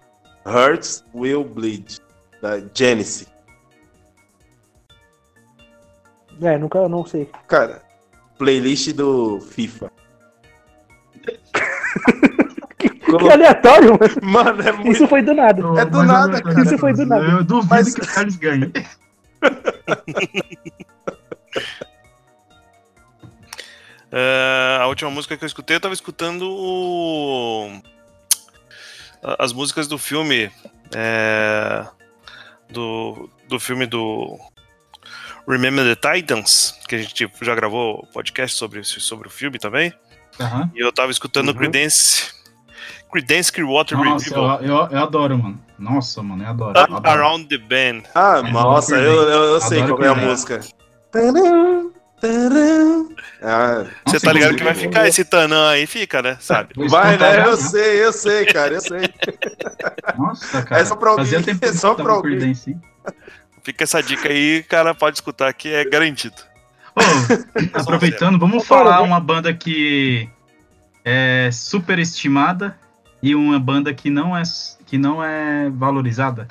[0.46, 1.98] Hearts Will Bleed,
[2.42, 3.26] da Genesis.
[6.42, 7.30] É, nunca, não sei.
[7.46, 7.80] Cara,
[8.38, 9.90] playlist do FIFA.
[13.18, 14.32] Que aleatório, mano.
[14.44, 14.92] Mano, é muito.
[14.92, 15.60] Isso foi do nada.
[15.80, 16.62] É do Mas nada, cara.
[16.62, 17.24] Isso foi do nada.
[17.24, 18.72] Eu duvido Mas- que o Carlos ganhe.
[24.12, 27.68] É, a última música que eu escutei, eu tava escutando o-
[29.38, 30.50] as músicas do filme.
[30.96, 31.84] é,
[32.70, 34.38] do, do filme do
[35.48, 39.92] Remember the Titans, que a gente já gravou podcast sobre, sobre o filme também.
[40.38, 40.70] Aham.
[40.74, 41.54] E eu tava escutando Uhum.
[41.54, 42.32] Creedence.
[43.14, 44.62] Creedence Clearwater Nossa, eu, Revival.
[44.62, 45.60] eu, eu adoro, mano.
[45.78, 46.70] Nossa, mano, eu adoro.
[46.80, 47.08] Up adoro.
[47.08, 48.02] Around the Band.
[48.12, 50.60] Ah, É, nossa, eu, eu, eu sei Adoro qual é a música.
[51.12, 51.84] Taran.
[53.40, 56.36] Ah, Você tá ligado que vai ficar esse tanã aí, fica, né?
[56.40, 56.74] Sabe?
[56.88, 57.46] vai, né?
[57.46, 59.02] Eu sei, eu sei, cara, eu sei.
[60.18, 60.80] Nossa, cara.
[60.80, 62.80] É só pra ouvir, é só pra hein?
[63.62, 66.34] Fica essa dica aí, cara, pode escutar que é garantido.
[66.96, 70.28] Ô, aproveitando, vamos falar uma banda que
[71.04, 72.76] é superestimada
[73.24, 74.42] e uma banda que não é,
[74.84, 76.46] que não é valorizada.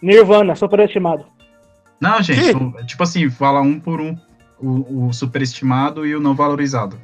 [0.00, 1.26] Nirvana, superestimado.
[2.00, 4.16] Não, gente, o- tipo assim, fala um por um.
[4.58, 6.98] O, o superestimado e o não valorizado.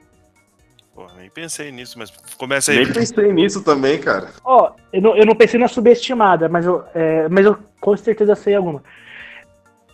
[0.95, 2.79] Pô, nem pensei nisso, mas começa aí.
[2.85, 4.29] Nem pensei nisso também, cara.
[4.45, 8.35] Ó, eu não, eu não pensei na subestimada, mas eu, é, mas eu com certeza
[8.37, 8.83] sei alguma.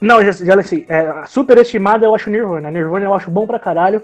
[0.01, 0.85] Não, já, já sei.
[0.89, 2.71] É, superestimada eu acho Nirvana.
[2.71, 4.03] Nirvana eu acho bom pra caralho,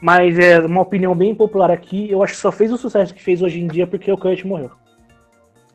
[0.00, 2.10] mas é uma opinião bem popular aqui.
[2.10, 4.44] Eu acho que só fez o sucesso que fez hoje em dia porque o Kurt
[4.44, 4.70] morreu.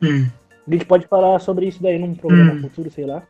[0.02, 2.60] A gente pode falar sobre isso daí num programa Hum.
[2.62, 3.22] futuro, sei lá.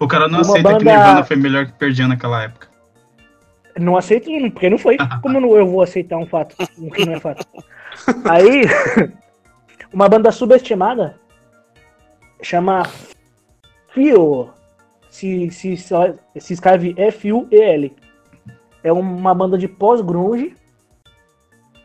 [0.00, 2.68] O cara não Uma aceita que banda- Nirvana foi melhor que Perdian naquela época.
[3.78, 4.96] Não aceito, porque não foi.
[5.22, 7.46] Como eu vou aceitar um fato, um que não é fato?
[8.28, 8.62] Aí,
[9.92, 11.16] uma banda subestimada
[12.42, 12.84] chama
[13.92, 14.50] Fio.
[15.10, 17.96] Se, se, se escreve F-U-E-L.
[18.88, 20.54] É uma banda de pós-grunge.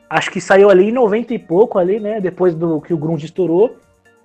[0.09, 2.21] Acho que saiu ali em 90 e pouco, ali, né?
[2.21, 3.77] Depois do que o grunge estourou.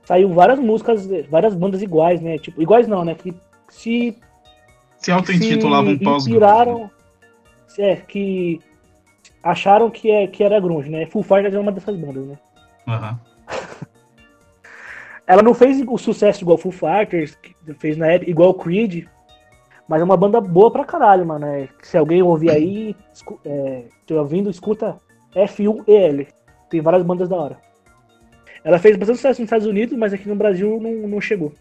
[0.04, 2.38] Saiu várias músicas, várias bandas iguais, né?
[2.38, 3.14] Tipo, iguais não, né?
[3.14, 3.34] Que
[3.68, 4.16] se
[4.98, 6.90] Se auto-intitulavam se pós inspiraram,
[7.78, 8.60] é, que
[9.42, 11.06] acharam que, é, que era grunge, né?
[11.06, 12.38] Full Fighters é uma dessas bandas, né?
[12.86, 13.18] Aham.
[15.26, 19.06] ela não fez o sucesso igual Foo Fighters, que fez na época, igual Creed,
[19.88, 21.46] mas é uma banda boa pra caralho, mano.
[21.46, 25.00] É, se alguém ouvir aí, escu- é, ouvindo, escuta
[25.34, 26.26] F1EL.
[26.68, 27.58] Tem várias bandas da hora.
[28.62, 31.52] Ela fez bastante sucesso nos Estados Unidos, mas aqui no Brasil não, não chegou.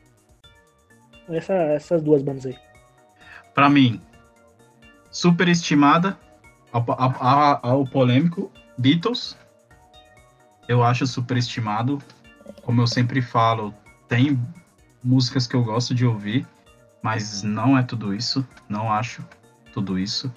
[1.29, 2.57] Essa- essas duas bandas aí.
[3.53, 4.01] Pra mim,
[5.11, 6.17] superestimada
[6.71, 6.85] ao-
[7.63, 9.37] ao polêmico Beatles.
[10.67, 11.99] Eu acho superestimado.
[12.63, 13.73] Como eu sempre falo,
[14.07, 14.37] tem
[15.03, 16.45] músicas que eu gosto de ouvir,
[17.07, 18.45] mas não é tudo isso.
[18.67, 19.23] Não acho
[19.73, 20.29] tudo isso.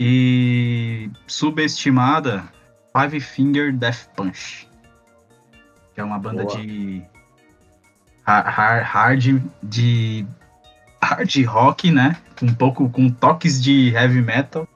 [0.00, 2.42] E subestimada,
[2.96, 4.66] Five Finger Death Punch.
[5.94, 6.56] Que é uma banda Boa.
[6.58, 7.02] de
[8.24, 10.26] ha- ha- hard de
[11.02, 12.16] hard rock, né?
[12.40, 14.66] Um pouco com toques de heavy metal.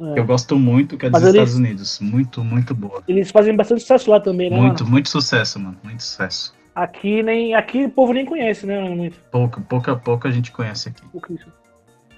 [0.00, 0.14] É.
[0.14, 2.00] que Eu gosto muito, que é dos Mas eles- Estados Unidos.
[2.00, 3.02] Muito, muito boa.
[3.06, 4.56] Eles fazem bastante sucesso lá também, né?
[4.56, 4.90] Muito, mano?
[4.92, 5.76] muito sucesso, mano.
[5.84, 6.52] Muito sucesso.
[6.74, 7.54] Aqui nem.
[7.54, 8.80] Aqui o povo nem conhece, né?
[8.80, 9.20] Muito.
[9.30, 11.02] Pouco, pouco a pouco a gente conhece aqui.
[11.12, 11.46] O que isso?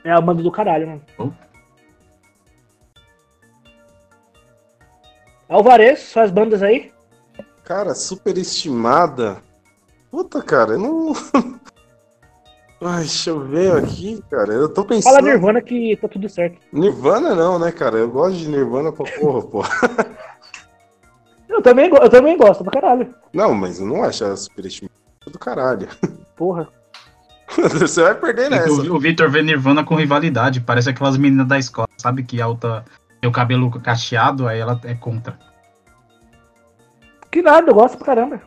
[0.02, 1.02] É a banda do caralho, mano.
[1.18, 1.30] Oh.
[5.48, 6.92] Alvarez, suas bandas aí?
[7.64, 9.42] Cara, superestimada.
[10.10, 11.12] Puta, cara, eu não.
[12.80, 14.52] Ai, deixa eu ver aqui, cara.
[14.52, 15.12] Eu tô pensando.
[15.14, 16.58] Fala Nirvana que tá tudo certo.
[16.72, 17.96] Nirvana não, né, cara?
[17.98, 19.62] Eu gosto de Nirvana pra porra, pô.
[21.56, 23.14] Eu também, eu também gosto pra caralho.
[23.32, 24.94] Não, mas eu não acho ela superestimada
[25.26, 25.88] do caralho.
[26.36, 26.68] Porra.
[27.48, 28.70] Você vai perder nessa.
[28.70, 30.60] O, o Victor vê Nirvana com rivalidade.
[30.60, 32.22] Parece aquelas meninas da escola, sabe?
[32.22, 32.84] Que alta
[33.20, 35.38] tem o cabelo cacheado, aí ela é contra.
[37.30, 38.42] Que nada, eu gosto pra caramba.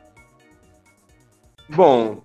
[1.68, 2.22] Bom,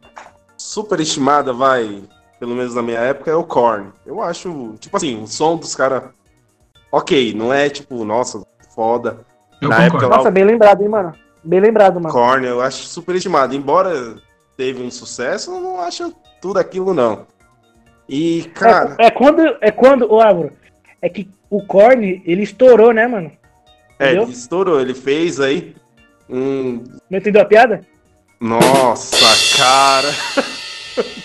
[0.59, 2.02] superestimada vai,
[2.39, 3.90] pelo menos na minha época, é o Korn.
[4.05, 6.11] Eu acho, tipo assim, o som dos caras.
[6.93, 8.44] Ok, não é tipo, nossa,
[8.74, 9.24] foda.
[9.60, 9.97] Eu Na concordo.
[9.97, 11.14] época lá- Nossa, bem lembrado, hein, mano.
[11.43, 12.12] Bem lembrado, mano.
[12.12, 13.55] Korn, eu acho superestimado.
[13.55, 14.14] Embora
[14.56, 17.26] teve um sucesso, eu não acho tudo aquilo, não.
[18.09, 20.52] E, cara, É, é quando, é quando, ô Álvaro,
[21.01, 23.31] é que o Korn, ele estourou, né, mano?
[23.98, 25.74] é, ele estourou, ele fez aí
[26.28, 26.82] um.
[27.10, 27.81] Não entendeu a piada?
[28.40, 30.09] Nossa, cara!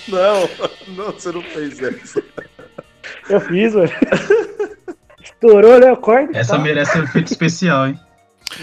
[0.08, 0.50] Não,
[0.96, 2.24] não, você não fez essa.
[3.30, 3.90] Eu fiz, mano.
[5.24, 6.30] estourou, né, o Korn?
[6.36, 6.58] Essa tá?
[6.64, 8.00] merece um efeito especial, hein?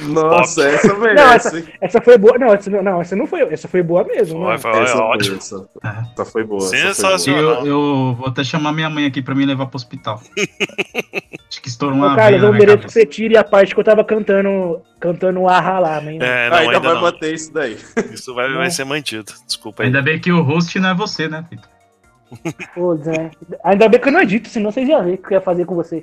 [0.08, 1.58] Nossa, essa Não, merece.
[1.58, 1.64] hein?
[1.80, 2.38] Essa foi boa.
[2.38, 3.42] Não, essa não, não, essa não foi.
[3.52, 4.58] Essa foi boa mesmo, Foi, mano.
[4.58, 5.36] foi, Essa foi, ótimo.
[5.36, 5.88] essa, É.
[6.12, 6.58] essa foi boa.
[6.58, 6.92] essa foi boa.
[6.92, 7.66] Sensacional.
[7.66, 10.20] Eu, eu vou até chamar minha mãe aqui pra me levar pro hospital.
[11.48, 13.84] Acho que estourou uma Ô, na eu mereço que você tire a parte que eu
[13.84, 15.96] tava cantando, cantando o Arra lá.
[15.98, 17.00] É, não, ainda, ainda vai não.
[17.02, 17.78] bater isso daí.
[18.12, 19.32] Isso vai, vai ser mantido.
[19.46, 19.86] Desculpa aí.
[19.86, 21.70] Ainda bem que o host não é você, né, Vitor?
[22.74, 23.30] Pô, Zé.
[23.62, 25.64] Ainda bem que eu não edito, senão vocês iam ver o que eu ia fazer
[25.64, 26.02] com vocês.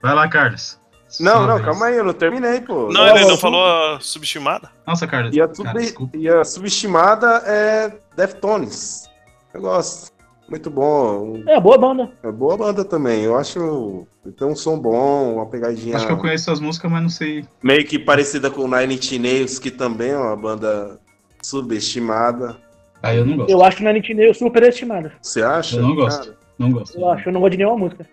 [0.00, 0.78] Vai lá, Carlos.
[1.20, 2.88] Não, não, calma aí, eu não terminei, pô.
[2.92, 4.70] Não, ele não falou a subestimada?
[4.86, 5.34] Nossa, Carlos.
[5.34, 6.16] E a, cara, sub- desculpa.
[6.16, 9.08] e a subestimada é Deftones.
[9.54, 10.12] Eu gosto.
[10.48, 11.42] Muito bom.
[11.46, 12.10] É, boa banda.
[12.22, 13.22] É boa banda também.
[13.22, 14.06] Eu acho.
[14.38, 17.44] Tem um som bom, uma pegadinha Acho que eu conheço as músicas, mas não sei.
[17.62, 20.98] meio que parecida com Nine Inch Nails, que também é uma banda
[21.42, 22.56] subestimada.
[23.02, 23.50] Aí eu não gosto.
[23.50, 25.12] Eu acho o Nine Inch Nails superestimado.
[25.20, 25.76] Você acha?
[25.76, 26.24] Eu não gosto.
[26.24, 26.38] Cara?
[26.58, 26.98] Não gosto.
[26.98, 28.06] Eu acho, eu não gosto de nenhuma música.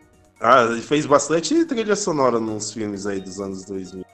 [0.45, 4.05] Ah, ele fez bastante trilha sonora nos filmes aí dos anos 2000.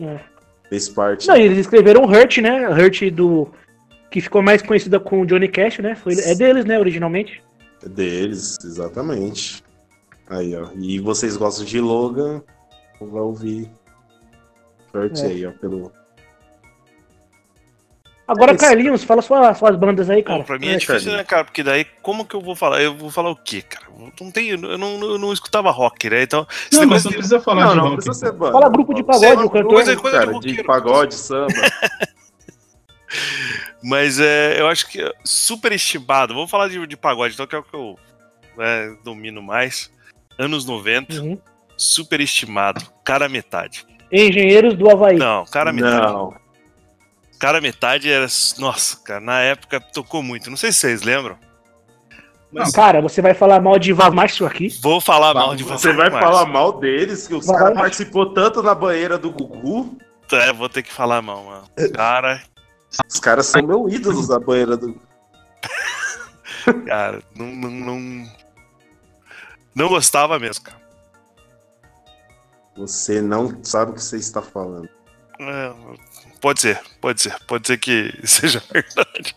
[0.00, 0.20] É.
[0.68, 1.26] Fez parte.
[1.28, 2.68] Não, e eles escreveram Hurt, né?
[2.68, 3.48] Hurt do.
[4.10, 5.94] Que ficou mais conhecida com o Johnny Cash, né?
[5.94, 7.42] Foi, é deles, né, originalmente.
[7.82, 9.62] É deles, exatamente.
[10.28, 10.68] Aí, ó.
[10.74, 12.42] E vocês gostam de Logan,
[13.00, 13.70] vai ouvir
[14.94, 15.26] Hurt É.
[15.26, 15.92] aí, ó, pelo.
[18.28, 18.56] Agora, É.
[18.56, 20.40] Carlinhos, fala sua, suas bandas aí, cara.
[20.40, 21.16] Pô, pra mim é, É, difícil, Carlinhos.
[21.18, 21.44] né, cara?
[21.44, 22.82] Porque daí, como que eu vou falar?
[22.82, 23.86] Eu vou falar o quê, cara?
[23.96, 26.22] Eu Não tenho, eu não, eu não escutava rock, né?
[26.22, 27.94] Então, Não, mas não de- precisa falar não, de não rock.
[28.02, 28.52] precisa ser banda.
[28.52, 29.68] Fala grupo de pagode, o cantor.
[29.74, 30.64] coisa, Coisa- de cara, de roqueiro.
[30.64, 31.46] pagode, samba.
[33.82, 36.34] Mas é, eu acho que super estimado.
[36.34, 37.96] Vamos falar de, de pagode, então, que é o que eu
[38.56, 39.90] né, domino mais.
[40.38, 41.38] Anos 90, Uhum.
[41.76, 42.84] super estimado.
[43.04, 43.86] Cara metade.
[44.10, 45.16] Engenheiros do Havaí.
[45.16, 46.12] Não, cara metade.
[46.12, 46.34] Não.
[47.38, 48.26] Cara metade era.
[48.58, 50.50] Nossa, cara, na época tocou muito.
[50.50, 51.38] Não sei se vocês lembram.
[52.52, 54.68] Não, Cara, você vai falar mal de Vavmacho aqui?
[54.80, 58.74] Vou falar mal de Você vai falar mal deles, que os caras participou tanto na
[58.74, 59.98] banheira do Gugu.
[60.32, 61.64] É, vou ter que falar mal, mano.
[61.94, 62.42] Cara,
[63.08, 64.98] Os caras são meus ídolos da banheira do.
[66.86, 67.46] cara, não.
[67.46, 68.26] Não, não,
[69.74, 70.80] não gostava mesmo, cara.
[72.76, 74.88] Você não sabe o que você está falando.
[75.40, 75.72] É,
[76.46, 79.34] pode ser, pode ser, pode ser que seja verdade.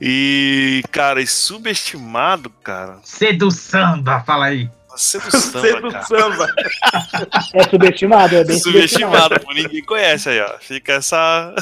[0.00, 2.98] E, cara, e subestimado, cara.
[3.04, 4.70] Cedo samba, fala aí.
[4.88, 6.04] Você do Você samba, do cara.
[6.04, 6.46] samba.
[7.52, 9.18] É subestimado, é bem subestimado.
[9.18, 10.58] Subestimado, pô, ninguém conhece aí, ó.
[10.60, 11.54] Fica essa.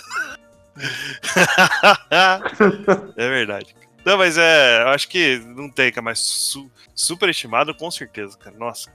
[3.17, 3.75] é verdade.
[4.05, 4.83] Não, mas é.
[4.83, 8.55] Eu acho que não tem, cara, mas su superestimado com certeza, cara.
[8.57, 8.89] Nossa.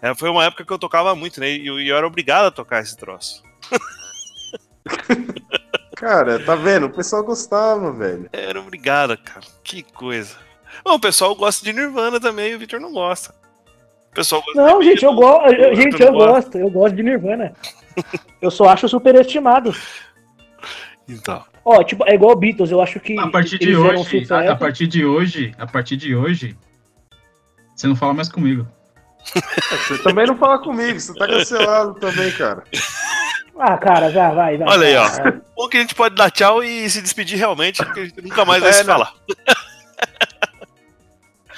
[0.00, 1.50] É, foi uma época que eu tocava muito, né?
[1.50, 3.44] E eu, eu era obrigado a tocar esse troço.
[5.96, 6.86] Cara, tá vendo?
[6.86, 8.28] O pessoal gostava, velho.
[8.32, 9.46] Era obrigado, cara.
[9.62, 10.36] Que coisa.
[10.84, 13.34] Bom, o pessoal gosta de Nirvana também, o Victor não gosta.
[14.10, 15.46] O pessoal gosta Não, de gente, eu gosto.
[15.48, 16.32] o Gente, eu gosta.
[16.32, 16.58] gosto.
[16.58, 17.54] Eu gosto de Nirvana.
[18.42, 19.74] Eu só acho superestimado.
[21.06, 21.44] Então.
[21.62, 23.18] Ó, tipo, é igual Beatles, eu acho que.
[23.18, 26.56] A partir de hoje, a, a partir de hoje, a partir de hoje,
[27.76, 28.66] você não fala mais comigo.
[29.86, 32.64] Você também não fala comigo, você tá cancelado também, cara.
[33.58, 34.68] Ah, cara, já vai, vai.
[34.68, 35.08] Olha aí, ó.
[35.08, 35.40] vai.
[35.56, 38.44] Bom que a gente pode dar tchau e se despedir realmente, porque a gente nunca
[38.44, 38.92] mais vai É, se não.
[38.94, 39.14] falar.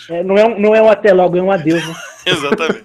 [0.08, 1.94] É, não, é um, não é um até logo, é um adeus, né?
[2.26, 2.84] Exatamente.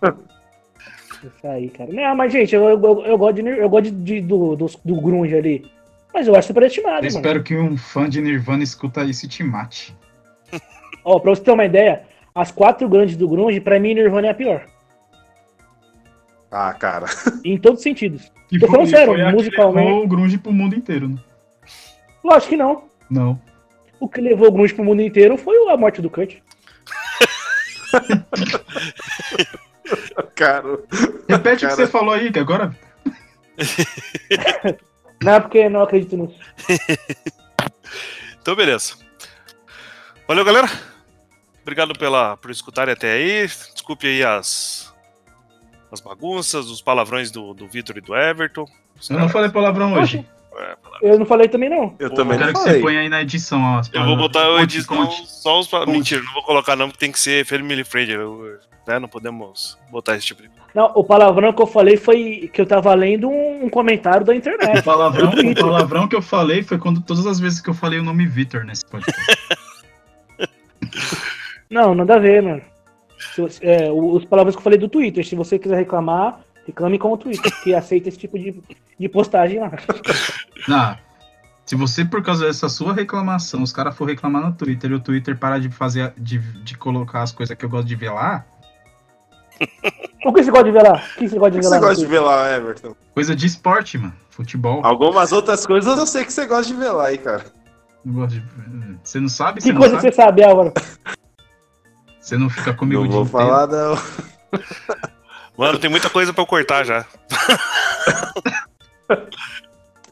[1.24, 1.92] Isso aí, cara.
[1.94, 4.96] Não, mas, gente, eu, eu, eu gosto, de, eu gosto de, de- do, do, do
[5.02, 5.72] Grunge ali.
[6.12, 7.18] Mas eu acho superestimado, Eu mano.
[7.18, 9.96] espero que um fã de Nirvana escuta isso e te mate.
[11.06, 12.02] Ó, pra você ter uma ideia,
[12.34, 14.66] as quatro grandes do Grunge, pra mim, Nirvana é a pior.
[16.52, 17.06] Ah, cara.
[17.46, 18.32] Em todos os sentidos.
[18.52, 21.18] E Tô falando sério, musicalmente- levou o grunge pro mundo inteiro, né?
[22.24, 22.84] Lógico que não.
[23.10, 23.42] Não.
[24.00, 26.38] O que levou o Grunge pro mundo inteiro foi a morte do Kurt.
[30.36, 30.80] Cara.
[31.28, 32.76] Repete o que você falou aí, que agora.
[35.24, 36.36] Não é porque não acredito nisso.
[38.42, 38.96] Então, beleza.
[40.28, 40.68] Valeu, galera.
[41.62, 43.46] Obrigado pela, por escutarem até aí.
[43.46, 44.91] Desculpe aí as,
[45.92, 48.66] as bagunças, os palavrões do, do Vitor e do Everton.
[49.10, 50.26] Eu não falei palavrão hoje.
[50.58, 51.96] É, Eu não falei também, não.
[51.98, 52.82] Eu Pô, também Eu quero não que você falei.
[52.82, 53.82] ponha aí na edição, ó.
[53.94, 55.24] Eu vou botar o edição conte.
[55.30, 55.68] só os.
[55.68, 55.92] pa- Conte.
[55.92, 58.14] Mentira, não vou colocar não, porque tem que ser family friendly.
[58.16, 58.58] eu-
[58.88, 58.98] né?
[59.00, 60.50] Não podemos botar esse tipo de.
[60.74, 64.36] Não, o palavrão que eu falei foi que eu tava lendo um, comentário da O
[64.36, 64.82] internet.
[64.84, 68.04] palavrão, o palavrão que eu falei foi quando todas as vezes que eu falei o
[68.04, 69.22] nome Vitor nesse podcast.
[71.70, 72.62] Não, nada a ver, mano.
[73.36, 75.26] Se você- é, os palavrões que eu falei do Twitter.
[75.26, 78.62] Se você quiser reclamar, reclame com o Twitter, que aceita esse tipo de,
[79.00, 79.72] de postagem lá.
[80.70, 80.98] Ah,
[81.66, 85.00] se você, por causa dessa sua reclamação, os caras for reclamar no Twitter e o
[85.00, 88.46] Twitter parar de fazer, de, de colocar as coisas que eu gosto de ver lá,
[90.26, 90.94] O que você gosta de ver lá?
[91.16, 91.76] O que você gosta de que ver você lá?
[91.76, 92.96] no gosta de ver lá, Everton?
[93.14, 94.14] coisa de esporte, mano.
[94.30, 94.86] Futebol.
[94.86, 97.46] Algumas outras coisas eu sei que você gosta de ver lá, aí, cara.
[98.06, 98.44] Não gosto de-
[99.04, 99.62] Você não sabe?
[99.62, 100.08] Você Que não coisa sabe?
[100.10, 100.74] você sabe, Álvaro?
[102.22, 103.50] Você não fica comigo Não o vou dia inteiro.
[103.50, 103.98] falar, não.
[105.58, 107.06] Mano, tem muita coisa pra eu cortar já.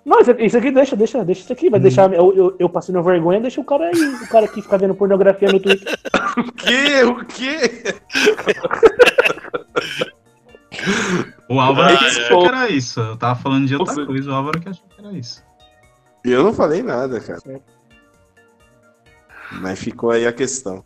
[0.06, 1.70] Não, isso aqui, deixa, deixa, deixa isso aqui.
[1.70, 3.92] Vai deixar eu, eu, eu passando vergonha, deixa o cara aí,
[4.24, 5.98] o cara que fica vendo pornografia no Twitter.
[6.38, 7.04] O quê?
[7.04, 7.84] O quê?
[11.50, 12.08] O Álvaro Ah, que é.
[12.08, 13.00] achou que era isso.
[13.00, 15.44] Eu tava falando de outra Você- coisa, o Álvaro que achou que era isso.
[16.24, 17.40] Eu não falei nada, cara.
[17.40, 17.64] Certo.
[19.54, 20.84] Mas ficou aí a questão.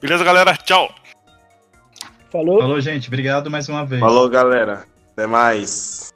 [0.00, 0.56] Beleza, galera?
[0.56, 0.92] Tchau.
[2.30, 2.60] Falou?
[2.60, 3.08] Falou, gente.
[3.08, 4.00] Obrigado mais uma vez.
[4.00, 4.84] Falou, galera.
[5.12, 6.09] Até mais.